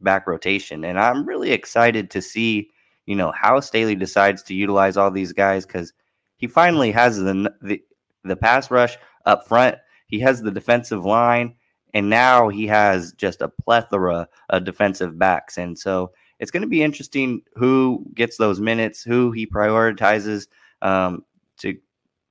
back 0.00 0.26
rotation. 0.26 0.84
And 0.84 0.98
I'm 0.98 1.26
really 1.26 1.50
excited 1.50 2.10
to 2.10 2.22
see, 2.22 2.70
you 3.06 3.16
know, 3.16 3.32
how 3.32 3.60
Staley 3.60 3.94
decides 3.94 4.42
to 4.44 4.54
utilize 4.54 4.96
all 4.96 5.10
these 5.10 5.32
guys 5.32 5.66
because 5.66 5.92
he 6.36 6.46
finally 6.46 6.92
has 6.92 7.18
the, 7.18 7.52
the 7.62 7.82
the 8.24 8.36
pass 8.36 8.70
rush 8.70 8.96
up 9.26 9.46
front. 9.46 9.76
He 10.06 10.18
has 10.20 10.42
the 10.42 10.50
defensive 10.50 11.04
line, 11.04 11.54
and 11.92 12.08
now 12.08 12.48
he 12.48 12.66
has 12.66 13.12
just 13.12 13.42
a 13.42 13.48
plethora 13.48 14.28
of 14.50 14.64
defensive 14.64 15.18
backs. 15.18 15.58
And 15.58 15.78
so 15.78 16.12
it's 16.38 16.50
going 16.50 16.62
to 16.62 16.68
be 16.68 16.82
interesting 16.82 17.42
who 17.54 18.04
gets 18.14 18.36
those 18.36 18.60
minutes, 18.60 19.02
who 19.02 19.30
he 19.32 19.46
prioritizes 19.46 20.46
um, 20.82 21.24
to, 21.58 21.76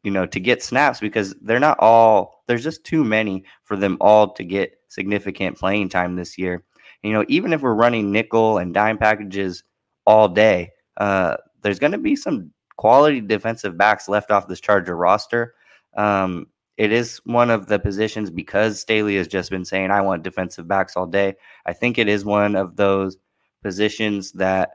you 0.03 0.11
know, 0.11 0.25
to 0.25 0.39
get 0.39 0.61
snaps 0.61 0.99
because 0.99 1.33
they're 1.41 1.59
not 1.59 1.79
all. 1.79 2.43
There's 2.47 2.63
just 2.63 2.83
too 2.83 3.03
many 3.03 3.45
for 3.63 3.75
them 3.75 3.97
all 4.01 4.33
to 4.33 4.43
get 4.43 4.77
significant 4.89 5.57
playing 5.57 5.89
time 5.89 6.15
this 6.15 6.37
year. 6.37 6.63
You 7.01 7.13
know, 7.13 7.25
even 7.27 7.53
if 7.53 7.61
we're 7.61 7.73
running 7.73 8.11
nickel 8.11 8.57
and 8.57 8.73
dime 8.73 8.97
packages 8.97 9.63
all 10.05 10.27
day, 10.27 10.71
uh, 10.97 11.37
there's 11.61 11.79
going 11.79 11.91
to 11.93 11.97
be 11.97 12.15
some 12.15 12.51
quality 12.77 13.21
defensive 13.21 13.77
backs 13.77 14.07
left 14.07 14.31
off 14.31 14.47
this 14.47 14.61
Charger 14.61 14.95
roster. 14.95 15.55
Um, 15.95 16.47
it 16.77 16.91
is 16.91 17.21
one 17.25 17.49
of 17.49 17.67
the 17.67 17.79
positions 17.79 18.29
because 18.29 18.79
Staley 18.79 19.15
has 19.17 19.27
just 19.27 19.51
been 19.51 19.65
saying, 19.65 19.91
I 19.91 20.01
want 20.01 20.23
defensive 20.23 20.67
backs 20.67 20.97
all 20.97 21.05
day. 21.05 21.35
I 21.65 21.73
think 21.73 21.97
it 21.97 22.07
is 22.07 22.25
one 22.25 22.55
of 22.55 22.75
those 22.75 23.17
positions 23.61 24.31
that 24.33 24.71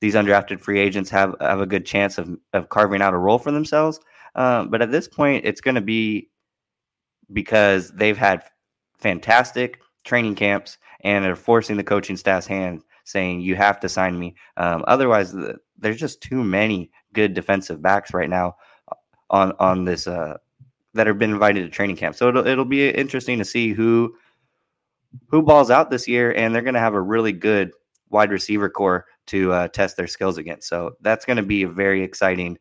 these 0.00 0.14
undrafted 0.14 0.60
free 0.60 0.80
agents 0.80 1.08
have, 1.10 1.34
have 1.40 1.60
a 1.60 1.66
good 1.66 1.86
chance 1.86 2.18
of, 2.18 2.36
of 2.52 2.68
carving 2.68 3.00
out 3.00 3.14
a 3.14 3.18
role 3.18 3.38
for 3.38 3.52
themselves. 3.52 4.00
Um, 4.36 4.68
but 4.70 4.82
at 4.82 4.92
this 4.92 5.08
point, 5.08 5.44
it's 5.44 5.60
going 5.60 5.74
to 5.74 5.80
be 5.80 6.28
because 7.32 7.90
they've 7.90 8.16
had 8.16 8.44
fantastic 8.98 9.80
training 10.04 10.36
camps 10.36 10.78
and 11.00 11.24
are 11.24 11.34
forcing 11.36 11.76
the 11.76 11.84
coaching 11.84 12.16
staff's 12.16 12.46
hand 12.46 12.82
saying 13.04 13.40
you 13.40 13.54
have 13.56 13.80
to 13.80 13.88
sign 13.88 14.18
me. 14.18 14.34
Um, 14.56 14.84
otherwise, 14.86 15.32
th- 15.32 15.56
there's 15.78 15.98
just 15.98 16.20
too 16.20 16.42
many 16.44 16.90
good 17.12 17.34
defensive 17.34 17.80
backs 17.82 18.12
right 18.12 18.28
now 18.28 18.56
on 19.30 19.52
on 19.58 19.84
this 19.84 20.06
uh, 20.06 20.36
that 20.94 21.06
have 21.06 21.18
been 21.18 21.32
invited 21.32 21.62
to 21.62 21.70
training 21.70 21.96
camp. 21.96 22.14
So 22.14 22.28
it'll 22.28 22.46
it'll 22.46 22.64
be 22.64 22.88
interesting 22.88 23.38
to 23.38 23.44
see 23.44 23.72
who 23.72 24.14
who 25.28 25.42
balls 25.42 25.70
out 25.70 25.90
this 25.90 26.06
year, 26.06 26.32
and 26.32 26.54
they're 26.54 26.62
going 26.62 26.74
to 26.74 26.80
have 26.80 26.94
a 26.94 27.00
really 27.00 27.32
good 27.32 27.72
wide 28.10 28.30
receiver 28.30 28.68
core 28.68 29.06
to 29.26 29.52
uh, 29.52 29.68
test 29.68 29.96
their 29.96 30.06
skills 30.06 30.38
against. 30.38 30.68
So 30.68 30.92
that's 31.00 31.24
going 31.24 31.38
to 31.38 31.42
be 31.42 31.62
a 31.62 31.68
very 31.68 32.02
exciting 32.02 32.52
uh, 32.54 32.58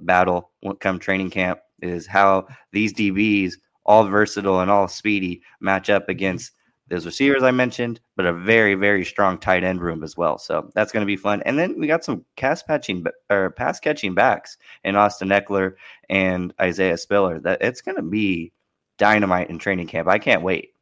battle 0.00 0.50
when 0.60 0.76
come 0.76 0.98
training 0.98 1.30
camp. 1.30 1.60
Is 1.82 2.06
how 2.06 2.46
these 2.72 2.94
DBs, 2.94 3.54
all 3.84 4.06
versatile 4.06 4.60
and 4.60 4.70
all 4.70 4.88
speedy, 4.88 5.42
match 5.60 5.90
up 5.90 6.08
against 6.08 6.52
those 6.88 7.06
receivers 7.06 7.42
I 7.42 7.50
mentioned, 7.50 8.00
but 8.16 8.26
a 8.26 8.32
very, 8.32 8.74
very 8.74 9.04
strong 9.04 9.38
tight 9.38 9.64
end 9.64 9.80
room 9.80 10.04
as 10.04 10.16
well. 10.16 10.38
So 10.38 10.70
that's 10.74 10.92
going 10.92 11.02
to 11.02 11.06
be 11.06 11.16
fun. 11.16 11.42
And 11.46 11.58
then 11.58 11.78
we 11.78 11.86
got 11.86 12.04
some 12.04 12.24
cast 12.36 12.66
patching 12.66 13.04
or 13.30 13.50
pass 13.50 13.80
catching 13.80 14.14
backs 14.14 14.58
in 14.84 14.96
Austin 14.96 15.28
Ekeler 15.28 15.74
and 16.10 16.52
Isaiah 16.60 16.98
Spiller. 16.98 17.40
That 17.40 17.62
it's 17.62 17.80
going 17.80 17.96
to 17.96 18.02
be 18.02 18.52
dynamite 18.98 19.50
in 19.50 19.58
training 19.58 19.86
camp. 19.86 20.08
I 20.08 20.18
can't 20.18 20.42
wait. 20.42 20.74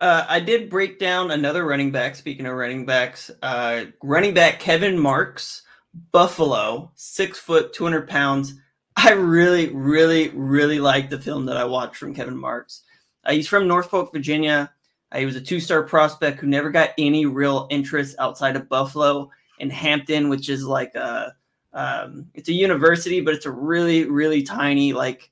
Uh, 0.00 0.26
I 0.28 0.40
did 0.40 0.68
break 0.68 0.98
down 0.98 1.30
another 1.30 1.64
running 1.64 1.92
back. 1.92 2.16
Speaking 2.16 2.46
of 2.46 2.54
running 2.54 2.84
backs, 2.84 3.30
uh, 3.42 3.84
running 4.02 4.34
back 4.34 4.58
Kevin 4.58 4.98
Marks, 4.98 5.62
Buffalo, 6.12 6.90
six 6.94 7.38
foot, 7.38 7.72
200 7.72 8.08
pounds. 8.08 8.54
I 8.96 9.12
really, 9.12 9.68
really, 9.70 10.28
really 10.30 10.78
like 10.78 11.10
the 11.10 11.20
film 11.20 11.46
that 11.46 11.56
I 11.56 11.64
watched 11.64 11.96
from 11.96 12.14
Kevin 12.14 12.36
Marks. 12.36 12.82
Uh, 13.24 13.32
he's 13.32 13.48
from 13.48 13.68
Norfolk, 13.68 14.12
Virginia. 14.12 14.70
Uh, 15.10 15.18
he 15.18 15.26
was 15.26 15.36
a 15.36 15.40
two 15.40 15.60
star 15.60 15.82
prospect 15.82 16.40
who 16.40 16.46
never 16.46 16.70
got 16.70 16.90
any 16.98 17.26
real 17.26 17.66
interest 17.70 18.16
outside 18.18 18.56
of 18.56 18.68
Buffalo 18.68 19.30
and 19.60 19.72
Hampton, 19.72 20.28
which 20.28 20.48
is 20.48 20.64
like 20.64 20.94
a 20.94 21.34
um, 21.74 22.26
it's 22.34 22.48
a 22.48 22.52
university, 22.52 23.20
but 23.20 23.34
it's 23.34 23.46
a 23.46 23.50
really, 23.50 24.04
really 24.04 24.42
tiny 24.42 24.92
like 24.92 25.30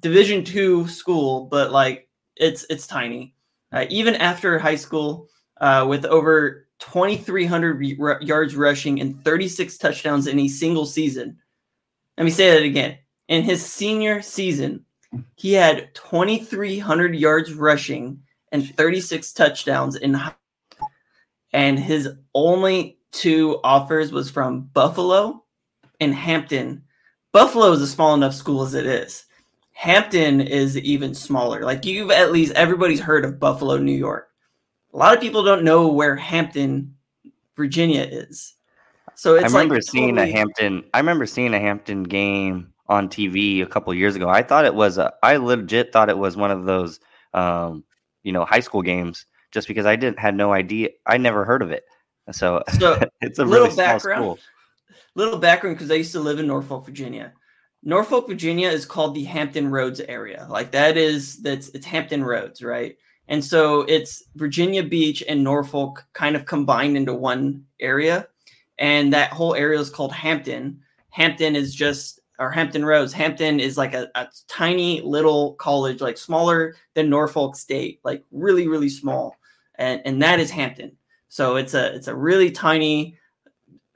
Division 0.00 0.44
two 0.44 0.86
school, 0.88 1.46
but 1.46 1.72
like 1.72 2.08
it's 2.36 2.64
it's 2.70 2.86
tiny. 2.86 3.34
Uh, 3.72 3.86
even 3.90 4.14
after 4.16 4.58
high 4.58 4.76
school, 4.76 5.28
uh, 5.60 5.84
with 5.88 6.04
over 6.06 6.67
2,300 6.80 8.00
r- 8.00 8.22
yards 8.22 8.54
rushing 8.54 9.00
and 9.00 9.22
36 9.24 9.78
touchdowns 9.78 10.26
in 10.26 10.38
a 10.38 10.48
single 10.48 10.86
season. 10.86 11.38
Let 12.16 12.24
me 12.24 12.30
say 12.30 12.50
that 12.50 12.62
again. 12.62 12.98
In 13.28 13.42
his 13.42 13.64
senior 13.64 14.22
season, 14.22 14.84
he 15.36 15.52
had 15.52 15.94
2,300 15.94 17.14
yards 17.14 17.52
rushing 17.52 18.22
and 18.52 18.74
36 18.76 19.32
touchdowns 19.32 19.96
in 19.96 20.20
and 21.52 21.78
his 21.78 22.10
only 22.34 22.98
two 23.12 23.58
offers 23.64 24.12
was 24.12 24.30
from 24.30 24.62
Buffalo 24.74 25.44
and 26.00 26.14
Hampton. 26.14 26.82
Buffalo 27.32 27.72
is 27.72 27.80
a 27.80 27.86
small 27.86 28.14
enough 28.14 28.34
school 28.34 28.62
as 28.62 28.74
it 28.74 28.86
is. 28.86 29.24
Hampton 29.72 30.40
is 30.40 30.76
even 30.78 31.14
smaller. 31.14 31.62
Like 31.62 31.84
you've 31.84 32.10
at 32.10 32.32
least 32.32 32.52
everybody's 32.54 33.00
heard 33.00 33.24
of 33.24 33.38
Buffalo, 33.38 33.78
New 33.78 33.92
York. 33.92 34.28
A 34.94 34.96
lot 34.96 35.14
of 35.14 35.20
people 35.20 35.42
don't 35.42 35.64
know 35.64 35.88
where 35.88 36.16
Hampton, 36.16 36.94
Virginia 37.56 38.02
is. 38.02 38.54
So 39.14 39.34
it's 39.34 39.44
I 39.44 39.46
remember 39.48 39.76
like 39.76 39.84
seeing 39.84 40.16
totally- 40.16 40.32
a 40.32 40.36
Hampton. 40.36 40.84
I 40.94 40.98
remember 40.98 41.26
seeing 41.26 41.52
a 41.54 41.60
Hampton 41.60 42.04
game 42.04 42.72
on 42.88 43.08
TV 43.08 43.62
a 43.62 43.66
couple 43.66 43.92
years 43.92 44.16
ago. 44.16 44.28
I 44.28 44.42
thought 44.42 44.64
it 44.64 44.74
was 44.74 44.96
a. 44.98 45.12
I 45.22 45.36
legit 45.36 45.92
thought 45.92 46.08
it 46.08 46.16
was 46.18 46.36
one 46.36 46.50
of 46.50 46.64
those, 46.64 47.00
um, 47.34 47.84
you 48.22 48.32
know, 48.32 48.44
high 48.44 48.60
school 48.60 48.82
games. 48.82 49.26
Just 49.50 49.66
because 49.66 49.86
I 49.86 49.96
didn't 49.96 50.18
had 50.18 50.34
no 50.36 50.52
idea. 50.52 50.90
I 51.06 51.16
never 51.16 51.44
heard 51.44 51.62
of 51.62 51.70
it. 51.70 51.84
So, 52.32 52.62
So, 52.78 53.00
it's 53.22 53.38
a 53.38 53.44
little 53.44 53.64
really 53.66 53.76
background. 53.76 54.22
school. 54.22 54.38
little 55.14 55.38
background 55.38 55.76
because 55.76 55.90
I 55.90 55.94
used 55.94 56.12
to 56.12 56.20
live 56.20 56.38
in 56.38 56.46
Norfolk, 56.46 56.84
Virginia. 56.84 57.32
Norfolk, 57.82 58.28
Virginia 58.28 58.68
is 58.68 58.84
called 58.84 59.14
the 59.14 59.24
Hampton 59.24 59.70
Roads 59.70 60.00
area. 60.00 60.46
Like 60.50 60.70
that 60.72 60.96
is 60.98 61.38
that's 61.42 61.68
it's 61.70 61.86
Hampton 61.86 62.22
Roads, 62.22 62.62
right? 62.62 62.96
And 63.28 63.44
so 63.44 63.82
it's 63.82 64.24
Virginia 64.36 64.82
Beach 64.82 65.22
and 65.28 65.44
Norfolk 65.44 66.04
kind 66.14 66.34
of 66.34 66.46
combined 66.46 66.96
into 66.96 67.14
one 67.14 67.64
area. 67.78 68.26
And 68.78 69.12
that 69.12 69.32
whole 69.32 69.54
area 69.54 69.78
is 69.78 69.90
called 69.90 70.12
Hampton. 70.12 70.80
Hampton 71.10 71.54
is 71.54 71.74
just 71.74 72.20
or 72.38 72.50
Hampton 72.50 72.84
Roads. 72.84 73.12
Hampton 73.12 73.58
is 73.58 73.76
like 73.76 73.94
a, 73.94 74.08
a 74.14 74.28
tiny 74.46 75.00
little 75.00 75.54
college, 75.54 76.00
like 76.00 76.16
smaller 76.16 76.76
than 76.94 77.10
Norfolk 77.10 77.56
State, 77.56 78.00
like 78.04 78.24
really, 78.30 78.68
really 78.68 78.88
small. 78.88 79.36
And 79.74 80.00
and 80.04 80.22
that 80.22 80.40
is 80.40 80.50
Hampton. 80.50 80.96
So 81.28 81.56
it's 81.56 81.74
a 81.74 81.94
it's 81.94 82.08
a 82.08 82.14
really 82.14 82.50
tiny 82.50 83.18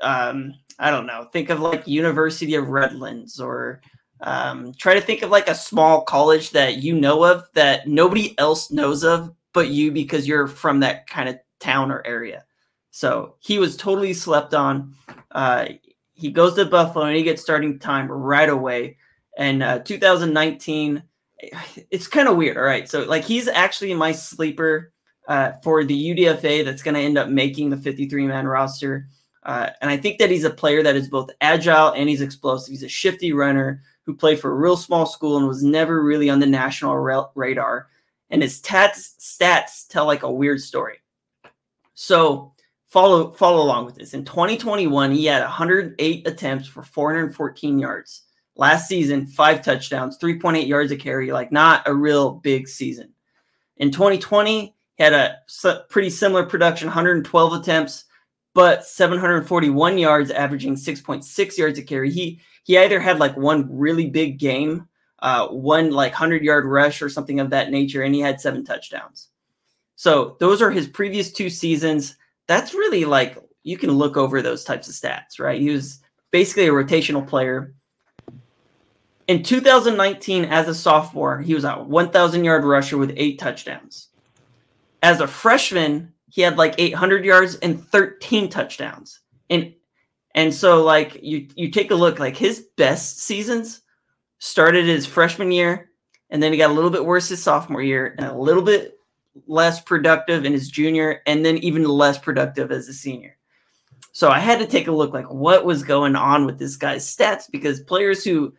um 0.01 0.55
I 0.79 0.91
don't 0.91 1.07
know. 1.07 1.29
Think 1.33 1.51
of 1.51 1.61
like 1.61 1.87
University 1.87 2.55
of 2.57 2.69
Redlands 2.69 3.41
or 3.41 3.81
um, 4.23 4.73
try 4.75 4.95
to 4.95 5.01
think 5.01 5.23
of 5.23 5.31
like 5.31 5.49
a 5.49 5.55
small 5.55 6.03
college 6.03 6.51
that 6.51 6.77
you 6.83 6.95
know 6.95 7.25
of 7.25 7.45
that 7.55 7.89
nobody 7.89 8.39
else 8.39 8.71
knows 8.71 9.05
of 9.05 9.35
but 9.53 9.69
you 9.69 9.91
because 9.91 10.27
you're 10.27 10.47
from 10.47 10.81
that 10.81 11.07
kind 11.09 11.29
of 11.29 11.39
town 11.61 11.91
or 11.91 12.07
area. 12.07 12.45
So 12.91 13.37
he 13.41 13.59
was 13.59 13.77
totally 13.77 14.13
slept 14.13 14.55
on. 14.55 14.95
Uh, 15.31 15.69
he 16.15 16.31
goes 16.31 16.55
to 16.55 16.65
Buffalo 16.65 17.07
and 17.07 17.17
he 17.17 17.23
gets 17.23 17.43
starting 17.43 17.79
time 17.79 18.11
right 18.11 18.49
away. 18.49 18.99
And 19.37 19.63
uh, 19.63 19.79
2019, 19.81 21.03
it's 21.91 22.07
kind 22.07 22.29
of 22.29 22.37
weird. 22.37 22.57
All 22.57 22.63
right. 22.63 22.89
So, 22.89 23.05
like, 23.05 23.25
he's 23.25 23.49
actually 23.49 23.95
my 23.95 24.13
sleeper 24.13 24.93
uh, 25.27 25.53
for 25.63 25.85
the 25.85 26.15
UDFA 26.15 26.65
that's 26.65 26.83
going 26.83 26.95
to 26.95 27.01
end 27.01 27.19
up 27.19 27.29
making 27.29 27.71
the 27.71 27.77
53 27.77 28.27
man 28.27 28.47
roster. 28.47 29.09
Uh, 29.43 29.71
and 29.81 29.91
I 29.91 29.97
think 29.97 30.19
that 30.19 30.31
he's 30.31 30.45
a 30.45 30.51
player 30.51 30.83
that 30.83 30.95
is 30.95 31.09
both 31.09 31.31
agile 31.41 31.93
and 31.93 32.09
he's 32.09 32.21
explosive. 32.21 32.71
He's 32.71 32.83
a 32.83 32.89
shifty 32.89 33.33
runner 33.33 33.83
who 34.07 34.15
played 34.15 34.41
for 34.41 34.51
a 34.51 34.57
real 34.57 34.77
small 34.77 35.07
school 35.07 35.39
and 35.39 35.47
was 35.47 35.63
never 35.63 36.03
really 36.03 36.29
on 36.29 36.41
the 36.41 36.47
national 36.47 36.97
ra- 36.99 37.29
radar. 37.35 37.89
And 38.31 38.43
his 38.43 38.61
tats, 38.61 39.15
stats 39.21 39.87
tell 39.89 40.07
like 40.07 40.23
a 40.23 40.33
weird 40.33 40.61
story. 40.61 40.99
So 41.95 42.53
follow 42.89 43.31
follow 43.33 43.63
along 43.63 43.87
with 43.87 43.95
this. 43.95 44.15
In 44.15 44.25
2021, 44.25 45.13
he 45.13 45.27
had 45.27 45.43
108 45.43 46.27
attempts 46.27 46.69
for 46.69 46.83
414 46.83 47.79
yards. 47.79 48.23
Last 48.57 48.87
season, 48.87 49.27
five 49.27 49.63
touchdowns, 49.63 50.19
3.8 50.19 50.67
yards 50.67 50.93
a 50.93 50.97
carry, 50.97 51.33
like 51.33 51.53
not 51.53 51.83
a 51.87 51.95
real 51.95 52.33
big 52.33 52.69
season. 52.69 53.13
In 53.79 53.91
2020, 53.91 54.75
he 54.97 55.03
had 55.03 55.15
a 55.15 55.39
pretty 55.89 56.11
similar 56.11 56.45
production, 56.45 56.87
112 56.87 57.53
attempts, 57.55 58.05
but 58.55 58.85
741 58.85 59.99
yards, 59.99 60.31
averaging 60.31 60.77
6.6 60.77 61.59
yards 61.59 61.79
a 61.79 61.83
carry. 61.83 62.11
He 62.11 62.41
he 62.65 62.79
either 62.79 63.01
had 63.01 63.19
like 63.19 63.37
one 63.37 63.67
really 63.71 64.09
big 64.09 64.39
game, 64.39 64.87
uh, 65.21 65.49
one 65.49 65.91
like 65.91 66.13
100 66.13 66.43
yard 66.43 66.65
rush 66.65 67.03
or 67.03 67.09
something 67.09 67.41
of 67.41 67.51
that 67.51 67.71
nature, 67.71 68.03
and 68.03 68.15
he 68.15 68.21
had 68.21 68.41
seven 68.41 68.65
touchdowns. 68.65 69.29
So 69.97 70.37
those 70.41 70.63
are 70.63 70.71
his 70.71 70.89
previous 70.89 71.33
two 71.33 71.51
seasons. 71.51 72.17
That's 72.47 72.75
really 72.75 73.05
like 73.05 73.39
you 73.63 73.79
can 73.79 73.93
look 73.93 74.17
over 74.17 74.43
those 74.43 74.65
types 74.65 74.89
of 74.89 74.95
stats, 74.95 75.39
right? 75.39 75.61
He 75.61 75.71
was 75.71 76.01
basically 76.31 76.67
a 76.67 76.73
rotational 76.73 77.27
player. 77.27 77.75
In 79.29 79.43
2019, 79.43 80.47
as 80.47 80.69
a 80.69 80.75
sophomore, 80.75 81.41
he 81.41 81.55
was 81.55 81.65
a 81.65 81.77
1,000 81.77 82.45
yard 82.45 82.65
rusher 82.65 82.99
with 82.99 83.15
eight 83.17 83.39
touchdowns. 83.39 84.09
As 85.03 85.21
a 85.21 85.29
freshman, 85.29 86.12
he 86.33 86.41
had 86.41 86.57
like 86.57 86.75
800 86.79 87.27
yards 87.27 87.57
and 87.57 87.87
13 87.89 88.49
touchdowns. 88.49 89.21
And 89.51 89.75
and 90.35 90.53
so 90.53 90.83
like 90.83 91.23
you 91.23 91.47
you 91.57 91.71
take 91.71 91.91
a 91.91 91.95
look 91.95 92.19
like 92.19 92.39
his 92.39 92.69
best 92.79 93.21
seasons 93.21 93.83
started 94.39 94.87
his 94.87 95.05
freshman 95.05 95.53
year 95.53 95.91
and 96.31 96.43
then 96.43 96.51
he 96.51 96.57
got 96.57 96.71
a 96.71 96.73
little 96.73 96.89
bit 96.89 97.05
worse 97.05 97.29
his 97.29 97.43
sophomore 97.43 97.83
year 97.83 98.15
and 98.17 98.27
a 98.27 98.35
little 98.35 98.63
bit 98.63 98.95
less 99.47 99.83
productive 99.83 100.47
in 100.47 100.55
his 100.55 100.71
junior 100.71 101.21
and 101.27 101.45
then 101.45 101.59
even 101.59 101.85
less 101.85 102.17
productive 102.17 102.73
as 102.73 102.89
a 102.89 102.95
senior. 102.95 103.37
So 104.13 104.31
I 104.31 104.39
had 104.39 104.59
to 104.61 104.67
take 104.67 104.89
a 104.89 104.93
look 104.93 105.13
like 105.13 105.31
what 105.31 105.67
was 105.67 105.83
going 105.83 106.17
on 106.17 106.47
with 106.47 106.59
this 106.59 106.77
guy's 106.77 107.15
stats 107.15 107.45
because 107.51 107.81
players 107.81 108.25
who 108.25 108.55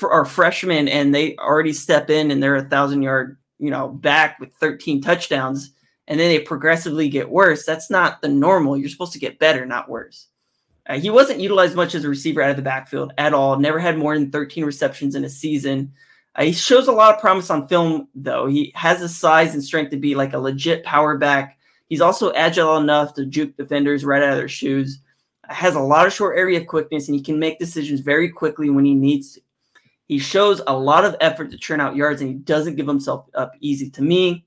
are 0.00 0.24
freshmen 0.24 0.86
and 0.86 1.12
they 1.12 1.36
already 1.38 1.72
step 1.72 2.08
in 2.08 2.30
and 2.30 2.40
they're 2.40 2.54
a 2.54 2.68
thousand 2.68 3.02
yard, 3.02 3.36
you 3.58 3.70
know, 3.70 3.88
back 3.88 4.38
with 4.38 4.52
13 4.54 5.02
touchdowns 5.02 5.72
and 6.08 6.18
then 6.18 6.30
they 6.30 6.40
progressively 6.40 7.08
get 7.08 7.30
worse. 7.30 7.64
That's 7.64 7.90
not 7.90 8.20
the 8.22 8.28
normal. 8.28 8.76
You're 8.76 8.88
supposed 8.88 9.12
to 9.12 9.18
get 9.18 9.38
better, 9.38 9.66
not 9.66 9.90
worse. 9.90 10.26
Uh, 10.88 10.98
he 10.98 11.10
wasn't 11.10 11.40
utilized 11.40 11.76
much 11.76 11.94
as 11.94 12.02
a 12.02 12.08
receiver 12.08 12.40
out 12.40 12.50
of 12.50 12.56
the 12.56 12.62
backfield 12.62 13.12
at 13.18 13.34
all. 13.34 13.58
Never 13.58 13.78
had 13.78 13.98
more 13.98 14.18
than 14.18 14.30
13 14.30 14.64
receptions 14.64 15.14
in 15.14 15.24
a 15.24 15.28
season. 15.28 15.92
Uh, 16.34 16.44
he 16.44 16.52
shows 16.52 16.88
a 16.88 16.92
lot 16.92 17.14
of 17.14 17.20
promise 17.20 17.50
on 17.50 17.68
film, 17.68 18.08
though. 18.14 18.46
He 18.46 18.72
has 18.74 19.00
the 19.00 19.08
size 19.08 19.52
and 19.52 19.62
strength 19.62 19.90
to 19.90 19.98
be 19.98 20.14
like 20.14 20.32
a 20.32 20.38
legit 20.38 20.82
power 20.82 21.18
back. 21.18 21.58
He's 21.90 22.00
also 22.00 22.32
agile 22.32 22.78
enough 22.78 23.12
to 23.14 23.26
juke 23.26 23.56
defenders 23.58 24.04
right 24.04 24.22
out 24.22 24.32
of 24.32 24.38
their 24.38 24.48
shoes. 24.48 25.00
Uh, 25.46 25.52
has 25.52 25.74
a 25.74 25.80
lot 25.80 26.06
of 26.06 26.12
short 26.14 26.38
area 26.38 26.64
quickness, 26.64 27.08
and 27.08 27.16
he 27.16 27.22
can 27.22 27.38
make 27.38 27.58
decisions 27.58 28.00
very 28.00 28.30
quickly 28.30 28.70
when 28.70 28.86
he 28.86 28.94
needs 28.94 29.34
to. 29.34 29.42
He 30.06 30.18
shows 30.18 30.62
a 30.66 30.74
lot 30.74 31.04
of 31.04 31.16
effort 31.20 31.50
to 31.50 31.58
churn 31.58 31.82
out 31.82 31.96
yards, 31.96 32.22
and 32.22 32.30
he 32.30 32.36
doesn't 32.36 32.76
give 32.76 32.86
himself 32.86 33.26
up 33.34 33.52
easy. 33.60 33.90
To 33.90 34.00
me, 34.00 34.46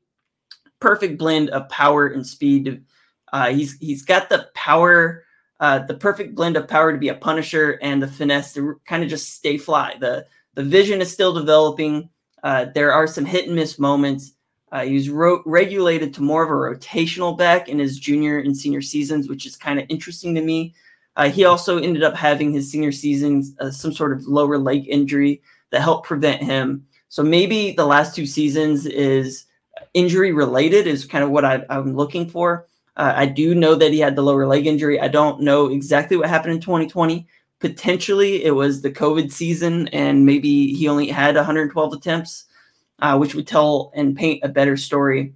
perfect 0.81 1.17
blend 1.17 1.49
of 1.51 1.69
power 1.69 2.07
and 2.07 2.27
speed. 2.27 2.83
Uh, 3.31 3.51
he's 3.51 3.77
he's 3.79 4.03
got 4.03 4.27
the 4.27 4.49
power, 4.53 5.23
uh, 5.61 5.79
the 5.79 5.93
perfect 5.93 6.35
blend 6.35 6.57
of 6.57 6.67
power 6.67 6.91
to 6.91 6.97
be 6.97 7.07
a 7.07 7.15
punisher 7.15 7.79
and 7.81 8.03
the 8.03 8.07
finesse 8.07 8.53
to 8.53 8.81
kind 8.85 9.03
of 9.03 9.09
just 9.09 9.33
stay 9.33 9.57
fly. 9.57 9.95
The 9.99 10.25
the 10.55 10.63
vision 10.63 10.99
is 10.99 11.11
still 11.11 11.33
developing. 11.33 12.09
Uh, 12.43 12.65
there 12.73 12.91
are 12.91 13.07
some 13.07 13.23
hit 13.23 13.45
and 13.45 13.55
miss 13.55 13.79
moments. 13.79 14.33
Uh, 14.71 14.83
he 14.83 14.95
was 14.95 15.09
ro- 15.09 15.43
regulated 15.45 16.13
to 16.13 16.21
more 16.21 16.43
of 16.43 16.49
a 16.49 16.53
rotational 16.53 17.37
back 17.37 17.69
in 17.69 17.77
his 17.77 17.99
junior 17.99 18.39
and 18.39 18.55
senior 18.55 18.81
seasons, 18.81 19.29
which 19.29 19.45
is 19.45 19.55
kind 19.55 19.79
of 19.79 19.85
interesting 19.89 20.33
to 20.33 20.41
me. 20.41 20.73
Uh, 21.17 21.29
he 21.29 21.43
also 21.43 21.77
ended 21.77 22.03
up 22.03 22.15
having 22.15 22.51
his 22.51 22.71
senior 22.71 22.91
seasons 22.91 23.53
uh, 23.59 23.69
some 23.69 23.91
sort 23.91 24.13
of 24.13 24.25
lower 24.25 24.57
leg 24.57 24.87
injury 24.87 25.41
that 25.69 25.81
helped 25.81 26.07
prevent 26.07 26.41
him. 26.41 26.85
So 27.09 27.21
maybe 27.21 27.73
the 27.73 27.85
last 27.85 28.15
two 28.15 28.25
seasons 28.25 28.85
is 28.85 29.45
injury 29.93 30.31
related 30.31 30.87
is 30.87 31.05
kind 31.05 31.23
of 31.23 31.29
what 31.29 31.45
I, 31.45 31.63
am 31.69 31.95
looking 31.95 32.29
for. 32.29 32.67
Uh, 32.95 33.13
I 33.15 33.25
do 33.25 33.55
know 33.55 33.75
that 33.75 33.91
he 33.91 33.99
had 33.99 34.15
the 34.15 34.21
lower 34.21 34.47
leg 34.47 34.67
injury. 34.67 34.99
I 34.99 35.07
don't 35.07 35.41
know 35.41 35.67
exactly 35.67 36.17
what 36.17 36.29
happened 36.29 36.53
in 36.53 36.61
2020. 36.61 37.27
Potentially, 37.59 38.43
it 38.43 38.51
was 38.51 38.81
the 38.81 38.91
COVID 38.91 39.31
season, 39.31 39.87
and 39.89 40.25
maybe 40.25 40.73
he 40.73 40.87
only 40.87 41.07
had 41.07 41.35
112 41.35 41.93
attempts, 41.93 42.45
uh, 42.99 43.17
which 43.17 43.35
would 43.35 43.47
tell 43.47 43.91
and 43.95 44.15
paint 44.15 44.43
a 44.43 44.49
better 44.49 44.75
story. 44.75 45.33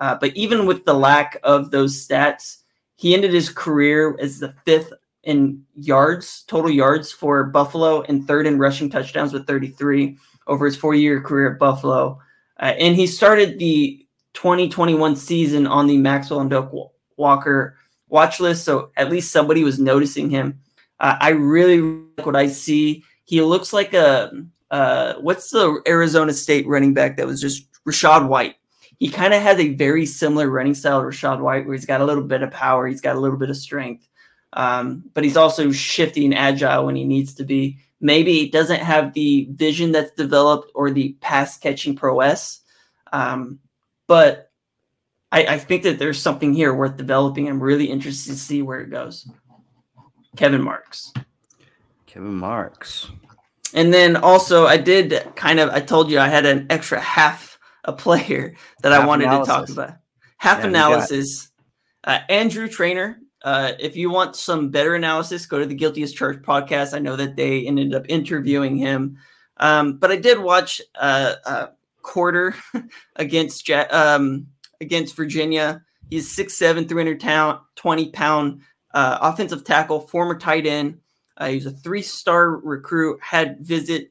Uh, 0.00 0.16
but 0.20 0.34
even 0.36 0.66
with 0.66 0.84
the 0.84 0.94
lack 0.94 1.38
of 1.42 1.70
those 1.70 2.06
stats, 2.06 2.62
he 2.96 3.14
ended 3.14 3.32
his 3.32 3.50
career 3.50 4.16
as 4.20 4.38
the 4.38 4.54
fifth 4.64 4.92
in 5.22 5.62
yards, 5.74 6.44
total 6.46 6.70
yards 6.70 7.12
for 7.12 7.44
Buffalo, 7.44 8.02
and 8.02 8.26
third 8.26 8.46
in 8.46 8.58
rushing 8.58 8.88
touchdowns 8.88 9.32
with 9.32 9.46
33 9.46 10.16
over 10.46 10.64
his 10.64 10.76
four 10.76 10.94
year 10.94 11.20
career 11.20 11.52
at 11.52 11.58
Buffalo. 11.58 12.18
Uh, 12.60 12.74
and 12.78 12.96
he 12.96 13.06
started 13.06 13.58
the 13.58 14.06
2021 14.34 15.16
season 15.16 15.66
on 15.66 15.86
the 15.86 15.96
Maxwell 15.96 16.40
and 16.40 16.50
Doak 16.50 16.72
Walker 17.16 17.76
watch 18.08 18.40
list. 18.40 18.64
So 18.64 18.90
at 18.96 19.10
least 19.10 19.32
somebody 19.32 19.64
was 19.64 19.78
noticing 19.78 20.30
him. 20.30 20.60
Uh, 21.00 21.16
I 21.20 21.30
really 21.30 21.80
like 21.80 22.26
what 22.26 22.36
I 22.36 22.48
see. 22.48 23.04
He 23.24 23.42
looks 23.42 23.72
like 23.72 23.92
a 23.94 24.30
uh, 24.70 25.14
what's 25.14 25.50
the 25.50 25.80
Arizona 25.86 26.32
State 26.32 26.66
running 26.66 26.94
back 26.94 27.16
that 27.16 27.26
was 27.26 27.40
just 27.40 27.66
Rachaad 27.84 28.28
White. 28.28 28.56
He 28.98 29.08
kind 29.10 29.34
of 29.34 29.42
has 29.42 29.58
a 29.58 29.74
very 29.74 30.06
similar 30.06 30.48
running 30.48 30.74
style 30.74 31.00
to 31.00 31.06
Rachaad 31.06 31.40
White, 31.40 31.66
where 31.66 31.76
he's 31.76 31.86
got 31.86 32.00
a 32.00 32.04
little 32.04 32.24
bit 32.24 32.42
of 32.42 32.50
power, 32.50 32.86
he's 32.86 33.00
got 33.00 33.16
a 33.16 33.20
little 33.20 33.36
bit 33.36 33.50
of 33.50 33.56
strength, 33.56 34.08
um, 34.54 35.04
but 35.12 35.22
he's 35.22 35.36
also 35.36 35.70
shifty 35.70 36.24
and 36.24 36.34
agile 36.34 36.86
when 36.86 36.96
he 36.96 37.04
needs 37.04 37.34
to 37.34 37.44
be 37.44 37.78
maybe 38.00 38.42
it 38.42 38.52
doesn't 38.52 38.80
have 38.80 39.12
the 39.12 39.48
vision 39.52 39.92
that's 39.92 40.12
developed 40.12 40.70
or 40.74 40.90
the 40.90 41.16
pass 41.20 41.58
catching 41.58 41.96
prowess. 41.96 42.60
Um, 43.12 43.60
but 44.06 44.50
I, 45.32 45.46
I, 45.46 45.58
think 45.58 45.82
that 45.84 45.98
there's 45.98 46.20
something 46.20 46.52
here 46.52 46.74
worth 46.74 46.96
developing. 46.96 47.48
I'm 47.48 47.62
really 47.62 47.86
interested 47.86 48.32
to 48.32 48.38
see 48.38 48.62
where 48.62 48.80
it 48.80 48.90
goes. 48.90 49.28
Kevin 50.36 50.62
Marks. 50.62 51.12
Kevin 52.06 52.34
Marks. 52.34 53.10
And 53.74 53.92
then 53.92 54.16
also, 54.16 54.66
I 54.66 54.76
did 54.76 55.32
kind 55.34 55.60
of, 55.60 55.70
I 55.70 55.80
told 55.80 56.10
you 56.10 56.18
I 56.18 56.28
had 56.28 56.46
an 56.46 56.66
extra 56.70 57.00
half 57.00 57.58
a 57.84 57.92
player 57.92 58.54
that 58.82 58.92
half 58.92 59.02
I 59.02 59.06
wanted 59.06 59.24
analysis. 59.24 59.46
to 59.46 59.52
talk 59.52 59.68
about. 59.70 59.98
Half 60.38 60.60
yeah, 60.60 60.66
analysis. 60.66 61.50
Uh, 62.04 62.20
Andrew 62.28 62.68
Trainer 62.68 63.18
uh, 63.46 63.74
if 63.78 63.94
you 63.94 64.10
want 64.10 64.34
some 64.34 64.70
better 64.70 64.96
analysis, 64.96 65.46
go 65.46 65.60
to 65.60 65.66
the 65.66 65.74
Guilty 65.74 66.02
as 66.02 66.12
Charged 66.12 66.42
podcast. 66.42 66.92
I 66.92 66.98
know 66.98 67.14
that 67.14 67.36
they 67.36 67.64
ended 67.64 67.94
up 67.94 68.04
interviewing 68.08 68.76
him, 68.76 69.18
um, 69.58 69.98
but 69.98 70.10
I 70.10 70.16
did 70.16 70.40
watch 70.40 70.82
uh, 70.96 71.34
a 71.46 71.68
quarter 72.02 72.56
against 73.16 73.70
um, 73.70 74.48
against 74.80 75.14
Virginia. 75.14 75.80
He's 76.10 76.36
6'7", 76.36 76.88
300 76.88 77.20
pound, 77.20 77.60
20 77.76 78.10
pound 78.10 78.62
uh, 78.92 79.18
offensive 79.20 79.62
tackle, 79.62 80.00
former 80.00 80.36
tight 80.36 80.66
end. 80.66 80.98
Uh, 81.36 81.46
he 81.46 81.54
was 81.54 81.66
a 81.66 81.70
three-star 81.70 82.56
recruit. 82.56 83.20
Had 83.22 83.60
visited 83.60 84.08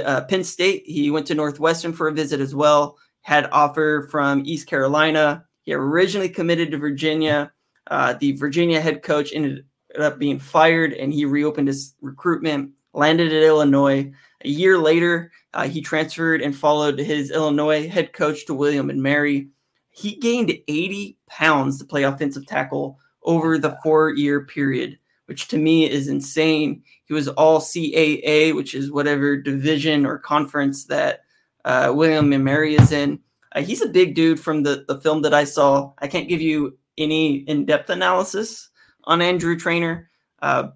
uh, 0.00 0.24
Penn 0.24 0.42
State. 0.42 0.82
He 0.84 1.12
went 1.12 1.28
to 1.28 1.36
Northwestern 1.36 1.92
for 1.92 2.08
a 2.08 2.12
visit 2.12 2.40
as 2.40 2.56
well. 2.56 2.98
Had 3.20 3.48
offer 3.52 4.08
from 4.10 4.42
East 4.46 4.66
Carolina. 4.66 5.44
He 5.62 5.72
originally 5.74 6.28
committed 6.28 6.72
to 6.72 6.78
Virginia. 6.78 7.52
Uh, 7.88 8.14
the 8.14 8.32
Virginia 8.32 8.80
head 8.80 9.02
coach 9.02 9.32
ended 9.32 9.64
up 9.98 10.18
being 10.18 10.38
fired, 10.38 10.92
and 10.92 11.12
he 11.12 11.24
reopened 11.24 11.68
his 11.68 11.94
recruitment. 12.00 12.72
Landed 12.94 13.32
at 13.32 13.42
Illinois. 13.42 14.10
A 14.44 14.48
year 14.48 14.78
later, 14.78 15.30
uh, 15.54 15.68
he 15.68 15.80
transferred 15.80 16.40
and 16.40 16.56
followed 16.56 16.98
his 16.98 17.30
Illinois 17.30 17.88
head 17.88 18.12
coach 18.12 18.46
to 18.46 18.54
William 18.54 18.90
and 18.90 19.02
Mary. 19.02 19.48
He 19.90 20.16
gained 20.16 20.52
80 20.68 21.18
pounds 21.28 21.78
to 21.78 21.84
play 21.84 22.04
offensive 22.04 22.46
tackle 22.46 22.98
over 23.22 23.58
the 23.58 23.76
four-year 23.82 24.46
period 24.46 24.98
which 25.28 25.46
to 25.48 25.58
me 25.58 25.88
is 25.88 26.08
insane. 26.08 26.82
He 27.04 27.12
was 27.12 27.28
all 27.28 27.60
CAA, 27.60 28.56
which 28.56 28.74
is 28.74 28.90
whatever 28.90 29.36
division 29.36 30.06
or 30.06 30.18
conference 30.18 30.86
that 30.86 31.20
uh, 31.66 31.92
William 31.94 32.32
and 32.32 32.42
Mary 32.42 32.76
is 32.76 32.92
in. 32.92 33.20
Uh, 33.54 33.60
he's 33.60 33.82
a 33.82 33.88
big 33.88 34.14
dude 34.14 34.40
from 34.40 34.62
the, 34.62 34.86
the 34.88 34.98
film 35.02 35.20
that 35.22 35.34
I 35.34 35.44
saw. 35.44 35.92
I 35.98 36.08
can't 36.08 36.30
give 36.30 36.40
you 36.40 36.78
any 36.98 37.36
in 37.36 37.64
depth 37.64 37.90
analysis 37.90 38.70
on 39.04 39.22
Andrew 39.22 39.56
Trainer, 39.56 40.10
uh, 40.42 40.68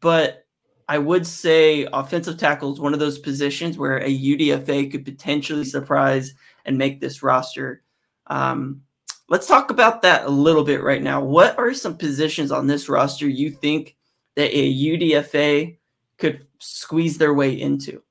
but 0.00 0.46
I 0.90 0.98
would 0.98 1.24
say 1.24 1.86
offensive 1.92 2.36
tackle 2.36 2.72
is 2.72 2.80
one 2.80 2.94
of 2.94 2.98
those 2.98 3.18
positions 3.18 3.78
where 3.78 3.98
a 3.98 4.08
UDFA 4.08 4.90
could 4.90 5.04
potentially 5.04 5.64
surprise 5.64 6.34
and 6.64 6.76
make 6.76 7.00
this 7.00 7.22
roster. 7.22 7.82
Um, 8.26 8.82
let's 9.28 9.46
talk 9.46 9.70
about 9.70 10.02
that 10.02 10.26
a 10.26 10.30
little 10.30 10.64
bit 10.64 10.82
right 10.82 11.00
now. 11.00 11.22
What 11.22 11.56
are 11.58 11.72
some 11.72 11.96
positions 11.96 12.50
on 12.50 12.66
this 12.66 12.88
roster 12.88 13.28
you 13.28 13.50
think 13.50 13.96
that 14.34 14.50
a 14.52 14.74
UDFA 14.74 15.78
could 16.18 16.44
squeeze 16.58 17.18
their 17.18 17.34
way 17.34 17.52
into? 17.52 18.02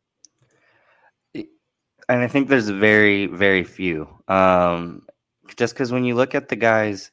And 1.36 2.24
I 2.24 2.28
think 2.28 2.48
there's 2.48 2.70
very, 2.70 3.28
very 3.28 3.66
few. 3.66 4.08
Um, 4.30 5.06
just 5.58 5.74
because 5.74 5.92
when 5.92 6.06
you 6.06 6.16
look 6.16 6.34
at 6.34 6.48
the 6.48 6.56
guys, 6.56 7.12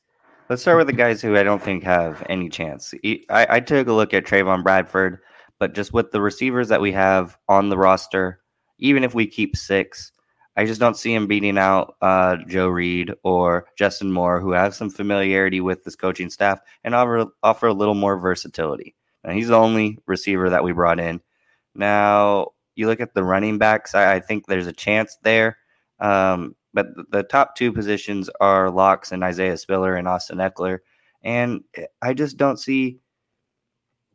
let's 0.48 0.62
start 0.62 0.78
with 0.78 0.86
the 0.86 0.92
guys 0.92 1.20
who 1.20 1.36
I 1.36 1.42
don't 1.42 1.62
think 1.62 1.82
have 1.84 2.24
any 2.28 2.48
chance. 2.48 2.94
I, 3.04 3.46
I 3.48 3.60
took 3.60 3.88
a 3.88 3.92
look 3.92 4.14
at 4.14 4.24
Trevon 4.24 4.62
Bradford, 4.62 5.18
but 5.58 5.74
just 5.74 5.92
with 5.92 6.10
the 6.12 6.20
receivers 6.20 6.68
that 6.68 6.80
we 6.80 6.92
have 6.92 7.36
on 7.48 7.68
the 7.68 7.78
roster, 7.78 8.40
even 8.78 9.04
if 9.04 9.14
we 9.14 9.26
keep 9.26 9.56
six, 9.56 10.12
I 10.56 10.64
just 10.64 10.80
don't 10.80 10.96
see 10.96 11.12
him 11.14 11.26
beating 11.26 11.58
out 11.58 11.96
uh, 12.00 12.36
Joe 12.46 12.68
Reed 12.68 13.12
or 13.24 13.66
Jason 13.76 14.12
Moore, 14.12 14.40
who 14.40 14.52
have 14.52 14.74
some 14.74 14.88
familiarity 14.88 15.60
with 15.60 15.84
this 15.84 15.96
coaching 15.96 16.30
staff 16.30 16.60
and 16.84 16.94
offer 16.94 17.26
offer 17.42 17.66
a 17.66 17.74
little 17.74 17.94
more 17.94 18.18
versatility. 18.18 18.94
And 19.24 19.36
he's 19.36 19.48
the 19.48 19.58
only 19.58 19.98
receiver 20.06 20.48
that 20.50 20.64
we 20.64 20.72
brought 20.72 21.00
in. 21.00 21.20
Now 21.74 22.52
you 22.74 22.86
look 22.86 23.00
at 23.00 23.14
the 23.14 23.24
running 23.24 23.58
backs. 23.58 23.94
I, 23.94 24.14
I 24.14 24.20
think 24.20 24.46
there's 24.46 24.66
a 24.66 24.72
chance 24.72 25.16
there, 25.22 25.58
um, 25.98 26.54
but 26.76 26.88
the, 27.10 27.22
top 27.22 27.56
two 27.56 27.72
positions 27.72 28.28
are 28.38 28.70
Locks 28.70 29.10
and 29.10 29.24
Isaiah 29.24 29.56
Spiller 29.56 29.96
and 29.96 30.06
Austin 30.06 30.36
Ekeler. 30.38 30.80
and 31.24 31.64
I 32.02 32.12
just 32.12 32.36
don't 32.36 32.58
see 32.58 33.00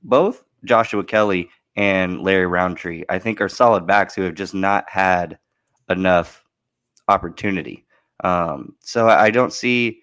both 0.04 0.44
Joshua 0.64 1.04
Kelly 1.04 1.50
and 1.76 2.22
Larry 2.22 2.46
Rountree, 2.46 3.04
I 3.10 3.18
think 3.18 3.42
are 3.42 3.50
solid 3.50 3.88
backs 3.88 4.14
who 4.14 4.22
have 4.22 4.36
just 4.36 4.54
not 4.54 4.88
had 4.88 5.40
enough 5.90 6.44
opportunity. 7.08 7.86
Um, 8.24 8.76
so 8.82 9.10
I 9.10 9.32
don't 9.32 9.52
see, 9.52 10.02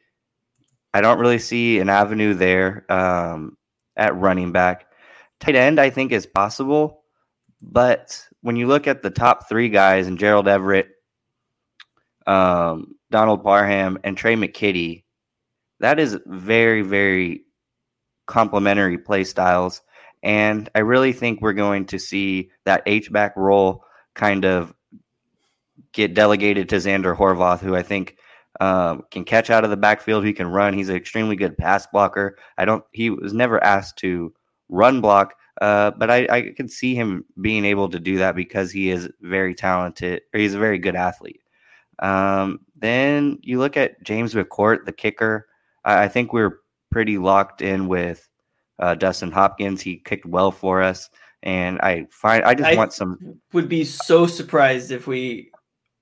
I 0.93 1.01
don't 1.01 1.21
really 1.21 1.39
see 1.39 1.79
an 1.79 1.89
avenue 1.89 2.35
there 2.35 2.91
um, 2.91 3.57
at 3.97 4.17
running 4.17 4.51
back. 4.51 4.87
Tight 5.39 5.55
end, 5.55 5.79
I 5.79 5.91
think, 5.91 6.11
is 6.11 6.27
possible, 6.27 7.05
but 7.63 8.21
when 8.41 8.57
you 8.57 8.67
look 8.67 8.89
at 8.89 9.03
the 9.03 9.11
top 9.11 9.49
three 9.49 9.69
guys 9.69 10.09
and 10.09 10.19
Gerald 10.19 10.49
Everett, 10.49 10.89
um, 12.29 12.95
Donald 13.11 13.43
Parham, 13.43 13.99
and 14.05 14.17
Tre' 14.17 14.35
McKitty, 14.35 15.05
that 15.81 15.99
is 15.99 16.19
very, 16.27 16.83
very 16.83 17.43
complementary 18.27 18.99
play 18.99 19.25
styles. 19.25 19.81
And 20.23 20.69
I 20.75 20.81
really 20.81 21.13
think 21.13 21.41
we're 21.41 21.55
going 21.55 21.87
to 21.87 21.99
see 21.99 22.51
that 22.65 22.83
H 22.87 23.11
back 23.11 23.37
role 23.37 23.85
kind 24.15 24.45
of 24.45 24.75
get 25.93 26.15
delegated 26.15 26.69
to 26.69 26.77
Zander 26.77 27.17
Horvath, 27.17 27.61
who 27.61 27.75
I 27.75 27.83
think 27.83 28.17
um, 28.61 29.05
can 29.11 29.25
catch 29.25 29.49
out 29.49 29.65
of 29.65 29.71
the 29.71 29.77
backfield. 29.77 30.25
He 30.25 30.33
can 30.33 30.49
run. 30.49 30.75
He's 30.75 30.89
an 30.89 30.97
extremely 30.97 31.37
good 31.37 31.57
pass 31.57 31.87
blocker. 31.87 32.37
I 32.59 32.65
don't. 32.65 32.85
He 32.93 33.11
was 33.11 33.33
never 33.33 33.63
asked 33.63 33.99
to 33.99 34.35
run 34.69 35.01
block, 35.01 35.35
uh, 35.63 35.93
but 35.93 36.11
I, 36.11 36.27
I 36.29 36.53
can 36.57 36.69
see 36.69 36.95
him 36.95 37.25
being 37.41 37.65
able 37.65 37.89
to 37.89 38.01
do 38.01 38.19
that 38.19 38.35
because 38.35 38.71
he 38.73 38.91
is 38.91 39.09
very 39.21 39.55
talented. 39.55 40.23
Or 40.35 40.41
he's 40.41 40.55
a 40.55 40.59
very 40.59 40.79
good 40.79 40.97
athlete. 40.97 41.41
Um, 42.01 42.61
then 42.77 43.39
you 43.43 43.59
look 43.59 43.77
at 43.77 44.03
James 44.03 44.35
McCourt, 44.35 44.85
the 44.85 44.93
kicker. 44.93 45.49
I, 45.85 46.05
I 46.05 46.09
think 46.09 46.33
we're 46.33 46.61
pretty 46.91 47.19
locked 47.19 47.63
in 47.63 47.89
with 47.89 48.29
uh, 48.79 48.95
Dustin 48.95 49.33
Hopkins. 49.33 49.81
He 49.81 49.97
kicked 50.05 50.27
well 50.27 50.51
for 50.51 50.83
us, 50.83 51.11
and 51.43 51.81
I 51.81 52.07
find 52.11 52.45
I 52.45 52.55
just 52.55 52.71
I 52.71 52.77
want 52.77 52.93
some. 52.93 53.41
Would 53.53 53.69
be 53.69 53.85
so 53.85 54.27
surprised 54.27 54.91
if 54.91 55.07
we 55.07 55.51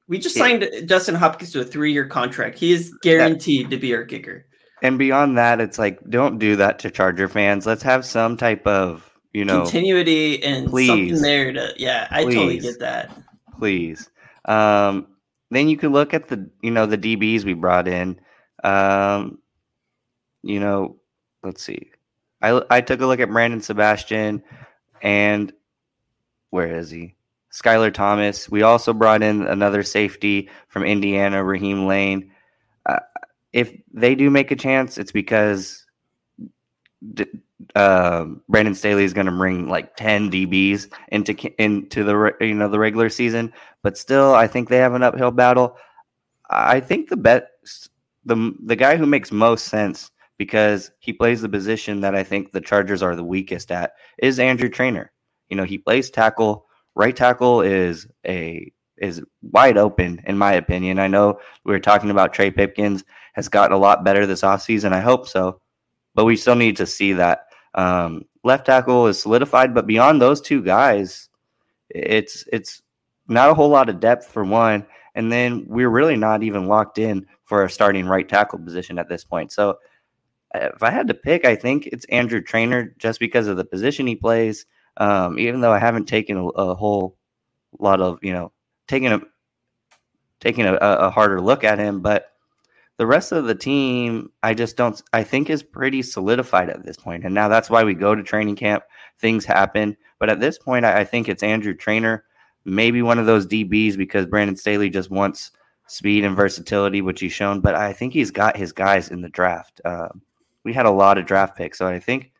we 0.08 0.18
just 0.18 0.36
signed 0.36 0.68
yeah. 0.70 0.80
Justin 0.82 1.14
Hopkins 1.14 1.52
to 1.52 1.60
a 1.60 1.64
three-year 1.64 2.06
contract. 2.06 2.58
He 2.58 2.72
is 2.72 2.92
guaranteed 3.02 3.66
that, 3.66 3.70
to 3.70 3.76
be 3.78 3.94
our 3.94 4.04
kicker. 4.04 4.46
And 4.82 4.98
beyond 4.98 5.36
that, 5.38 5.60
it's 5.60 5.78
like 5.78 5.98
don't 6.10 6.38
do 6.38 6.56
that 6.56 6.78
to 6.80 6.90
Charger 6.90 7.28
fans. 7.28 7.66
Let's 7.66 7.82
have 7.82 8.04
some 8.04 8.36
type 8.36 8.66
of 8.66 9.10
you 9.32 9.44
know 9.44 9.62
continuity 9.62 10.42
and 10.42 10.68
please, 10.68 10.88
something 10.88 11.22
there 11.22 11.52
to 11.52 11.72
yeah. 11.76 12.08
I 12.10 12.24
please, 12.24 12.34
totally 12.34 12.58
get 12.58 12.78
that. 12.80 13.10
Please. 13.58 14.10
Um, 14.44 15.08
then 15.50 15.68
you 15.68 15.76
can 15.76 15.92
look 15.92 16.14
at 16.14 16.28
the 16.28 16.50
you 16.62 16.70
know 16.70 16.86
the 16.86 16.98
DBs 16.98 17.44
we 17.44 17.54
brought 17.54 17.88
in. 17.88 18.20
Um, 18.62 19.38
you 20.42 20.60
know, 20.60 20.96
let's 21.42 21.62
see. 21.62 21.90
I 22.42 22.62
I 22.70 22.80
took 22.80 23.00
a 23.00 23.06
look 23.06 23.20
at 23.20 23.30
Brandon 23.30 23.60
Sebastian, 23.60 24.42
and 25.02 25.52
where 26.50 26.78
is 26.78 26.90
he? 26.90 27.16
Skyler 27.52 27.92
Thomas. 27.92 28.48
We 28.50 28.62
also 28.62 28.92
brought 28.92 29.22
in 29.22 29.46
another 29.46 29.82
safety 29.82 30.50
from 30.68 30.84
Indiana, 30.84 31.42
Raheem 31.42 31.86
Layne. 31.86 32.32
Uh, 32.84 33.00
if 33.52 33.72
they 33.92 34.14
do 34.14 34.28
make 34.30 34.50
a 34.50 34.56
chance, 34.56 34.98
it's 34.98 35.12
because 35.12 35.86
uh, 37.74 38.26
Brandon 38.48 38.74
Staley 38.74 39.04
is 39.04 39.14
going 39.14 39.26
to 39.26 39.32
bring 39.32 39.68
like 39.68 39.96
ten 39.96 40.30
DBs 40.30 40.88
into 41.08 41.32
into 41.62 42.04
the 42.04 42.34
you 42.40 42.54
know 42.54 42.68
the 42.68 42.78
regular 42.78 43.08
season. 43.08 43.52
But 43.86 43.96
still, 43.96 44.34
I 44.34 44.48
think 44.48 44.68
they 44.68 44.78
have 44.78 44.94
an 44.94 45.04
uphill 45.04 45.30
battle. 45.30 45.76
I 46.50 46.80
think 46.80 47.08
the 47.08 47.16
best 47.16 47.88
the 48.24 48.52
the 48.64 48.74
guy 48.74 48.96
who 48.96 49.06
makes 49.06 49.30
most 49.30 49.66
sense 49.66 50.10
because 50.38 50.90
he 50.98 51.12
plays 51.12 51.40
the 51.40 51.48
position 51.48 52.00
that 52.00 52.12
I 52.12 52.24
think 52.24 52.50
the 52.50 52.60
Chargers 52.60 53.00
are 53.00 53.14
the 53.14 53.22
weakest 53.22 53.70
at 53.70 53.92
is 54.18 54.40
Andrew 54.40 54.68
Trainer. 54.68 55.12
You 55.50 55.56
know, 55.56 55.62
he 55.62 55.78
plays 55.78 56.10
tackle 56.10 56.66
right 56.96 57.14
tackle 57.14 57.60
is 57.60 58.08
a 58.26 58.72
is 58.96 59.22
wide 59.52 59.76
open 59.76 60.20
in 60.26 60.36
my 60.36 60.54
opinion. 60.54 60.98
I 60.98 61.06
know 61.06 61.38
we 61.62 61.72
were 61.72 61.78
talking 61.78 62.10
about 62.10 62.32
Trey 62.32 62.50
Pipkins 62.50 63.04
has 63.34 63.48
gotten 63.48 63.76
a 63.76 63.78
lot 63.78 64.02
better 64.02 64.26
this 64.26 64.42
offseason. 64.42 64.92
I 64.92 65.00
hope 65.00 65.28
so, 65.28 65.60
but 66.16 66.24
we 66.24 66.34
still 66.34 66.56
need 66.56 66.76
to 66.78 66.86
see 66.86 67.12
that. 67.12 67.46
Um, 67.76 68.24
left 68.42 68.66
tackle 68.66 69.06
is 69.06 69.22
solidified, 69.22 69.74
but 69.74 69.86
beyond 69.86 70.20
those 70.20 70.40
two 70.40 70.60
guys, 70.60 71.28
it's 71.88 72.44
it's 72.52 72.82
not 73.28 73.50
a 73.50 73.54
whole 73.54 73.68
lot 73.68 73.88
of 73.88 74.00
depth 74.00 74.26
for 74.26 74.44
one, 74.44 74.86
and 75.14 75.30
then 75.30 75.64
we're 75.66 75.90
really 75.90 76.16
not 76.16 76.42
even 76.42 76.68
locked 76.68 76.98
in 76.98 77.26
for 77.44 77.64
a 77.64 77.70
starting 77.70 78.06
right 78.06 78.28
tackle 78.28 78.58
position 78.58 78.98
at 78.98 79.08
this 79.08 79.24
point. 79.24 79.52
So 79.52 79.78
if 80.54 80.82
I 80.82 80.90
had 80.90 81.08
to 81.08 81.14
pick, 81.14 81.44
I 81.44 81.54
think 81.54 81.86
it's 81.86 82.04
Andrew 82.06 82.40
Trainer 82.40 82.94
just 82.98 83.20
because 83.20 83.46
of 83.46 83.56
the 83.56 83.64
position 83.64 84.06
he 84.06 84.16
plays 84.16 84.66
um, 84.96 85.38
even 85.38 85.60
though 85.60 85.72
I 85.72 85.78
haven't 85.78 86.06
taken 86.06 86.36
a, 86.36 86.46
a, 86.46 86.74
whole 86.74 87.16
lot 87.78 88.00
of, 88.00 88.18
you 88.22 88.32
know, 88.32 88.52
taking 88.88 89.12
a 89.12 89.20
taking 90.40 90.66
a, 90.66 90.74
a 90.74 91.10
harder 91.10 91.40
look 91.40 91.64
at 91.64 91.78
him, 91.78 92.00
but 92.00 92.32
the 92.98 93.06
rest 93.06 93.32
of 93.32 93.44
the 93.44 93.54
team, 93.54 94.30
I 94.42 94.54
just 94.54 94.76
don't. 94.76 95.00
I 95.12 95.22
think 95.22 95.50
is 95.50 95.62
pretty 95.62 96.00
solidified 96.02 96.70
at 96.70 96.84
this 96.84 96.96
point. 96.96 97.24
and 97.24 97.34
now 97.34 97.48
that's 97.48 97.68
why 97.68 97.84
we 97.84 97.94
go 97.94 98.14
to 98.14 98.22
training 98.22 98.56
camp. 98.56 98.84
Things 99.18 99.44
happen, 99.44 99.96
but 100.18 100.30
at 100.30 100.40
this 100.40 100.58
point, 100.58 100.86
I, 100.86 101.00
I 101.00 101.04
think 101.04 101.28
it's 101.28 101.42
Andrew 101.42 101.74
Trainer, 101.74 102.24
maybe 102.66 103.00
one 103.00 103.18
of 103.18 103.26
those 103.26 103.46
DBs 103.46 103.96
because 103.96 104.26
Brandon 104.26 104.56
Staley 104.56 104.90
just 104.90 105.10
wants 105.10 105.52
speed 105.86 106.24
and 106.24 106.36
versatility, 106.36 107.00
which 107.00 107.20
he's 107.20 107.32
shown. 107.32 107.60
But 107.60 107.74
I 107.74 107.92
think 107.92 108.12
he's 108.12 108.30
got 108.30 108.56
his 108.56 108.72
guys 108.72 109.10
in 109.10 109.22
the 109.22 109.28
draft. 109.28 109.80
Uh, 109.84 110.08
we 110.64 110.72
had 110.72 110.86
a 110.86 110.90
lot 110.90 111.16
of 111.16 111.26
draft 111.26 111.56
picks, 111.56 111.78
so 111.78 111.86
I 111.86 112.00
think 112.00 112.32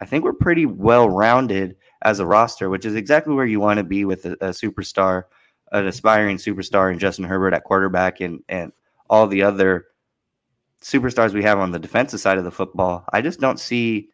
I 0.00 0.06
think 0.06 0.24
we're 0.24 0.32
pretty 0.32 0.66
well 0.66 1.08
rounded 1.08 1.76
as 2.02 2.20
a 2.20 2.26
roster, 2.26 2.70
which 2.70 2.86
is 2.86 2.94
exactly 2.94 3.34
where 3.34 3.46
you 3.46 3.60
want 3.60 3.78
to 3.78 3.84
be 3.84 4.04
with 4.04 4.24
a, 4.24 4.32
a 4.34 4.50
superstar, 4.50 5.24
an 5.72 5.86
aspiring 5.86 6.38
superstar 6.38 6.90
and 6.90 7.00
Justin 7.00 7.24
Herbert 7.24 7.54
at 7.54 7.64
quarterback 7.64 8.20
and 8.20 8.42
and 8.48 8.72
all 9.10 9.26
the 9.26 9.42
other 9.42 9.86
superstars 10.82 11.34
we 11.34 11.42
have 11.42 11.58
on 11.58 11.72
the 11.72 11.78
defensive 11.78 12.20
side 12.20 12.38
of 12.38 12.44
the 12.44 12.50
football. 12.50 13.04
I 13.12 13.20
just 13.20 13.40
don't 13.40 13.60
see 13.60 14.08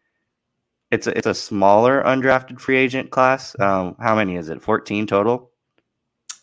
it's 0.94 1.06
a, 1.06 1.16
it's 1.18 1.26
a 1.26 1.34
smaller 1.34 2.02
undrafted 2.04 2.60
free 2.60 2.76
agent 2.76 3.10
class. 3.10 3.54
Um, 3.60 3.96
how 4.00 4.14
many 4.14 4.36
is 4.36 4.48
it? 4.48 4.62
Fourteen 4.62 5.06
total. 5.06 5.50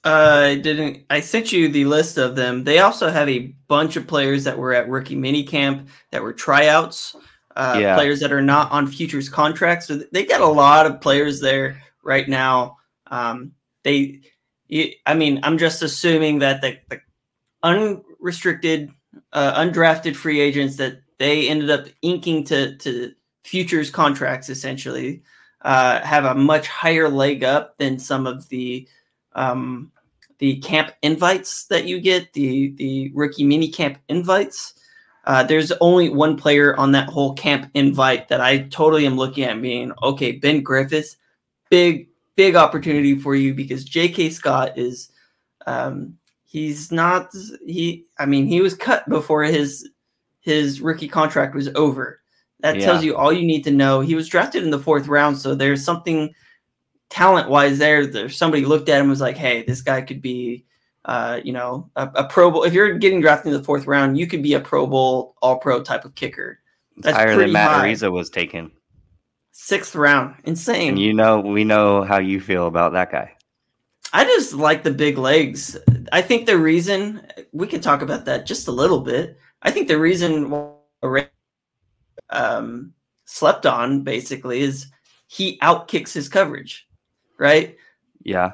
Uh, 0.04 0.48
I 0.52 0.56
didn't. 0.56 1.06
I 1.10 1.20
sent 1.22 1.52
you 1.52 1.70
the 1.70 1.86
list 1.86 2.18
of 2.18 2.36
them. 2.36 2.64
They 2.64 2.80
also 2.80 3.10
have 3.10 3.30
a 3.30 3.56
bunch 3.68 3.96
of 3.98 4.08
players 4.08 4.44
that 4.44 4.58
were 4.58 4.74
at 4.74 4.90
rookie 4.90 5.16
mini 5.16 5.44
camp 5.44 5.90
that 6.12 6.24
were 6.24 6.34
tryouts. 6.34 7.16
Uh, 7.56 7.78
Yeah. 7.80 7.96
Players 7.96 8.20
that 8.22 8.32
are 8.32 8.42
not 8.42 8.72
on 8.72 8.88
futures 8.88 9.30
contracts. 9.30 9.88
So 9.88 10.02
they 10.12 10.26
got 10.26 10.42
a 10.42 10.48
lot 10.48 10.86
of 10.86 11.02
players 11.02 11.40
there 11.40 11.82
right 12.04 12.28
now. 12.28 12.78
Um, 13.08 13.52
they, 13.84 14.22
I 15.06 15.14
mean, 15.14 15.40
I'm 15.44 15.58
just 15.58 15.84
assuming 15.84 16.40
that 16.40 16.62
the, 16.62 16.78
the 16.90 17.02
unrestricted, 17.62 18.92
uh, 19.34 19.54
undrafted 19.62 20.16
free 20.16 20.40
agents 20.40 20.78
that 20.78 21.02
they 21.20 21.48
ended 21.48 21.70
up 21.70 21.88
inking 22.02 22.46
to 22.46 22.76
to 22.78 23.14
futures 23.44 23.90
contracts 23.90 24.50
essentially 24.50 25.22
uh, 25.62 26.02
have 26.02 26.26
a 26.26 26.36
much 26.36 26.68
higher 26.68 27.10
leg 27.10 27.44
up 27.44 27.78
than 27.78 28.00
some 28.00 28.26
of 28.28 28.48
the 28.50 28.88
um, 29.34 29.92
the 30.40 30.58
camp 30.58 30.92
invites 31.04 31.66
that 31.66 31.86
you 31.86 32.00
get, 32.00 32.34
the 32.34 32.72
the 32.74 33.12
rookie 33.14 33.44
mini 33.44 33.70
camp 33.70 34.00
invites. 34.10 34.74
Uh, 35.26 35.44
there's 35.44 35.72
only 35.74 36.10
one 36.10 36.36
player 36.36 36.76
on 36.78 36.92
that 36.92 37.08
whole 37.08 37.34
camp 37.36 37.70
invite 37.76 38.28
that 38.28 38.42
I 38.42 38.64
totally 38.70 39.06
am 39.06 39.18
looking 39.18 39.44
at 39.44 39.62
being 39.62 39.92
okay. 40.02 40.32
Ben 40.32 40.64
Griffiths, 40.64 41.18
big 41.70 42.10
big 42.36 42.56
opportunity 42.56 43.20
for 43.20 43.36
you 43.36 43.54
because 43.54 43.84
J.K. 43.84 44.32
Scott 44.32 44.78
is 44.78 45.12
um, 45.68 46.18
he's 46.46 46.92
not 46.92 47.32
he. 47.66 48.06
I 48.18 48.26
mean, 48.26 48.48
he 48.48 48.62
was 48.62 48.74
cut 48.74 49.08
before 49.10 49.44
his 49.44 49.90
his 50.40 50.82
rookie 50.82 51.08
contract 51.08 51.54
was 51.54 51.70
over. 51.76 52.21
That 52.62 52.78
Yeah. 52.78 52.86
tells 52.86 53.04
you 53.04 53.16
all 53.16 53.34
you 53.34 53.46
need 53.46 53.64
to 53.66 53.72
know. 53.72 54.02
He 54.02 54.16
was 54.16 54.28
drafted 54.30 54.64
in 54.64 54.70
the 54.72 54.80
fourth 54.80 55.08
round, 55.08 55.38
so 55.38 55.56
there's 55.56 55.84
something 55.84 56.34
talent 57.10 57.50
wise 57.50 57.78
there. 57.80 58.06
There's 58.06 58.38
somebody 58.38 58.66
looked 58.66 58.88
at 58.90 58.96
him 58.98 59.02
and 59.02 59.10
was 59.10 59.22
like, 59.22 59.38
hey, 59.38 59.64
this 59.64 59.82
guy 59.82 60.02
could 60.02 60.22
be, 60.22 60.66
uh, 61.06 61.42
you 61.44 61.54
know, 61.54 61.90
a, 61.96 62.10
a 62.16 62.24
Pro 62.26 62.52
Bowl. 62.52 62.64
If 62.64 62.74
you're 62.74 62.98
getting 62.98 63.20
drafted 63.22 63.52
in 63.54 63.58
the 63.60 63.64
fourth 63.66 63.88
round, 63.88 64.18
you 64.18 64.28
could 64.28 64.44
be 64.44 64.54
a 64.54 64.60
Pro 64.60 64.86
Bowl, 64.88 65.36
All 65.42 65.58
Pro 65.58 65.82
type 65.82 66.06
of 66.06 66.16
kicker. 66.16 66.60
That's 66.98 67.18
Higher 67.18 67.34
pretty 67.34 67.44
than 67.46 67.54
Matt 67.54 67.72
high. 67.72 67.88
Araiza 67.90 68.12
was 68.12 68.30
taken, 68.30 68.72
Sixth 69.52 69.96
round, 69.96 70.36
insane. 70.46 70.90
and 70.90 71.00
you 71.00 71.14
know 71.14 71.40
we 71.40 71.64
know 71.64 72.04
how 72.04 72.20
you 72.20 72.40
feel 72.40 72.68
about 72.68 72.94
that 72.94 73.12
guy. 73.12 73.32
I 74.14 74.24
just 74.26 74.54
like 74.54 74.84
the 74.84 74.92
big 74.92 75.18
legs. 75.18 75.78
I 76.12 76.22
think 76.22 76.46
the 76.46 76.58
reason 76.58 77.26
we 77.54 77.66
can 77.66 77.80
talk 77.82 78.02
about 78.02 78.26
that 78.26 78.46
just 78.46 78.68
a 78.68 78.72
little 78.72 79.00
bit. 79.00 79.38
I 79.62 79.72
think 79.72 79.88
the 79.88 79.98
reason 79.98 80.50
um, 82.32 82.94
slept 83.26 83.66
on 83.66 84.04
basically 84.04 84.62
is 84.62 84.88
he 85.28 85.58
outkicks 85.60 86.14
his 86.14 86.28
coverage, 86.28 86.88
right? 87.40 87.78
Yeah, 88.24 88.54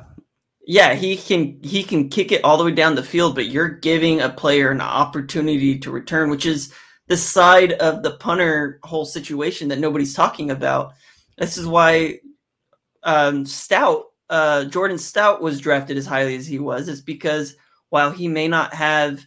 Yeah, 0.65 0.93
he 0.93 1.17
can 1.17 1.59
he 1.63 1.84
can 1.84 2.09
kick 2.09 2.32
it 2.32 2.43
all 2.43 2.57
the 2.57 2.63
way 2.63 2.71
down 2.71 2.95
the 2.95 3.03
field, 3.03 3.36
but 3.36 3.47
you're 3.47 3.69
giving 3.69 4.21
a 4.21 4.30
player 4.30 4.69
an 4.69 4.82
opportunity 4.82 5.80
to 5.80 5.91
return, 5.91 6.30
which 6.30 6.45
is 6.45 6.73
the 7.07 7.17
side 7.17 7.73
of 7.73 8.03
the 8.03 8.11
punter 8.17 8.80
whole 8.84 9.05
situation 9.05 9.69
that 9.69 9.80
nobody's 9.80 10.13
talking 10.13 10.51
about. 10.51 10.93
This 11.38 11.57
is 11.57 11.65
why 11.65 12.19
um, 13.03 13.45
Stout, 13.45 14.05
uh, 14.30 14.65
Jordan 14.65 14.97
Stout, 14.97 15.41
was 15.41 15.59
drafted 15.59 15.97
as 15.97 16.05
highly 16.05 16.36
as 16.36 16.45
he 16.45 16.59
was. 16.59 16.89
Is 16.89 17.01
because 17.01 17.55
while 17.89 18.11
he 18.11 18.28
may 18.28 18.47
not 18.47 18.73
have 18.73 19.25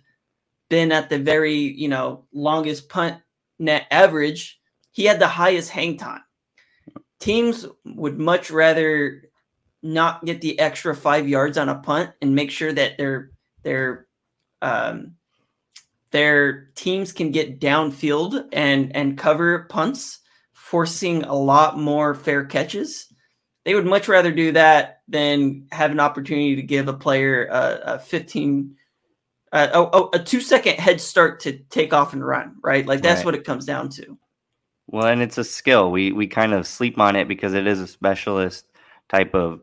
been 0.68 0.92
at 0.92 1.10
the 1.10 1.18
very 1.18 1.54
you 1.54 1.88
know 1.88 2.26
longest 2.32 2.88
punt 2.88 3.16
net 3.60 3.86
average, 3.90 4.60
he 4.90 5.04
had 5.04 5.20
the 5.20 5.28
highest 5.28 5.70
hang 5.70 5.96
time. 5.96 6.22
Teams 7.20 7.66
would 7.84 8.18
much 8.18 8.50
rather 8.50 9.30
not 9.82 10.24
get 10.24 10.40
the 10.40 10.58
extra 10.58 10.94
five 10.94 11.28
yards 11.28 11.56
on 11.58 11.68
a 11.68 11.78
punt 11.78 12.10
and 12.20 12.34
make 12.34 12.50
sure 12.50 12.72
that 12.72 12.98
their 12.98 13.30
their 13.62 14.06
um, 14.62 15.16
their 16.10 16.70
teams 16.74 17.12
can 17.12 17.30
get 17.30 17.60
downfield 17.60 18.48
and 18.52 18.94
and 18.96 19.18
cover 19.18 19.66
punts, 19.70 20.20
forcing 20.52 21.22
a 21.24 21.34
lot 21.34 21.78
more 21.78 22.14
fair 22.14 22.44
catches. 22.44 23.06
They 23.64 23.74
would 23.74 23.86
much 23.86 24.08
rather 24.08 24.32
do 24.32 24.52
that 24.52 25.02
than 25.06 25.66
have 25.70 25.90
an 25.90 26.00
opportunity 26.00 26.56
to 26.56 26.62
give 26.62 26.88
a 26.88 26.94
player 26.94 27.46
a, 27.46 27.94
a 27.94 27.98
15 27.98 28.76
uh, 29.52 29.88
a, 29.92 30.18
a 30.18 30.22
two 30.22 30.40
second 30.40 30.76
head 30.78 31.00
start 31.00 31.40
to 31.40 31.58
take 31.70 31.92
off 31.92 32.12
and 32.12 32.26
run, 32.26 32.56
right? 32.62 32.86
Like 32.86 33.02
that's 33.02 33.24
Right. 33.24 33.26
what 33.26 33.34
it 33.34 33.44
comes 33.44 33.66
down 33.66 33.88
to. 33.90 34.18
well, 34.88 35.06
and 35.06 35.22
it's 35.22 35.38
a 35.38 35.44
skill. 35.44 35.90
We 35.90 36.12
we 36.12 36.26
kind 36.26 36.52
of 36.54 36.66
sleep 36.66 36.98
on 36.98 37.16
it 37.16 37.28
because 37.28 37.54
it 37.54 37.66
is 37.66 37.80
a 37.80 37.86
specialist 37.86 38.66
type 39.08 39.34
of 39.34 39.62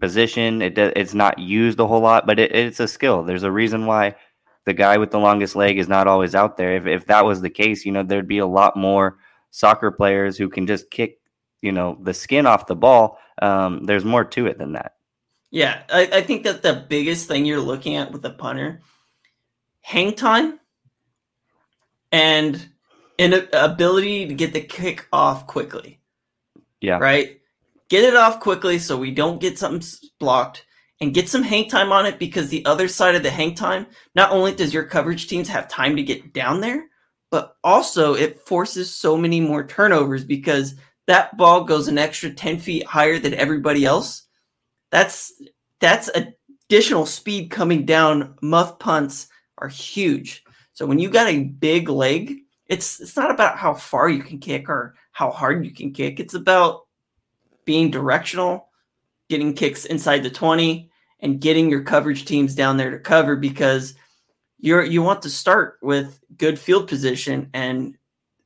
position. 0.00 0.62
It 0.62 0.78
it's 0.78 1.14
not 1.14 1.38
used 1.38 1.80
a 1.80 1.86
whole 1.86 2.00
lot, 2.00 2.26
but 2.26 2.38
it, 2.38 2.54
it's 2.54 2.80
a 2.80 2.88
skill. 2.88 3.22
There's 3.24 3.42
a 3.44 3.52
reason 3.52 3.86
why 3.86 4.16
the 4.66 4.74
guy 4.74 4.98
with 4.98 5.10
the 5.10 5.18
longest 5.20 5.56
leg 5.56 5.78
is 5.78 5.88
not 5.88 6.06
always 6.06 6.34
out 6.34 6.56
there. 6.56 6.76
If 6.76 6.86
if 6.86 7.06
that 7.06 7.24
was 7.24 7.40
the 7.40 7.50
case, 7.50 7.84
you 7.86 7.92
know, 7.92 8.02
there'd 8.02 8.28
be 8.28 8.38
a 8.38 8.46
lot 8.46 8.76
more 8.76 9.18
soccer 9.50 9.90
players 9.90 10.36
who 10.38 10.48
can 10.48 10.66
just 10.66 10.90
kick, 10.90 11.20
you 11.62 11.72
know, 11.72 11.98
the 12.02 12.14
skin 12.14 12.46
off 12.46 12.66
the 12.66 12.76
ball. 12.76 13.18
Um, 13.42 13.84
there's 13.84 14.04
more 14.04 14.24
to 14.24 14.46
it 14.46 14.58
than 14.58 14.72
that. 14.72 14.94
Yeah, 15.50 15.82
I, 15.88 16.08
I 16.12 16.22
think 16.22 16.44
that 16.44 16.62
the 16.62 16.84
biggest 16.88 17.28
thing 17.28 17.44
you're 17.44 17.60
looking 17.60 17.94
at 17.96 18.12
with 18.12 18.24
a 18.24 18.30
punter, 18.30 18.80
hang 19.84 20.14
time 20.14 20.58
and 22.10 22.66
an 23.18 23.46
ability 23.52 24.26
to 24.26 24.32
get 24.34 24.54
the 24.54 24.60
kick 24.62 25.06
off 25.12 25.46
quickly, 25.46 26.00
Yeah. 26.80 26.96
right? 26.98 27.38
Get 27.90 28.02
it 28.02 28.16
off 28.16 28.40
quickly 28.40 28.78
so 28.78 28.96
we 28.96 29.10
don't 29.10 29.42
get 29.42 29.58
something 29.58 29.86
blocked 30.18 30.64
and 31.02 31.12
get 31.12 31.28
some 31.28 31.42
hang 31.42 31.68
time 31.68 31.92
on 31.92 32.06
it 32.06 32.18
because 32.18 32.48
the 32.48 32.64
other 32.64 32.88
side 32.88 33.14
of 33.14 33.22
the 33.22 33.30
hang 33.30 33.54
time, 33.54 33.86
not 34.14 34.32
only 34.32 34.54
does 34.54 34.72
your 34.72 34.84
coverage 34.84 35.28
teams 35.28 35.48
have 35.48 35.68
time 35.68 35.96
to 35.96 36.02
get 36.02 36.32
down 36.32 36.62
there, 36.62 36.86
but 37.30 37.56
also 37.62 38.14
it 38.14 38.40
forces 38.46 38.90
so 38.90 39.18
many 39.18 39.38
more 39.38 39.66
turnovers 39.66 40.24
because 40.24 40.76
that 41.06 41.36
ball 41.36 41.62
goes 41.62 41.88
an 41.88 41.98
extra 41.98 42.30
10 42.30 42.58
feet 42.58 42.86
higher 42.86 43.18
than 43.18 43.34
everybody 43.34 43.84
else. 43.84 44.22
That's 44.90 45.30
that's 45.78 46.08
additional 46.14 47.04
speed 47.04 47.50
coming 47.50 47.84
down. 47.84 48.36
Muff 48.40 48.78
punts 48.78 49.28
are 49.64 49.68
huge. 49.68 50.44
So 50.74 50.86
when 50.86 50.98
you 50.98 51.08
got 51.08 51.28
a 51.28 51.44
big 51.44 51.88
leg, 51.88 52.40
it's 52.66 53.00
it's 53.00 53.16
not 53.16 53.30
about 53.30 53.58
how 53.58 53.74
far 53.74 54.08
you 54.08 54.22
can 54.22 54.38
kick 54.38 54.68
or 54.68 54.94
how 55.12 55.30
hard 55.30 55.64
you 55.64 55.72
can 55.72 55.92
kick. 55.92 56.20
It's 56.20 56.34
about 56.34 56.86
being 57.64 57.90
directional, 57.90 58.68
getting 59.28 59.54
kicks 59.54 59.86
inside 59.86 60.22
the 60.22 60.30
20 60.30 60.90
and 61.20 61.40
getting 61.40 61.70
your 61.70 61.82
coverage 61.82 62.26
teams 62.26 62.54
down 62.54 62.76
there 62.76 62.90
to 62.90 62.98
cover 62.98 63.36
because 63.36 63.94
you're 64.58 64.82
you 64.82 65.02
want 65.02 65.22
to 65.22 65.30
start 65.30 65.78
with 65.82 66.20
good 66.36 66.58
field 66.58 66.88
position 66.88 67.48
and 67.54 67.96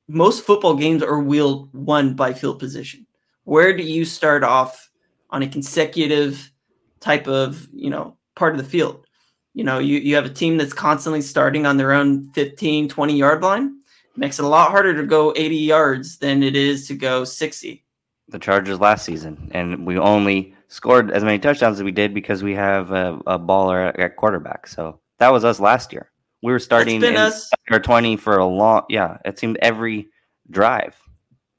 most 0.08 0.44
football 0.44 0.74
games 0.74 1.02
are 1.02 1.20
wheeled 1.20 1.72
won 1.74 2.14
by 2.14 2.32
field 2.32 2.58
position. 2.58 3.06
Where 3.44 3.76
do 3.76 3.82
you 3.82 4.04
start 4.04 4.44
off 4.44 4.90
on 5.30 5.42
a 5.42 5.48
consecutive 5.48 6.50
type 7.00 7.26
of, 7.26 7.68
you 7.72 7.90
know, 7.90 8.16
part 8.34 8.54
of 8.54 8.58
the 8.62 8.68
field? 8.68 9.07
You 9.58 9.64
know, 9.64 9.80
you, 9.80 9.98
you 9.98 10.14
have 10.14 10.24
a 10.24 10.30
team 10.30 10.56
that's 10.56 10.72
constantly 10.72 11.20
starting 11.20 11.66
on 11.66 11.78
their 11.78 11.90
own 11.90 12.30
15, 12.30 12.88
20 12.88 13.16
yard 13.16 13.42
line. 13.42 13.80
Makes 14.14 14.38
it 14.38 14.44
a 14.44 14.48
lot 14.48 14.70
harder 14.70 14.94
to 14.94 15.02
go 15.02 15.34
80 15.34 15.56
yards 15.56 16.18
than 16.18 16.44
it 16.44 16.54
is 16.54 16.86
to 16.86 16.94
go 16.94 17.24
60. 17.24 17.84
the 18.28 18.38
Chargers 18.38 18.78
last 18.78 19.04
season, 19.04 19.50
and 19.52 19.84
we 19.84 19.98
only 19.98 20.54
scored 20.68 21.10
as 21.10 21.24
many 21.24 21.40
touchdowns 21.40 21.78
as 21.78 21.82
we 21.82 21.90
did 21.90 22.14
because 22.14 22.44
we 22.44 22.54
have 22.54 22.92
a, 22.92 23.18
a 23.26 23.36
baller 23.36 23.98
at, 23.98 24.14
quarterback. 24.14 24.68
So 24.68 25.00
that 25.18 25.32
was 25.32 25.44
us 25.44 25.58
last 25.58 25.92
year. 25.92 26.12
We 26.40 26.52
were 26.52 26.60
starting 26.60 27.02
or 27.68 27.80
twenty 27.80 28.14
for 28.14 28.38
a 28.38 28.46
long. 28.46 28.84
Yeah, 28.88 29.18
it 29.24 29.40
seemed 29.40 29.58
every 29.60 30.06
drive. 30.52 30.94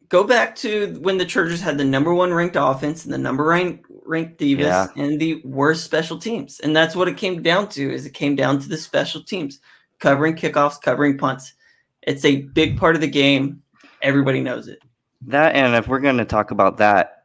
Go 0.09 0.23
back 0.23 0.55
to 0.57 0.97
when 1.01 1.17
the 1.19 1.25
Chargers 1.25 1.61
had 1.61 1.77
the 1.77 1.85
number 1.85 2.13
one 2.13 2.33
ranked 2.33 2.57
offense 2.59 3.05
and 3.05 3.13
the 3.13 3.17
number 3.17 3.43
ranked 3.43 3.85
ranked 4.05 4.39
Divas 4.39 4.59
Yeah. 4.59 4.87
and 4.95 5.19
the 5.19 5.39
worst 5.45 5.83
special 5.83 6.17
teams. 6.17 6.59
And 6.61 6.75
that's 6.75 6.95
what 6.95 7.07
it 7.07 7.15
came 7.15 7.43
down 7.43 7.69
to 7.69 7.93
is 7.93 8.07
it 8.07 8.13
came 8.15 8.35
down 8.35 8.59
to 8.59 8.67
the 8.67 8.77
special 8.77 9.21
teams, 9.21 9.59
covering 9.99 10.35
kickoffs, 10.35 10.81
covering 10.81 11.17
punts. 11.17 11.53
It's 12.01 12.25
a 12.25 12.41
big 12.41 12.77
part 12.77 12.95
of 12.95 13.01
the 13.01 13.07
game. 13.07 13.61
Everybody 14.01 14.41
knows 14.41 14.67
it. 14.67 14.79
That 15.27 15.53
and 15.55 15.75
if 15.75 15.87
we're 15.87 15.99
going 15.99 16.17
to 16.17 16.25
talk 16.25 16.49
about 16.49 16.77
that, 16.77 17.23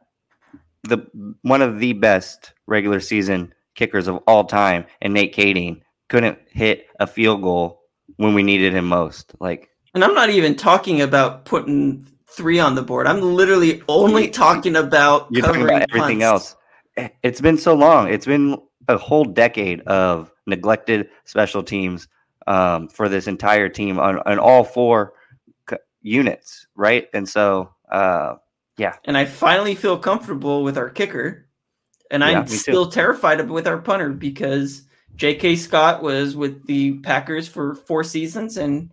the 0.83 0.99
one 1.41 1.63
of 1.63 1.79
the 1.79 1.93
best 1.93 2.53
regular 2.67 2.99
season 2.99 3.51
kickers 3.73 4.07
of 4.07 4.17
all 4.27 4.43
time, 4.43 4.85
and 5.01 5.13
Nate 5.13 5.35
Kaeding 5.35 5.81
couldn't 6.09 6.37
hit 6.49 6.85
a 6.99 7.07
field 7.07 7.41
goal 7.41 7.81
when 8.17 8.35
we 8.35 8.43
needed 8.43 8.73
him 8.73 8.85
most. 8.85 9.33
Like 9.39 9.69
And 9.95 10.03
I'm 10.03 10.13
not 10.13 10.29
even 10.29 10.55
talking 10.55 11.01
about 11.01 11.45
putting 11.45 12.05
three 12.35 12.59
on 12.59 12.75
the 12.75 12.81
board. 12.83 13.07
I'm 13.07 13.21
literally 13.21 13.81
only 13.87 14.29
talking 14.29 14.75
about 14.75 15.27
You're 15.31 15.41
talking 15.43 15.61
covering 15.61 15.77
about 15.77 15.89
everything 15.89 16.19
punts. 16.19 16.55
else. 16.97 17.11
It's 17.23 17.41
been 17.41 17.57
so 17.57 17.73
long. 17.73 18.07
It's 18.09 18.25
been 18.25 18.57
a 18.87 18.97
whole 18.97 19.25
decade 19.25 19.81
of 19.81 20.31
neglected 20.45 21.09
special 21.25 21.63
teams 21.63 22.07
um, 22.47 22.87
for 22.89 23.09
this 23.09 23.27
entire 23.27 23.67
team 23.69 23.99
on, 23.99 24.19
on 24.19 24.37
all 24.39 24.63
four 24.63 25.13
c- 25.69 25.77
units, 26.03 26.67
right? 26.75 27.07
And 27.13 27.27
so 27.27 27.73
uh, 27.91 28.35
Yeah. 28.77 28.95
And 29.05 29.17
I 29.17 29.25
finally 29.25 29.73
feel 29.75 29.97
comfortable 29.97 30.63
with 30.63 30.77
our 30.77 30.89
kicker. 30.89 31.47
And 32.11 32.21
Yeah, 32.21 32.27
I'm 32.39 32.43
me 32.43 32.49
too. 32.51 32.55
still 32.57 32.89
terrified 32.91 33.49
with 33.49 33.67
our 33.67 33.79
punter 33.79 34.09
because 34.11 34.83
J.K. 35.15 35.55
Scott 35.55 36.03
was 36.03 36.35
with 36.35 36.65
the 36.67 36.99
Packers 36.99 37.47
for 37.47 37.73
four 37.75 38.03
seasons. 38.03 38.57
And 38.57 38.91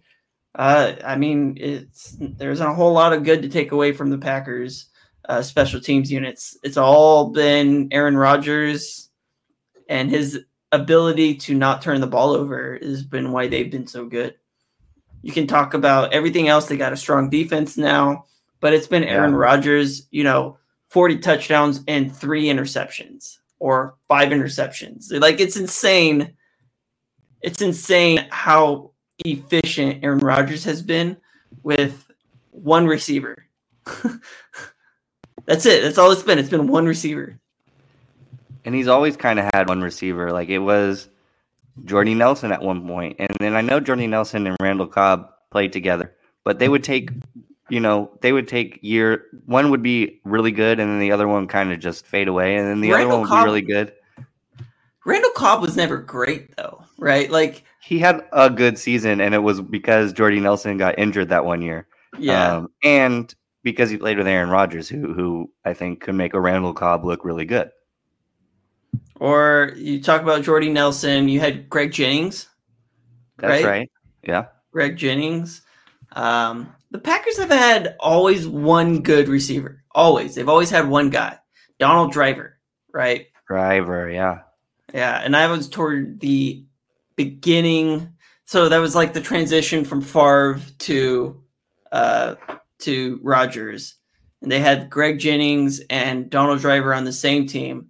uh, 0.55 0.95
I 1.05 1.17
mean, 1.17 1.57
it's 1.59 2.17
there's 2.21 2.61
a 2.61 2.73
whole 2.75 2.93
lot 2.93 3.13
of 3.13 3.25
good 3.25 3.43
to 3.43 3.49
take 3.49 3.73
away 3.73 3.93
from 3.93 4.11
the 4.11 4.19
Packers 4.19 4.87
uh, 5.29 5.43
special 5.43 5.81
teams 5.81 6.11
units. 6.11 6.57
It's 6.63 6.77
all 6.77 7.31
been 7.31 7.89
Aaron 7.93 8.17
Rodgers 8.17 9.11
and 9.89 10.11
his 10.11 10.41
ability 10.73 11.37
to 11.37 11.55
not 11.55 11.83
turn 11.83 12.01
the 12.01 12.07
ball 12.07 12.31
over 12.33 12.79
has 12.83 13.05
been 13.05 13.31
why 13.33 13.47
they've 13.47 13.71
been 13.71 13.87
so 13.87 14.07
good. 14.07 14.35
You 15.23 15.33
can 15.33 15.47
talk 15.47 15.75
about 15.75 16.13
everything 16.13 16.49
else. 16.49 16.67
They 16.67 16.77
got 16.77 16.93
a 16.93 16.97
strong 16.97 17.31
defense 17.31 17.77
now, 17.77 18.25
but 18.61 18.73
it's 18.73 18.89
been 18.89 19.05
Aaron 19.05 19.33
Yeah. 19.33 19.39
Rodgers, 19.39 20.09
you 20.11 20.25
know, 20.25 20.59
40 20.91 21.19
touchdowns 21.19 21.83
and 21.89 22.15
three 22.15 22.47
interceptions 22.47 23.39
or 23.59 23.95
five 24.09 24.31
interceptions. 24.31 25.13
Like 25.13 25.41
it's 25.41 25.57
insane. 25.57 26.35
It's 27.43 27.63
insane 27.63 28.27
how 28.31 28.92
efficient 29.25 30.05
Aaron 30.05 30.19
Rodgers 30.19 30.65
has 30.65 30.83
been 30.83 31.17
with 31.63 32.11
one 32.51 32.87
receiver. 32.87 33.47
That's 35.45 35.67
it. 35.67 35.83
That's 35.83 35.99
all 35.99 36.11
it's 36.13 36.23
been. 36.23 36.39
It's 36.39 36.49
been 36.49 36.69
one 36.69 36.87
receiver. 36.87 37.39
And 38.65 38.75
he's 38.75 38.89
always 38.89 39.17
kind 39.17 39.39
of 39.39 39.51
had 39.53 39.69
one 39.69 39.83
receiver. 39.83 40.31
Like 40.31 40.49
it 40.49 40.61
was 40.61 41.09
Jordy 41.85 42.15
Nelson 42.15 42.53
at 42.53 42.63
one 42.63 42.87
point. 42.87 43.17
And 43.19 43.37
then 43.41 43.57
I 43.57 43.61
know 43.61 43.81
Jordy 43.81 44.07
Nelson 44.07 44.47
and 44.47 44.57
Randall 44.61 44.87
Cobb 44.87 45.31
played 45.51 45.73
together, 45.73 46.15
but 46.45 46.59
they 46.59 46.69
would 46.69 46.85
take, 46.85 47.11
you 47.69 47.81
know, 47.81 48.11
they 48.21 48.33
would 48.33 48.47
take 48.47 48.79
year 48.83 49.25
one 49.47 49.71
would 49.71 49.83
be 49.83 50.21
really 50.25 50.53
good 50.53 50.79
and 50.79 50.91
then 50.91 51.01
the 51.01 51.13
other 51.13 51.27
one 51.27 51.49
kind 51.49 51.73
of 51.73 51.81
just 51.81 52.07
fade 52.07 52.29
away. 52.29 52.57
And 52.57 52.69
then 52.69 52.81
the 52.81 52.93
Randall 52.93 53.09
other 53.09 53.15
one 53.15 53.21
would 53.23 53.29
Cobb- 53.29 53.45
be 53.45 53.49
really 53.49 53.63
good. 53.63 53.93
Randall 55.05 55.31
Cobb 55.31 55.61
was 55.61 55.77
never 55.77 55.97
great 55.99 56.55
though, 56.57 56.82
right? 57.03 57.31
Like, 57.31 57.65
He 57.83 57.99
had 57.99 58.25
a 58.33 58.49
good 58.49 58.79
season 58.79 59.21
and 59.21 59.35
it 59.35 59.39
was 59.43 59.61
because 59.61 60.13
Jordy 60.13 60.41
Nelson 60.41 60.79
got 60.79 60.99
injured 60.99 61.29
that 61.31 61.45
one 61.45 61.61
year. 61.63 61.87
yeah. 62.19 62.57
Um, 62.57 62.69
and 62.83 63.35
because 63.65 63.91
he 63.91 63.97
played 63.97 64.19
with 64.19 64.27
Aaron 64.27 64.51
Rodgers, 64.51 64.89
who 64.89 65.13
who 65.13 65.51
I 65.65 65.73
think 65.75 66.01
could 66.01 66.15
make 66.15 66.35
a 66.35 66.41
Randall 66.41 66.75
Cobb 66.75 67.05
look 67.05 67.25
really 67.25 67.45
good. 67.45 67.71
or 69.21 69.73
you 69.77 70.03
talk 70.03 70.21
about 70.23 70.43
Jordy 70.43 70.69
Nelson, 70.71 71.29
you 71.29 71.41
had 71.41 71.69
Greg 71.71 71.93
Jennings. 71.93 72.49
That's 73.39 73.63
Right. 73.63 73.65
right. 73.65 73.91
Yeah. 74.27 74.47
Greg 74.73 74.97
Jennings. 74.97 75.63
Um, 76.13 76.73
the 76.91 76.99
Packers 76.99 77.39
have 77.39 77.51
had 77.51 77.97
always 78.01 78.47
one 78.47 79.01
good 79.03 79.29
receiver. 79.29 79.83
Always. 79.95 80.35
They've 80.35 80.49
always 80.49 80.71
had 80.71 80.89
one 80.89 81.11
guy. 81.11 81.39
Donald 81.79 82.13
Driver, 82.13 82.59
right? 82.93 83.27
Driver, 83.49 84.11
yeah. 84.11 84.41
Yeah, 84.93 85.21
and 85.25 85.35
I 85.37 85.47
was 85.49 85.69
toward 85.69 86.21
the 86.21 86.65
beginning. 87.17 88.13
So 88.45 88.69
that 88.69 88.79
was 88.79 88.95
like 88.95 89.13
the 89.13 89.21
transition 89.21 89.85
from 89.85 90.01
Favre 90.01 90.61
to 90.81 91.43
uh, 91.91 92.35
to 92.81 93.21
Rodgers, 93.23 93.97
and 94.41 94.51
they 94.51 94.59
had 94.59 94.91
Greg 94.91 95.19
Jennings 95.19 95.81
and 95.91 96.29
Donald 96.31 96.61
Driver 96.61 96.95
on 96.95 97.05
the 97.05 97.13
same 97.13 97.47
team, 97.47 97.89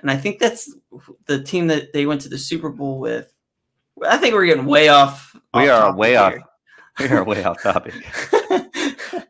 and 0.00 0.10
I 0.10 0.16
think 0.16 0.38
that's 0.38 0.74
the 1.26 1.42
team 1.42 1.68
that 1.68 1.92
they 1.92 2.06
went 2.06 2.20
to 2.22 2.28
the 2.28 2.38
Super 2.38 2.70
Bowl 2.70 2.98
with. 2.98 3.32
I 4.06 4.18
think 4.18 4.34
we're 4.34 4.46
getting 4.46 4.66
way 4.66 4.88
off. 4.88 5.36
We 5.54 5.68
off 5.68 5.82
are 5.82 5.96
way 5.96 6.16
off. 6.16 6.34
We 6.98 7.08
are 7.08 7.24
way 7.24 7.42
off 7.42 7.62
topic. 7.62 7.94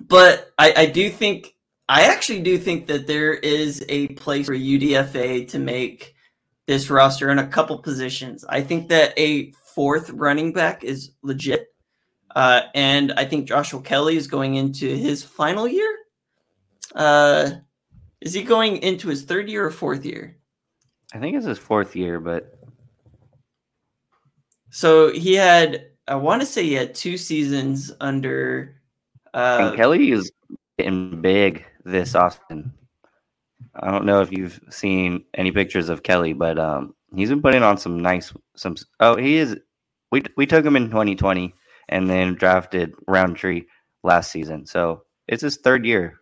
but 0.00 0.52
I, 0.58 0.74
I 0.76 0.86
do 0.86 1.08
think 1.08 1.54
I 1.88 2.02
actually 2.02 2.40
do 2.42 2.56
think 2.56 2.86
that 2.86 3.08
there 3.08 3.34
is 3.34 3.84
a 3.88 4.06
place 4.08 4.46
for 4.46 4.54
UDFA 4.54 5.48
to 5.48 5.58
make 5.58 6.14
this 6.70 6.88
roster 6.88 7.30
in 7.30 7.40
a 7.40 7.46
couple 7.48 7.76
positions. 7.78 8.44
I 8.48 8.60
think 8.60 8.88
that 8.90 9.12
a 9.18 9.50
fourth 9.50 10.08
running 10.10 10.52
back 10.52 10.84
is 10.84 11.10
legit, 11.22 11.74
uh, 12.36 12.60
and 12.76 13.10
I 13.16 13.24
think 13.24 13.48
Joshua 13.48 13.82
Kelly 13.82 14.16
is 14.16 14.28
going 14.28 14.54
into 14.54 14.86
his 14.86 15.24
final 15.24 15.66
year. 15.66 15.92
Uh, 16.94 17.50
is 18.20 18.32
he 18.32 18.44
going 18.44 18.76
into 18.76 19.08
his 19.08 19.24
third 19.24 19.48
year 19.48 19.66
or 19.66 19.72
fourth 19.72 20.04
year? 20.04 20.36
I 21.12 21.18
think 21.18 21.36
it's 21.36 21.44
his 21.44 21.58
fourth 21.58 21.96
year, 21.96 22.20
but 22.20 22.56
So 24.70 25.10
he 25.10 25.34
had, 25.34 25.86
I 26.06 26.14
want 26.14 26.40
to 26.40 26.46
say 26.46 26.62
he 26.62 26.74
had 26.74 26.94
two 26.94 27.16
seasons 27.16 27.90
under. 28.00 28.76
Uh, 29.34 29.70
and 29.70 29.76
Kelly 29.76 30.12
is 30.12 30.30
getting 30.78 31.20
big 31.20 31.64
this 31.84 32.14
often. 32.14 32.72
I 33.80 33.90
don't 33.90 34.04
know 34.04 34.20
if 34.20 34.32
you've 34.32 34.60
seen 34.70 35.24
any 35.34 35.50
pictures 35.50 35.88
of 35.88 36.02
Kelly, 36.02 36.32
but 36.32 36.58
um, 36.58 36.94
he's 37.14 37.30
been 37.30 37.42
putting 37.42 37.62
on 37.62 37.78
some 37.78 38.00
nice 38.00 38.32
some. 38.56 38.76
Oh, 39.00 39.16
he 39.16 39.36
is. 39.36 39.56
We 40.12 40.22
we 40.36 40.46
took 40.46 40.64
him 40.64 40.76
in 40.76 40.86
2020 40.88 41.54
and 41.88 42.08
then 42.08 42.34
drafted 42.34 42.94
Rountree 43.06 43.64
last 44.02 44.30
season, 44.30 44.66
so 44.66 45.02
it's 45.28 45.42
his 45.42 45.56
third 45.56 45.84
year. 45.84 46.20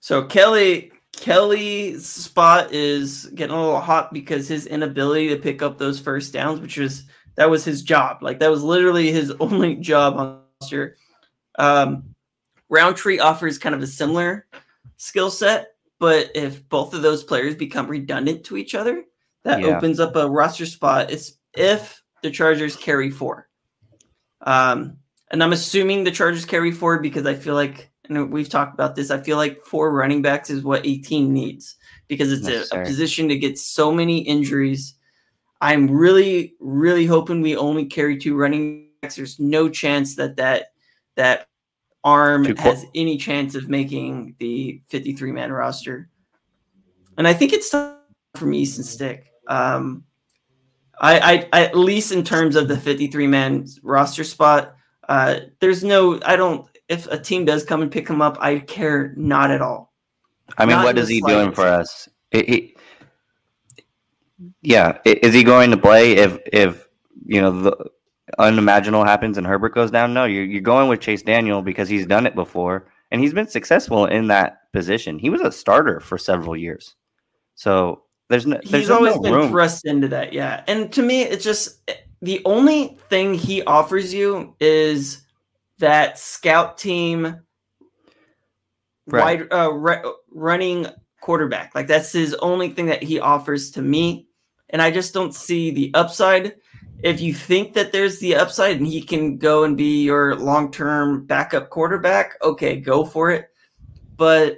So 0.00 0.24
Kelly 0.24 0.92
Kelly's 1.16 2.06
spot 2.06 2.72
is 2.72 3.26
getting 3.34 3.54
a 3.54 3.60
little 3.60 3.80
hot 3.80 4.12
because 4.12 4.48
his 4.48 4.66
inability 4.66 5.28
to 5.28 5.36
pick 5.36 5.62
up 5.62 5.78
those 5.78 6.00
first 6.00 6.32
downs, 6.32 6.60
which 6.60 6.76
was 6.76 7.04
that 7.36 7.50
was 7.50 7.64
his 7.64 7.82
job. 7.82 8.22
Like 8.22 8.40
that 8.40 8.50
was 8.50 8.62
literally 8.62 9.10
his 9.10 9.30
only 9.40 9.76
job 9.76 10.16
on 10.16 10.40
last 10.60 10.72
year. 10.72 10.96
Um, 11.58 12.14
Rountree 12.68 13.18
offers 13.18 13.58
kind 13.58 13.74
of 13.74 13.82
a 13.82 13.86
similar 13.86 14.46
skill 14.96 15.30
set, 15.30 15.73
but 16.04 16.30
if 16.34 16.68
both 16.68 16.92
of 16.92 17.00
those 17.00 17.24
players 17.24 17.54
become 17.54 17.86
redundant 17.88 18.44
to 18.44 18.58
each 18.58 18.74
other, 18.74 19.04
that 19.44 19.60
Yeah. 19.60 19.68
opens 19.68 19.98
up 19.98 20.14
a 20.16 20.28
roster 20.28 20.66
spot. 20.66 21.10
It's 21.10 21.38
if 21.54 22.02
the 22.22 22.30
Chargers 22.30 22.76
carry 22.76 23.08
four. 23.08 23.48
Um, 24.42 24.98
and 25.30 25.42
I'm 25.42 25.54
assuming 25.54 26.04
the 26.04 26.10
Chargers 26.10 26.44
carry 26.44 26.72
four 26.72 26.98
because 26.98 27.24
I 27.24 27.32
feel 27.32 27.54
like, 27.54 27.90
and 28.06 28.30
we've 28.30 28.50
talked 28.50 28.74
about 28.74 28.96
this, 28.96 29.10
I 29.10 29.22
feel 29.22 29.38
like 29.38 29.62
four 29.62 29.94
running 29.94 30.20
backs 30.20 30.50
is 30.50 30.62
what 30.62 30.84
a 30.84 30.98
team 30.98 31.32
needs 31.32 31.74
because 32.06 32.30
it's 32.30 32.70
a, 32.70 32.78
a 32.78 32.84
position 32.84 33.26
to 33.30 33.38
get 33.38 33.58
so 33.58 33.90
many 33.90 34.18
injuries. 34.18 34.96
I'm 35.62 35.90
really, 35.90 36.52
really 36.60 37.06
hoping 37.06 37.40
we 37.40 37.56
only 37.56 37.86
carry 37.86 38.18
two 38.18 38.36
running 38.36 38.90
backs. 39.00 39.16
There's 39.16 39.40
no 39.40 39.70
chance 39.70 40.16
that 40.16 40.36
that 40.36 40.66
that 41.16 41.48
arm 42.04 42.44
Two 42.44 42.54
has 42.58 42.86
any 42.94 43.16
chance 43.16 43.54
of 43.54 43.68
making 43.68 44.36
the 44.38 44.80
53 44.88 45.32
man 45.32 45.52
roster. 45.52 46.08
And 47.16 47.26
I 47.26 47.32
think 47.32 47.52
it's 47.52 47.70
time 47.70 47.96
for 48.34 48.50
Easton 48.52 48.84
Stick. 48.84 49.26
Um, 49.48 50.04
I, 51.00 51.48
I, 51.52 51.60
at 51.62 51.76
least 51.76 52.12
in 52.12 52.22
terms 52.22 52.56
of 52.56 52.68
the 52.68 52.78
53 52.78 53.26
man 53.26 53.66
roster 53.82 54.24
spot, 54.24 54.76
uh, 55.08 55.40
there's 55.60 55.82
no, 55.82 56.20
I 56.24 56.36
don't, 56.36 56.68
if 56.88 57.06
a 57.06 57.18
team 57.18 57.44
does 57.44 57.64
come 57.64 57.82
and 57.82 57.90
pick 57.90 58.08
him 58.08 58.20
up, 58.22 58.36
I 58.40 58.58
care 58.60 59.14
not 59.16 59.50
at 59.50 59.60
all. 59.60 59.92
I 60.58 60.66
mean, 60.66 60.76
Not 60.76 60.84
what 60.84 60.98
is 60.98 61.08
he 61.08 61.20
doing 61.20 61.52
for 61.52 61.66
us? 61.66 62.08
He- 62.30 62.44
he- 62.44 62.76
yeah, 64.62 64.98
is 65.04 65.32
he 65.32 65.44
going 65.44 65.70
to 65.70 65.76
play 65.76 66.12
if 66.12 66.38
if 66.52 66.86
you 67.24 67.40
know 67.40 67.62
the 67.62 67.90
unimaginable 68.38 69.04
happens 69.04 69.38
and 69.38 69.46
Herbert 69.46 69.74
goes 69.74 69.90
down? 69.90 70.14
No, 70.14 70.24
you're 70.24 70.44
you're 70.44 70.60
going 70.62 70.88
with 70.88 71.00
Chase 71.00 71.22
Daniel 71.22 71.62
because 71.62 71.88
he's 71.88 72.06
done 72.06 72.26
it 72.26 72.34
before 72.34 72.86
and 73.10 73.20
he's 73.20 73.32
been 73.34 73.48
successful 73.48 74.06
in 74.06 74.26
that 74.28 74.70
position. 74.72 75.18
He 75.18 75.30
was 75.30 75.40
a 75.40 75.52
starter 75.52 76.00
for 76.00 76.18
several 76.18 76.56
years, 76.56 76.94
so 77.54 78.02
there's 78.28 78.46
no 78.46 78.56
there's 78.64 78.70
He's 78.84 78.88
no 78.88 78.96
always 78.96 79.18
been 79.18 79.32
room. 79.34 79.50
thrust 79.50 79.84
into 79.86 80.08
that, 80.08 80.32
yeah. 80.32 80.64
And 80.66 80.92
to 80.94 81.02
me, 81.02 81.22
it's 81.22 81.44
just 81.44 81.90
the 82.22 82.40
only 82.44 82.96
thing 83.10 83.34
he 83.34 83.62
offers 83.64 84.12
you 84.14 84.54
is 84.60 85.22
that 85.78 86.18
scout 86.18 86.78
team 86.78 87.40
Right. 89.06 89.40
wide 89.40 89.52
uh, 89.52 89.70
ru- 89.70 90.14
running 90.30 90.86
quarterback. 91.20 91.74
Like 91.74 91.86
that's 91.86 92.10
his 92.12 92.32
only 92.36 92.70
thing 92.70 92.86
that 92.86 93.02
he 93.02 93.20
offers 93.20 93.70
to 93.72 93.82
me, 93.82 94.28
and 94.70 94.80
I 94.80 94.90
just 94.90 95.12
don't 95.12 95.34
see 95.34 95.70
the 95.70 95.90
upside. 95.92 96.54
If 97.04 97.20
you 97.20 97.34
think 97.34 97.74
that 97.74 97.92
there's 97.92 98.18
the 98.18 98.34
upside 98.34 98.78
and 98.78 98.86
he 98.86 99.02
can 99.02 99.36
go 99.36 99.64
and 99.64 99.76
be 99.76 100.02
your 100.02 100.36
long-term 100.36 101.26
backup 101.26 101.68
quarterback, 101.68 102.32
okay, 102.42 102.80
go 102.80 103.04
for 103.04 103.30
it. 103.30 103.50
But 104.16 104.56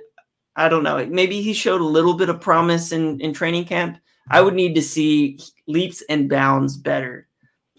I 0.55 0.69
don't 0.69 0.85
know. 0.85 1.05
Maybe 1.07 1.43
he 1.43 1.53
showed 1.53 1.81
a 1.81 1.85
little 1.85 2.15
bit 2.15 2.29
of 2.29 2.41
promise 2.41 2.93
in 2.93 3.21
in 3.21 3.35
training 3.35 3.65
camp. 3.65 3.99
I 4.31 4.41
would 4.43 4.55
need 4.55 4.77
to 4.77 4.83
see 4.83 5.41
leaps 5.67 6.05
and 6.09 6.29
bounds 6.29 6.77
better 6.77 7.27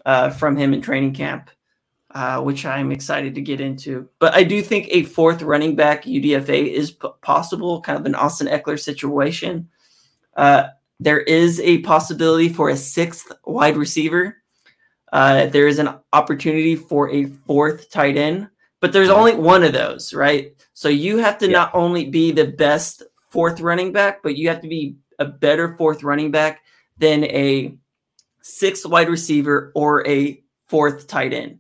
uh, 0.06 0.32
from 0.32 0.58
him 0.58 0.74
in 0.74 0.82
training 0.82 1.14
camp, 1.14 1.50
uh, 2.12 2.42
which 2.42 2.66
I'm 2.66 2.92
excited 2.92 3.36
to 3.36 3.42
get 3.42 3.62
into. 3.62 4.10
But 4.20 4.34
I 4.34 4.44
do 4.44 4.62
think 4.62 4.90
a 4.90 5.04
fourth 5.04 5.44
running 5.44 5.78
back 5.78 6.04
UDFA 6.04 6.74
is 6.74 6.92
p- 6.92 7.08
possible, 7.22 7.80
kind 7.80 7.98
of 7.98 8.06
an 8.06 8.16
Austin 8.16 8.48
Ekeler 8.48 8.78
situation. 8.80 9.70
Uh, 10.36 10.68
there 11.00 11.22
is 11.22 11.62
a 11.62 11.80
possibility 11.84 12.50
for 12.50 12.68
a 12.68 12.76
sixth 12.76 13.32
wide 13.46 13.78
receiver. 13.78 14.36
Uh, 15.14 15.46
there 15.48 15.68
is 15.68 15.80
an 15.80 15.90
opportunity 16.14 16.76
for 16.76 17.10
a 17.10 17.26
fourth 17.48 17.90
tight 17.90 18.18
end, 18.18 18.50
but 18.82 18.92
there's 18.92 19.10
only 19.10 19.34
one 19.34 19.64
of 19.64 19.74
those, 19.74 20.14
right? 20.14 20.54
So 20.74 20.90
you 20.90 21.18
have 21.18 21.38
to 21.40 21.46
Yeah. 21.48 21.54
not 21.54 21.76
only 21.76 22.06
be 22.06 22.32
the 22.32 22.48
best 22.48 23.04
fourth 23.30 23.62
running 23.62 23.92
back, 23.92 24.22
but 24.22 24.36
you 24.36 24.48
have 24.50 24.62
to 24.62 24.68
be 24.68 24.96
a 25.20 25.26
better 25.26 25.76
fourth 25.78 26.04
running 26.04 26.30
back 26.32 26.62
than 26.98 27.24
a 27.26 27.76
sixth 28.42 28.86
wide 28.86 29.10
receiver 29.10 29.72
or 29.76 30.06
a 30.08 30.44
fourth 30.68 31.08
tight 31.08 31.34
end. 31.34 31.60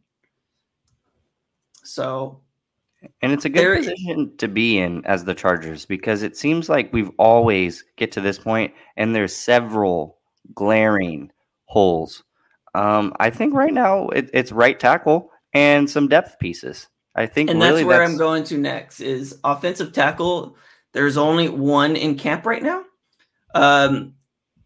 So 1.83 2.41
And 3.21 3.31
it's 3.31 3.45
a 3.45 3.49
good 3.49 3.59
There- 3.61 3.77
position 3.77 4.35
to 4.37 4.47
be 4.47 4.79
in 4.79 5.05
as 5.05 5.23
the 5.23 5.33
Chargers 5.35 5.85
because 5.85 6.23
it 6.23 6.35
seems 6.35 6.67
like 6.67 6.91
we've 6.91 7.11
always 7.17 7.83
get 7.95 8.11
to 8.13 8.21
this 8.21 8.39
point 8.39 8.73
and 8.97 9.15
there's 9.15 9.35
several 9.35 10.17
glaring 10.53 11.31
holes. 11.65 12.23
Um, 12.78 13.13
I 13.19 13.32
think 13.32 13.55
right 13.55 13.73
now 13.73 14.09
it, 14.09 14.30
it's 14.34 14.51
right 14.51 14.80
tackle 14.80 15.32
and 15.53 15.89
some 15.89 16.07
depth 16.07 16.38
pieces. 16.38 16.88
I 17.15 17.25
think 17.25 17.49
and 17.49 17.59
really 17.59 17.82
that's 17.82 17.88
where 17.88 17.99
that's, 17.99 18.11
I'm 18.11 18.17
going 18.17 18.43
to 18.43 18.57
next 18.59 18.99
is 18.99 19.39
offensive 19.43 19.93
tackle. 19.93 20.55
There's 20.93 21.17
only 21.17 21.49
one 21.49 21.95
in 21.95 22.17
camp 22.17 22.45
right 22.45 22.61
now. 22.61 22.84
Um, 23.55 24.13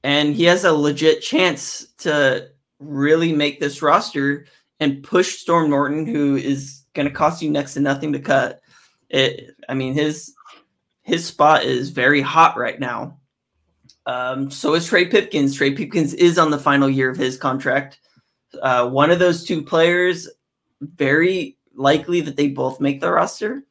and 0.04 0.36
he 0.36 0.44
has 0.46 0.66
a 0.66 0.74
legit 0.74 1.22
chance 1.22 1.88
to 2.00 2.50
really 2.80 3.32
make 3.32 3.62
this 3.62 3.82
roster 3.82 4.46
and 4.82 5.04
push 5.04 5.38
Storm 5.38 5.70
Norton, 5.70 6.06
who 6.06 6.36
is 6.36 6.84
going 6.94 7.08
to 7.08 7.14
cost 7.14 7.42
you 7.42 7.50
next 7.50 7.76
to 7.76 7.80
nothing 7.80 8.12
to 8.12 8.20
cut. 8.20 8.60
It, 9.10 9.56
I 9.70 9.74
mean, 9.74 9.94
his 9.94 10.34
his 11.04 11.26
spot 11.26 11.64
is 11.64 11.92
very 11.92 12.22
hot 12.22 12.58
right 12.58 12.80
now. 12.80 13.20
Um, 14.06 14.50
so 14.50 14.74
is 14.74 14.88
Trey 14.88 15.06
Pipkins. 15.06 15.56
Trey 15.56 15.72
Pipkins 15.74 16.14
is 16.14 16.38
on 16.38 16.50
the 16.52 16.58
final 16.58 16.90
year 16.90 17.10
of 17.10 17.18
his 17.18 17.38
contract. 17.38 18.00
Uh, 18.62 18.90
one 18.90 19.12
of 19.12 19.20
those 19.20 19.44
two 19.44 19.62
players, 19.62 20.30
very 20.82 21.58
likely 21.76 22.22
that 22.22 22.36
they 22.36 22.48
both 22.48 22.82
make 22.82 23.00
the 23.00 23.12
roster. 23.12 23.64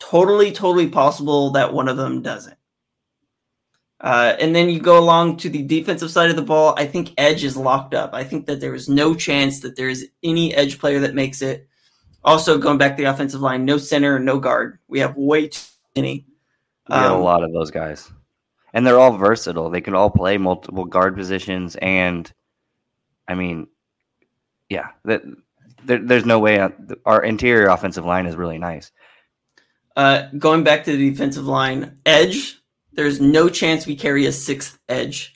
Totally, 0.00 0.52
totally 0.52 0.88
possible 0.88 1.50
that 1.50 1.72
one 1.72 1.88
of 1.88 1.96
them 1.96 2.22
doesn't. 2.22 2.56
Uh, 4.00 4.36
and 4.38 4.54
then 4.54 4.70
you 4.70 4.78
go 4.78 4.96
along 4.98 5.36
to 5.36 5.48
the 5.48 5.62
defensive 5.62 6.10
side 6.10 6.30
of 6.30 6.36
the 6.36 6.42
ball. 6.42 6.72
I 6.78 6.86
think 6.86 7.12
edge 7.18 7.42
is 7.42 7.56
locked 7.56 7.94
up. 7.94 8.14
I 8.14 8.22
think 8.22 8.46
that 8.46 8.60
there 8.60 8.74
is 8.74 8.88
no 8.88 9.14
chance 9.14 9.60
that 9.60 9.76
there 9.76 9.88
is 9.88 10.08
any 10.22 10.54
edge 10.54 10.78
player 10.78 11.00
that 11.00 11.14
makes 11.14 11.42
it. 11.42 11.68
Also, 12.24 12.58
going 12.58 12.78
back 12.78 12.96
to 12.96 13.02
the 13.02 13.10
offensive 13.10 13.40
line, 13.40 13.64
no 13.64 13.76
center, 13.76 14.18
no 14.18 14.38
guard. 14.38 14.78
We 14.88 15.00
have 15.00 15.16
way 15.16 15.48
too 15.48 15.60
many. 15.96 16.26
we 16.88 16.94
have 16.94 17.10
a 17.12 17.14
Um, 17.16 17.22
lot 17.22 17.42
of 17.42 17.52
those 17.52 17.70
guys. 17.70 18.10
And 18.74 18.86
they're 18.86 18.98
all 18.98 19.16
versatile. 19.16 19.70
They 19.70 19.80
can 19.80 19.94
all 19.94 20.10
play 20.10 20.38
multiple 20.38 20.84
guard 20.84 21.16
positions 21.16 21.76
and 21.76 22.30
I 23.26 23.34
mean 23.34 23.68
yeah, 24.68 24.88
that 25.04 25.22
there, 25.84 25.98
there's 25.98 26.26
no 26.26 26.38
way 26.38 26.58
uh, 26.58 26.70
our 27.04 27.22
interior 27.22 27.68
offensive 27.68 28.04
line 28.04 28.26
is 28.26 28.36
really 28.36 28.58
nice. 28.58 28.92
Uh, 29.96 30.28
going 30.38 30.62
back 30.62 30.84
to 30.84 30.96
the 30.96 31.10
defensive 31.10 31.46
line, 31.46 31.98
edge, 32.06 32.60
there's 32.92 33.20
no 33.20 33.48
chance 33.48 33.86
we 33.86 33.96
carry 33.96 34.26
a 34.26 34.32
sixth 34.32 34.78
edge. 34.88 35.34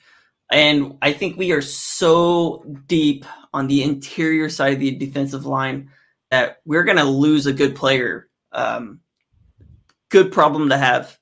And 0.51 0.97
I 1.01 1.13
think 1.13 1.37
we 1.37 1.51
are 1.51 1.61
so 1.61 2.63
deep 2.87 3.25
on 3.53 3.67
the 3.67 3.83
interior 3.83 4.49
side 4.49 4.73
of 4.73 4.79
the 4.79 4.91
defensive 4.91 5.45
line 5.45 5.89
that 6.31 6.59
we're 6.65 6.83
going 6.83 6.97
to 6.97 7.03
lose 7.03 7.45
a 7.45 7.53
good 7.53 7.75
player. 7.75 8.29
Um, 8.51 8.99
good 10.09 10.31
problem 10.31 10.69
to 10.69 10.77
have. 10.77 11.17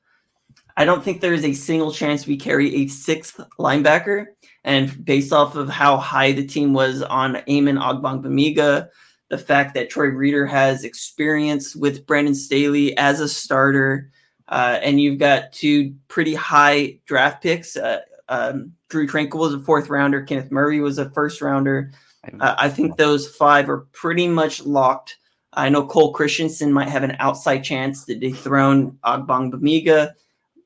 I 0.78 0.86
don't 0.86 1.04
think 1.04 1.22
there 1.22 1.34
is 1.34 1.46
a 1.46 1.54
single 1.54 1.92
chance 1.92 2.26
we 2.26 2.38
carry 2.38 2.76
a 2.76 2.88
sixth 2.88 3.40
linebacker. 3.60 4.28
And 4.64 5.04
based 5.04 5.34
off 5.34 5.56
of 5.56 5.70
how 5.70 5.98
high 5.98 6.32
the 6.34 6.46
team 6.46 6.74
was 6.74 7.02
on 7.02 7.38
Amen 7.50 7.78
Ogbongbemiga, 7.78 8.90
the 9.30 9.38
fact 9.38 9.74
that 9.74 9.90
Troy 9.90 10.08
Reeder 10.08 10.46
has 10.46 10.84
experience 10.84 11.76
with 11.76 12.06
Brandon 12.06 12.36
Staley 12.36 12.96
as 12.98 13.20
a 13.20 13.30
starter, 13.30 14.12
uh, 14.50 14.80
and 14.82 15.00
you've 15.00 15.20
got 15.20 15.54
two 15.54 15.96
pretty 16.10 16.36
high 16.36 17.00
draft 17.06 17.42
picks. 17.42 17.78
Uh, 17.78 18.02
um, 18.28 18.74
Drue 18.90 19.08
Tranquill 19.08 19.40
was 19.40 19.54
a 19.54 19.60
fourth 19.60 19.90
rounder. 19.90 20.22
Kenneth 20.22 20.52
Murray 20.52 20.80
was 20.82 20.98
a 20.98 21.10
first 21.12 21.42
rounder. 21.42 21.92
Uh, 22.40 22.56
I 22.58 22.70
think 22.70 22.98
those 22.98 23.28
five 23.28 23.70
are 23.70 23.88
pretty 23.94 24.28
much 24.28 24.64
locked. 24.64 25.18
I 25.54 25.70
know 25.70 25.86
Cole 25.86 26.14
Christiansen 26.14 26.72
might 26.72 26.90
have 26.90 27.04
an 27.04 27.16
outside 27.20 27.60
chance 27.60 28.06
to 28.06 28.16
dethrone 28.18 28.98
Ogbongbemiga. 29.04 30.14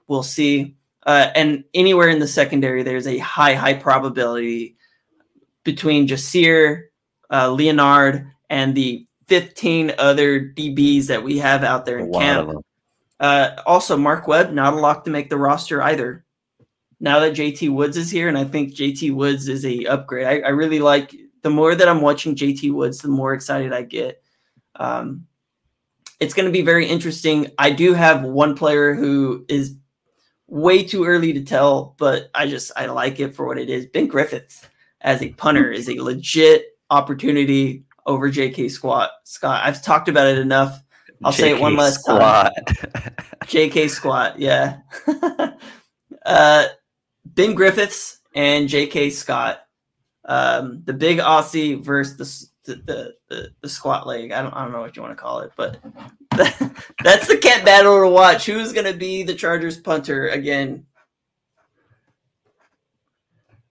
We'll 0.08 0.24
see. 0.24 0.76
Uh, 1.06 1.30
and 1.36 1.64
anywhere 1.74 2.10
in 2.10 2.20
the 2.20 2.28
secondary, 2.28 2.84
there's 2.84 3.08
a 3.08 3.18
high, 3.20 3.54
high 3.54 3.76
probability 3.76 4.76
between 5.64 6.08
Jasir, 6.08 6.86
uh, 7.32 7.52
Leonard, 7.52 8.28
and 8.50 8.76
the 8.76 9.06
15 9.28 9.94
other 9.98 10.40
DBs 10.40 11.08
that 11.08 11.24
we 11.24 11.38
have 11.40 11.64
out 11.64 11.86
there 11.86 12.00
in 12.00 12.12
camp. 12.12 12.66
Uh, 13.20 13.52
also, 13.66 13.98
Mark 13.98 14.28
Webb, 14.28 14.52
not 14.52 14.74
a 14.74 14.78
lock 14.78 15.06
to 15.06 15.12
make 15.12 15.30
the 15.30 15.38
roster 15.38 15.82
either. 15.82 16.26
Now 17.00 17.20
that 17.20 17.34
JT 17.34 17.72
Woods 17.72 17.98
is 17.98 18.10
here, 18.10 18.28
and 18.28 18.38
I 18.38 18.44
think 18.44 18.74
JT 18.74 19.14
Woods 19.14 19.48
is 19.48 19.66
a 19.66 19.86
upgrade. 19.86 20.28
I, 20.28 20.48
I 20.48 20.50
really 20.50 20.80
like 20.80 21.16
the 21.42 21.50
more 21.50 21.76
that 21.76 21.88
I'm 21.88 22.02
watching 22.02 22.36
JT 22.36 22.72
Woods, 22.74 23.00
the 23.00 23.08
more 23.08 23.34
excited 23.34 23.74
I 23.74 23.84
get. 23.84 24.22
Um, 24.76 25.28
it's 26.20 26.34
going 26.34 26.46
to 26.46 26.52
be 26.52 26.62
very 26.62 26.88
interesting. 26.88 27.48
I 27.58 27.72
do 27.72 27.94
have 27.94 28.24
one 28.24 28.56
player 28.56 28.94
who 28.94 29.46
is 29.50 29.76
way 30.56 30.82
too 30.82 31.04
early 31.04 31.34
to 31.34 31.44
tell, 31.44 31.96
but 31.98 32.30
I 32.34 32.48
just 32.48 32.72
I 32.78 32.86
like 32.86 33.20
it 33.20 33.36
for 33.36 33.46
what 33.46 33.58
it 33.58 33.70
is. 33.70 33.88
Ben 33.88 34.08
Griffiths 34.08 34.66
as 35.02 35.22
a 35.22 35.30
punter 35.34 35.70
is 35.70 35.90
a 35.90 36.02
legit 36.02 36.78
opportunity 36.90 37.84
over 38.06 38.30
J.K. 38.30 38.70
Squat 38.70 39.12
Scott. 39.26 39.62
I've 39.66 39.84
talked 39.84 40.08
about 40.08 40.28
it 40.28 40.38
enough. 40.38 40.82
I'll 41.24 41.34
say 41.34 41.52
it 41.52 41.60
one 41.60 41.74
JK 41.74 41.78
last 41.78 42.06
time. 42.06 42.52
JK 43.44 43.90
Squat, 43.90 44.40
yeah. 44.40 44.78
uh, 46.26 46.66
ben 47.26 47.54
Griffiths 47.54 48.20
and 48.34 48.70
JK 48.70 49.12
Scott. 49.12 49.60
Um, 50.24 50.84
the 50.86 50.94
big 50.94 51.20
Aussie 51.20 51.84
versus 51.84 52.18
the, 52.18 52.48
the, 52.66 52.76
the, 52.76 53.14
the, 53.30 53.50
the 53.62 53.70
squat 53.70 54.08
leg. 54.08 54.32
I 54.32 54.42
don't, 54.42 54.54
I 54.54 54.64
don't 54.64 54.72
know 54.72 54.82
what 54.82 54.96
you 54.96 55.02
want 55.02 55.18
to 55.18 55.22
call 55.22 55.40
it, 55.40 55.52
but 55.56 55.78
that's 57.04 57.28
the 57.28 57.38
cat 57.38 57.64
battle 57.64 58.02
to 58.02 58.10
watch. 58.10 58.46
Who's 58.46 58.74
going 58.74 58.92
to 58.92 58.98
be 58.98 59.24
the 59.24 59.36
Chargers 59.36 59.78
punter 59.78 60.30
again? 60.30 60.86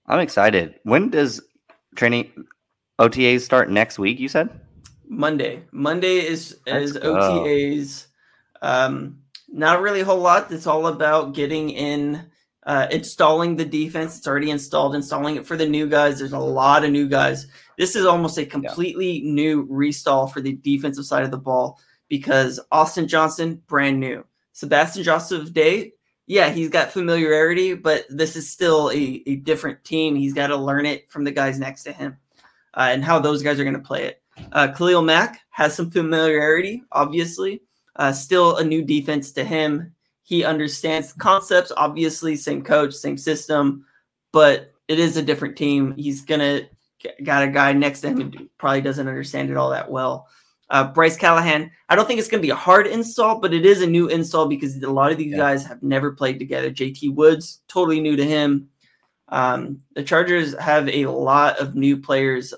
I'm 0.07 0.21
excited. 0.21 0.75
When 0.83 1.11
does 1.11 1.41
training 1.97 2.31
OTAs 2.99 3.41
start 3.41 3.71
next 3.71 3.99
week? 3.99 4.21
You 4.21 4.29
said 4.29 4.61
Monday. 5.09 5.63
Monday 5.73 6.19
is 6.19 6.59
is 6.67 6.93
go. 6.93 7.15
OTAs. 7.15 8.07
Um, 8.63 9.19
not 9.49 9.81
really 9.83 10.01
a 10.01 10.05
whole 10.05 10.19
lot. 10.19 10.51
It's 10.51 10.67
all 10.67 10.89
about 10.89 11.35
getting 11.35 11.71
in, 11.71 12.27
uh, 12.67 12.89
installing 12.91 13.57
the 13.57 13.65
defense. 13.65 14.19
It's 14.19 14.27
already 14.27 14.51
installed. 14.51 14.95
Installing 14.95 15.37
it 15.37 15.47
for 15.47 15.57
the 15.57 15.69
new 15.69 15.87
guys. 15.87 16.19
There's 16.19 16.33
a 16.33 16.39
lot 16.39 16.85
of 16.85 16.91
new 16.91 17.09
guys. 17.09 17.47
This 17.79 17.97
is 17.97 18.07
almost 18.07 18.39
a 18.39 18.47
completely 18.47 19.23
new 19.23 19.67
restall 19.67 20.33
for 20.33 20.41
the 20.41 20.55
defensive 20.55 21.07
side 21.07 21.25
of 21.25 21.31
the 21.31 21.39
ball 21.39 21.79
because 22.09 22.61
Austin 22.71 23.09
Johnson, 23.09 23.63
brand 23.67 23.99
new. 23.99 24.25
Sebastian 24.53 25.03
Joseph 25.03 25.53
Day, 25.53 25.93
yeah, 26.27 26.51
he's 26.51 26.71
got 26.71 26.93
familiarity, 26.93 27.75
but 27.75 28.07
this 28.09 28.37
is 28.37 28.49
still 28.49 28.91
a, 28.91 29.23
a 29.27 29.37
different 29.37 29.83
team. 29.85 30.15
He's 30.15 30.33
got 30.33 30.47
to 30.47 30.57
learn 30.57 30.87
it 30.87 31.11
from 31.11 31.25
the 31.25 31.33
guys 31.33 31.59
next 31.59 31.83
to 31.85 31.93
him 31.93 32.17
uh, 32.75 32.89
and 32.91 33.05
how 33.05 33.19
those 33.19 33.43
guys 33.43 33.59
are 33.59 33.65
going 33.65 33.75
to 33.75 33.81
play 33.81 34.05
it. 34.05 34.23
Uh, 34.53 34.69
Khalil 34.69 35.03
Mack 35.03 35.41
has 35.51 35.75
some 35.75 35.91
familiarity, 35.91 36.83
obviously. 36.93 37.63
Uh, 37.97 38.13
still 38.13 38.57
a 38.57 38.65
new 38.65 38.83
defense 38.83 39.33
to 39.33 39.45
him. 39.45 39.93
He 40.23 40.45
understands 40.45 41.13
concepts, 41.13 41.71
obviously, 41.77 42.35
same 42.35 42.63
coach, 42.63 42.95
same 42.95 43.19
system, 43.19 43.85
but 44.33 44.73
it 44.89 44.99
is 44.99 45.17
a 45.17 45.23
different 45.23 45.57
team. 45.57 45.95
He's 45.97 46.23
going 46.23 46.41
to 46.41 46.69
got 47.25 47.43
a 47.43 47.49
guy 47.49 47.73
next 47.73 48.01
to 48.03 48.09
him 48.09 48.33
who 48.33 48.49
probably 48.59 48.81
doesn't 48.81 49.09
understand 49.09 49.51
it 49.51 49.57
all 49.57 49.71
that 49.71 49.91
well. 49.91 50.29
Uh, 50.71 50.91
Bryce 50.93 51.17
Callahan, 51.17 51.71
I 51.89 51.95
don't 51.95 52.07
think 52.07 52.19
it's 52.19 52.29
going 52.29 52.41
to 52.41 52.47
be 52.47 52.51
a 52.51 52.57
hard 52.57 52.87
install, 52.87 53.39
but 53.39 53.53
it 53.53 53.67
is 53.67 53.83
a 53.83 53.87
new 53.87 54.09
install 54.09 54.47
because 54.47 54.83
a 54.83 54.91
lot 54.91 55.13
of 55.13 55.19
these 55.19 55.33
Yeah. 55.33 55.37
guys 55.39 55.65
have 55.67 55.83
never 55.83 56.13
played 56.13 56.39
together. 56.39 56.71
JT 56.71 57.15
Woods, 57.15 57.61
totally 57.69 58.01
new 58.01 58.17
to 58.17 58.25
him. 58.25 58.69
Um, 59.29 59.81
the 59.95 60.03
Chargers 60.03 60.59
have 60.59 60.89
a 60.89 61.07
lot 61.07 61.59
of 61.59 61.75
new 61.75 61.97
players 61.97 62.55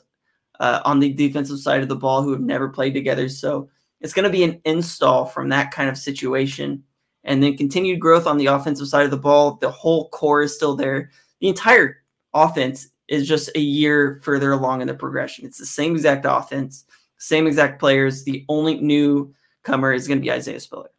uh, 0.61 0.81
on 0.85 1.01
the 1.01 1.13
defensive 1.13 1.59
side 1.59 1.83
of 1.83 1.89
the 1.89 1.97
ball 1.97 2.23
who 2.23 2.33
have 2.33 2.41
never 2.41 2.69
played 2.69 2.95
together. 2.95 3.29
So 3.29 3.69
it's 4.01 4.13
going 4.13 4.25
to 4.25 4.31
be 4.31 4.45
an 4.45 4.61
install 4.65 5.27
from 5.27 5.49
that 5.51 5.71
kind 5.71 5.89
of 5.91 5.99
situation. 5.99 6.83
And 7.25 7.43
then 7.43 7.57
continued 7.57 8.01
growth 8.01 8.27
on 8.27 8.39
the 8.39 8.47
offensive 8.47 8.87
side 8.87 9.05
of 9.05 9.11
the 9.11 9.17
ball. 9.17 9.59
The 9.61 9.71
whole 9.71 10.09
core 10.11 10.43
is 10.43 10.55
still 10.55 10.77
there. 10.77 11.11
The 11.41 11.49
entire 11.49 12.03
offense 12.33 12.89
is 13.09 13.29
just 13.29 13.51
a 13.55 13.61
year 13.61 14.21
further 14.25 14.53
along 14.53 14.81
in 14.81 14.87
the 14.89 14.95
progression. 14.95 15.47
It's 15.47 15.59
the 15.59 15.67
same 15.67 15.93
exact 15.95 16.27
offense, 16.29 16.85
same 17.19 17.47
exact 17.47 17.79
players. 17.79 18.25
The 18.25 18.45
only 18.49 18.81
newcomer 18.81 19.93
is 19.93 20.09
going 20.09 20.19
to 20.19 20.23
be 20.23 20.33
Isaiah 20.33 20.61
Spiller. 20.61 20.91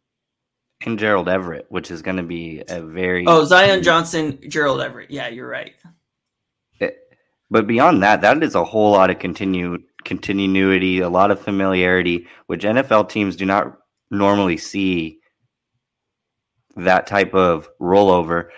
and 0.86 0.98
Gerald 0.98 1.28
Everett, 1.28 1.66
which 1.70 1.90
is 1.90 2.02
going 2.02 2.16
to 2.16 2.22
be 2.22 2.62
a 2.68 2.80
very 2.82 3.24
Oh, 3.26 3.44
Zion 3.44 3.82
Johnson, 3.82 4.38
Gerald 4.48 4.80
Everett. 4.80 5.10
Yeah, 5.10 5.28
you're 5.28 5.48
right. 5.48 5.74
Eh, 6.80 6.90
but 7.50 7.66
beyond 7.66 8.02
that, 8.02 8.20
that 8.22 8.42
is 8.42 8.54
a 8.54 8.64
whole 8.64 8.92
lot 8.92 9.10
of 9.10 9.18
continued 9.18 9.82
continuity, 10.04 11.00
a 11.00 11.08
lot 11.08 11.30
of 11.30 11.40
familiarity, 11.40 12.26
which 12.46 12.62
NFL 12.64 13.08
teams 13.10 13.36
do 13.36 13.44
not 13.44 13.76
normally 14.10 14.56
see 14.56 15.18
that 16.76 17.06
type 17.06 17.34
of 17.34 17.68
rollover. 17.80 18.48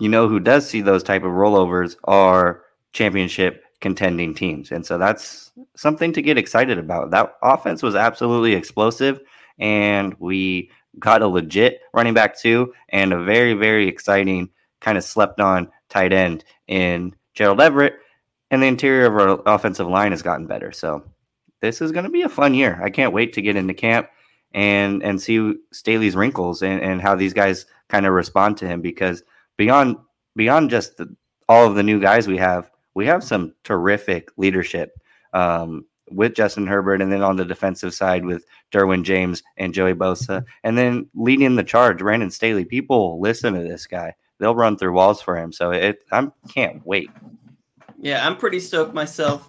You 0.00 0.08
know 0.08 0.26
who 0.26 0.40
does 0.40 0.68
see 0.68 0.80
those 0.80 1.02
type 1.02 1.22
of 1.22 1.30
rollovers 1.30 1.96
are 2.04 2.61
championship 2.92 3.64
contending 3.80 4.34
teams. 4.34 4.70
And 4.70 4.84
so 4.84 4.96
that's 4.96 5.52
something 5.76 6.12
to 6.12 6.22
get 6.22 6.38
excited 6.38 6.78
about. 6.78 7.10
That 7.10 7.34
offense 7.42 7.82
was 7.82 7.94
absolutely 7.94 8.54
explosive 8.54 9.20
and 9.58 10.14
we 10.18 10.70
got 10.98 11.22
a 11.22 11.26
legit 11.26 11.80
running 11.94 12.14
back 12.14 12.38
too 12.38 12.72
and 12.90 13.12
a 13.12 13.24
very 13.24 13.54
very 13.54 13.88
exciting 13.88 14.48
kind 14.80 14.98
of 14.98 15.04
slept 15.04 15.40
on 15.40 15.70
tight 15.88 16.12
end 16.12 16.44
in 16.68 17.14
Gerald 17.34 17.60
Everett 17.60 17.94
and 18.50 18.62
the 18.62 18.66
interior 18.66 19.06
of 19.06 19.14
our 19.14 19.42
offensive 19.46 19.88
line 19.88 20.12
has 20.12 20.22
gotten 20.22 20.46
better. 20.46 20.72
So 20.72 21.04
this 21.60 21.80
is 21.80 21.92
going 21.92 22.04
to 22.04 22.10
be 22.10 22.22
a 22.22 22.28
fun 22.28 22.54
year. 22.54 22.78
I 22.82 22.90
can't 22.90 23.12
wait 23.12 23.32
to 23.34 23.42
get 23.42 23.56
into 23.56 23.74
camp 23.74 24.08
and 24.52 25.02
and 25.02 25.20
see 25.20 25.54
Staley's 25.72 26.16
wrinkles 26.16 26.62
and, 26.62 26.80
and 26.82 27.00
how 27.00 27.14
these 27.14 27.32
guys 27.32 27.64
kind 27.88 28.06
of 28.06 28.12
respond 28.12 28.58
to 28.58 28.66
him 28.66 28.82
because 28.82 29.22
beyond 29.56 29.96
beyond 30.36 30.70
just 30.70 30.96
the, 30.98 31.14
all 31.48 31.66
of 31.66 31.74
the 31.74 31.82
new 31.82 32.00
guys 32.00 32.28
we 32.28 32.36
have, 32.36 32.70
we 32.94 33.06
have 33.06 33.24
some 33.24 33.54
terrific 33.64 34.30
leadership 34.36 34.98
um, 35.32 35.84
with 36.10 36.34
Justin 36.34 36.66
Herbert, 36.66 37.00
and 37.00 37.12
then 37.12 37.22
on 37.22 37.36
the 37.36 37.44
defensive 37.44 37.94
side 37.94 38.24
with 38.24 38.44
Derwin 38.70 39.02
James 39.02 39.42
and 39.56 39.72
Joey 39.72 39.94
Bosa, 39.94 40.44
and 40.64 40.76
then 40.76 41.08
leading 41.14 41.56
the 41.56 41.64
charge, 41.64 41.98
Brandon 41.98 42.30
Staley. 42.30 42.64
People 42.64 43.20
listen 43.20 43.54
to 43.54 43.60
this 43.60 43.86
guy; 43.86 44.14
they'll 44.38 44.54
run 44.54 44.76
through 44.76 44.92
walls 44.92 45.22
for 45.22 45.36
him. 45.36 45.52
So 45.52 45.70
it, 45.70 46.04
I 46.12 46.28
can't 46.48 46.84
wait. 46.86 47.10
Yeah, 47.98 48.26
I'm 48.26 48.36
pretty 48.36 48.60
stoked 48.60 48.94
myself. 48.94 49.48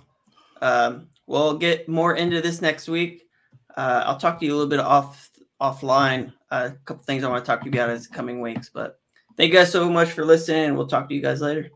Um, 0.62 1.10
we'll 1.28 1.58
get 1.58 1.89
more 1.89 2.16
into 2.16 2.41
this 2.41 2.62
next 2.62 2.88
week. 2.88 3.28
Uh, 3.76 4.04
I'll 4.06 4.18
talk 4.18 4.39
to 4.39 4.46
you 4.46 4.54
a 4.54 4.56
little 4.56 4.70
bit 4.70 4.80
off 4.80 5.32
offline. 5.60 6.32
Uh, 6.52 6.70
a 6.72 6.78
couple 6.86 7.04
things 7.04 7.24
I 7.24 7.30
want 7.30 7.44
to 7.44 7.48
talk 7.50 7.62
to 7.62 7.66
you 7.66 7.72
about 7.72 7.89
in 7.89 7.98
the 7.98 8.08
coming 8.12 8.41
weeks. 8.41 8.70
But 8.70 9.00
thank 9.36 9.52
you 9.52 9.58
guys 9.58 9.72
so 9.72 9.89
much 9.89 10.12
for 10.12 10.24
listening, 10.24 10.66
and 10.66 10.78
we'll 10.78 10.88
talk 10.88 11.10
to 11.10 11.16
you 11.16 11.22
guys 11.22 11.41
later. 11.41 11.72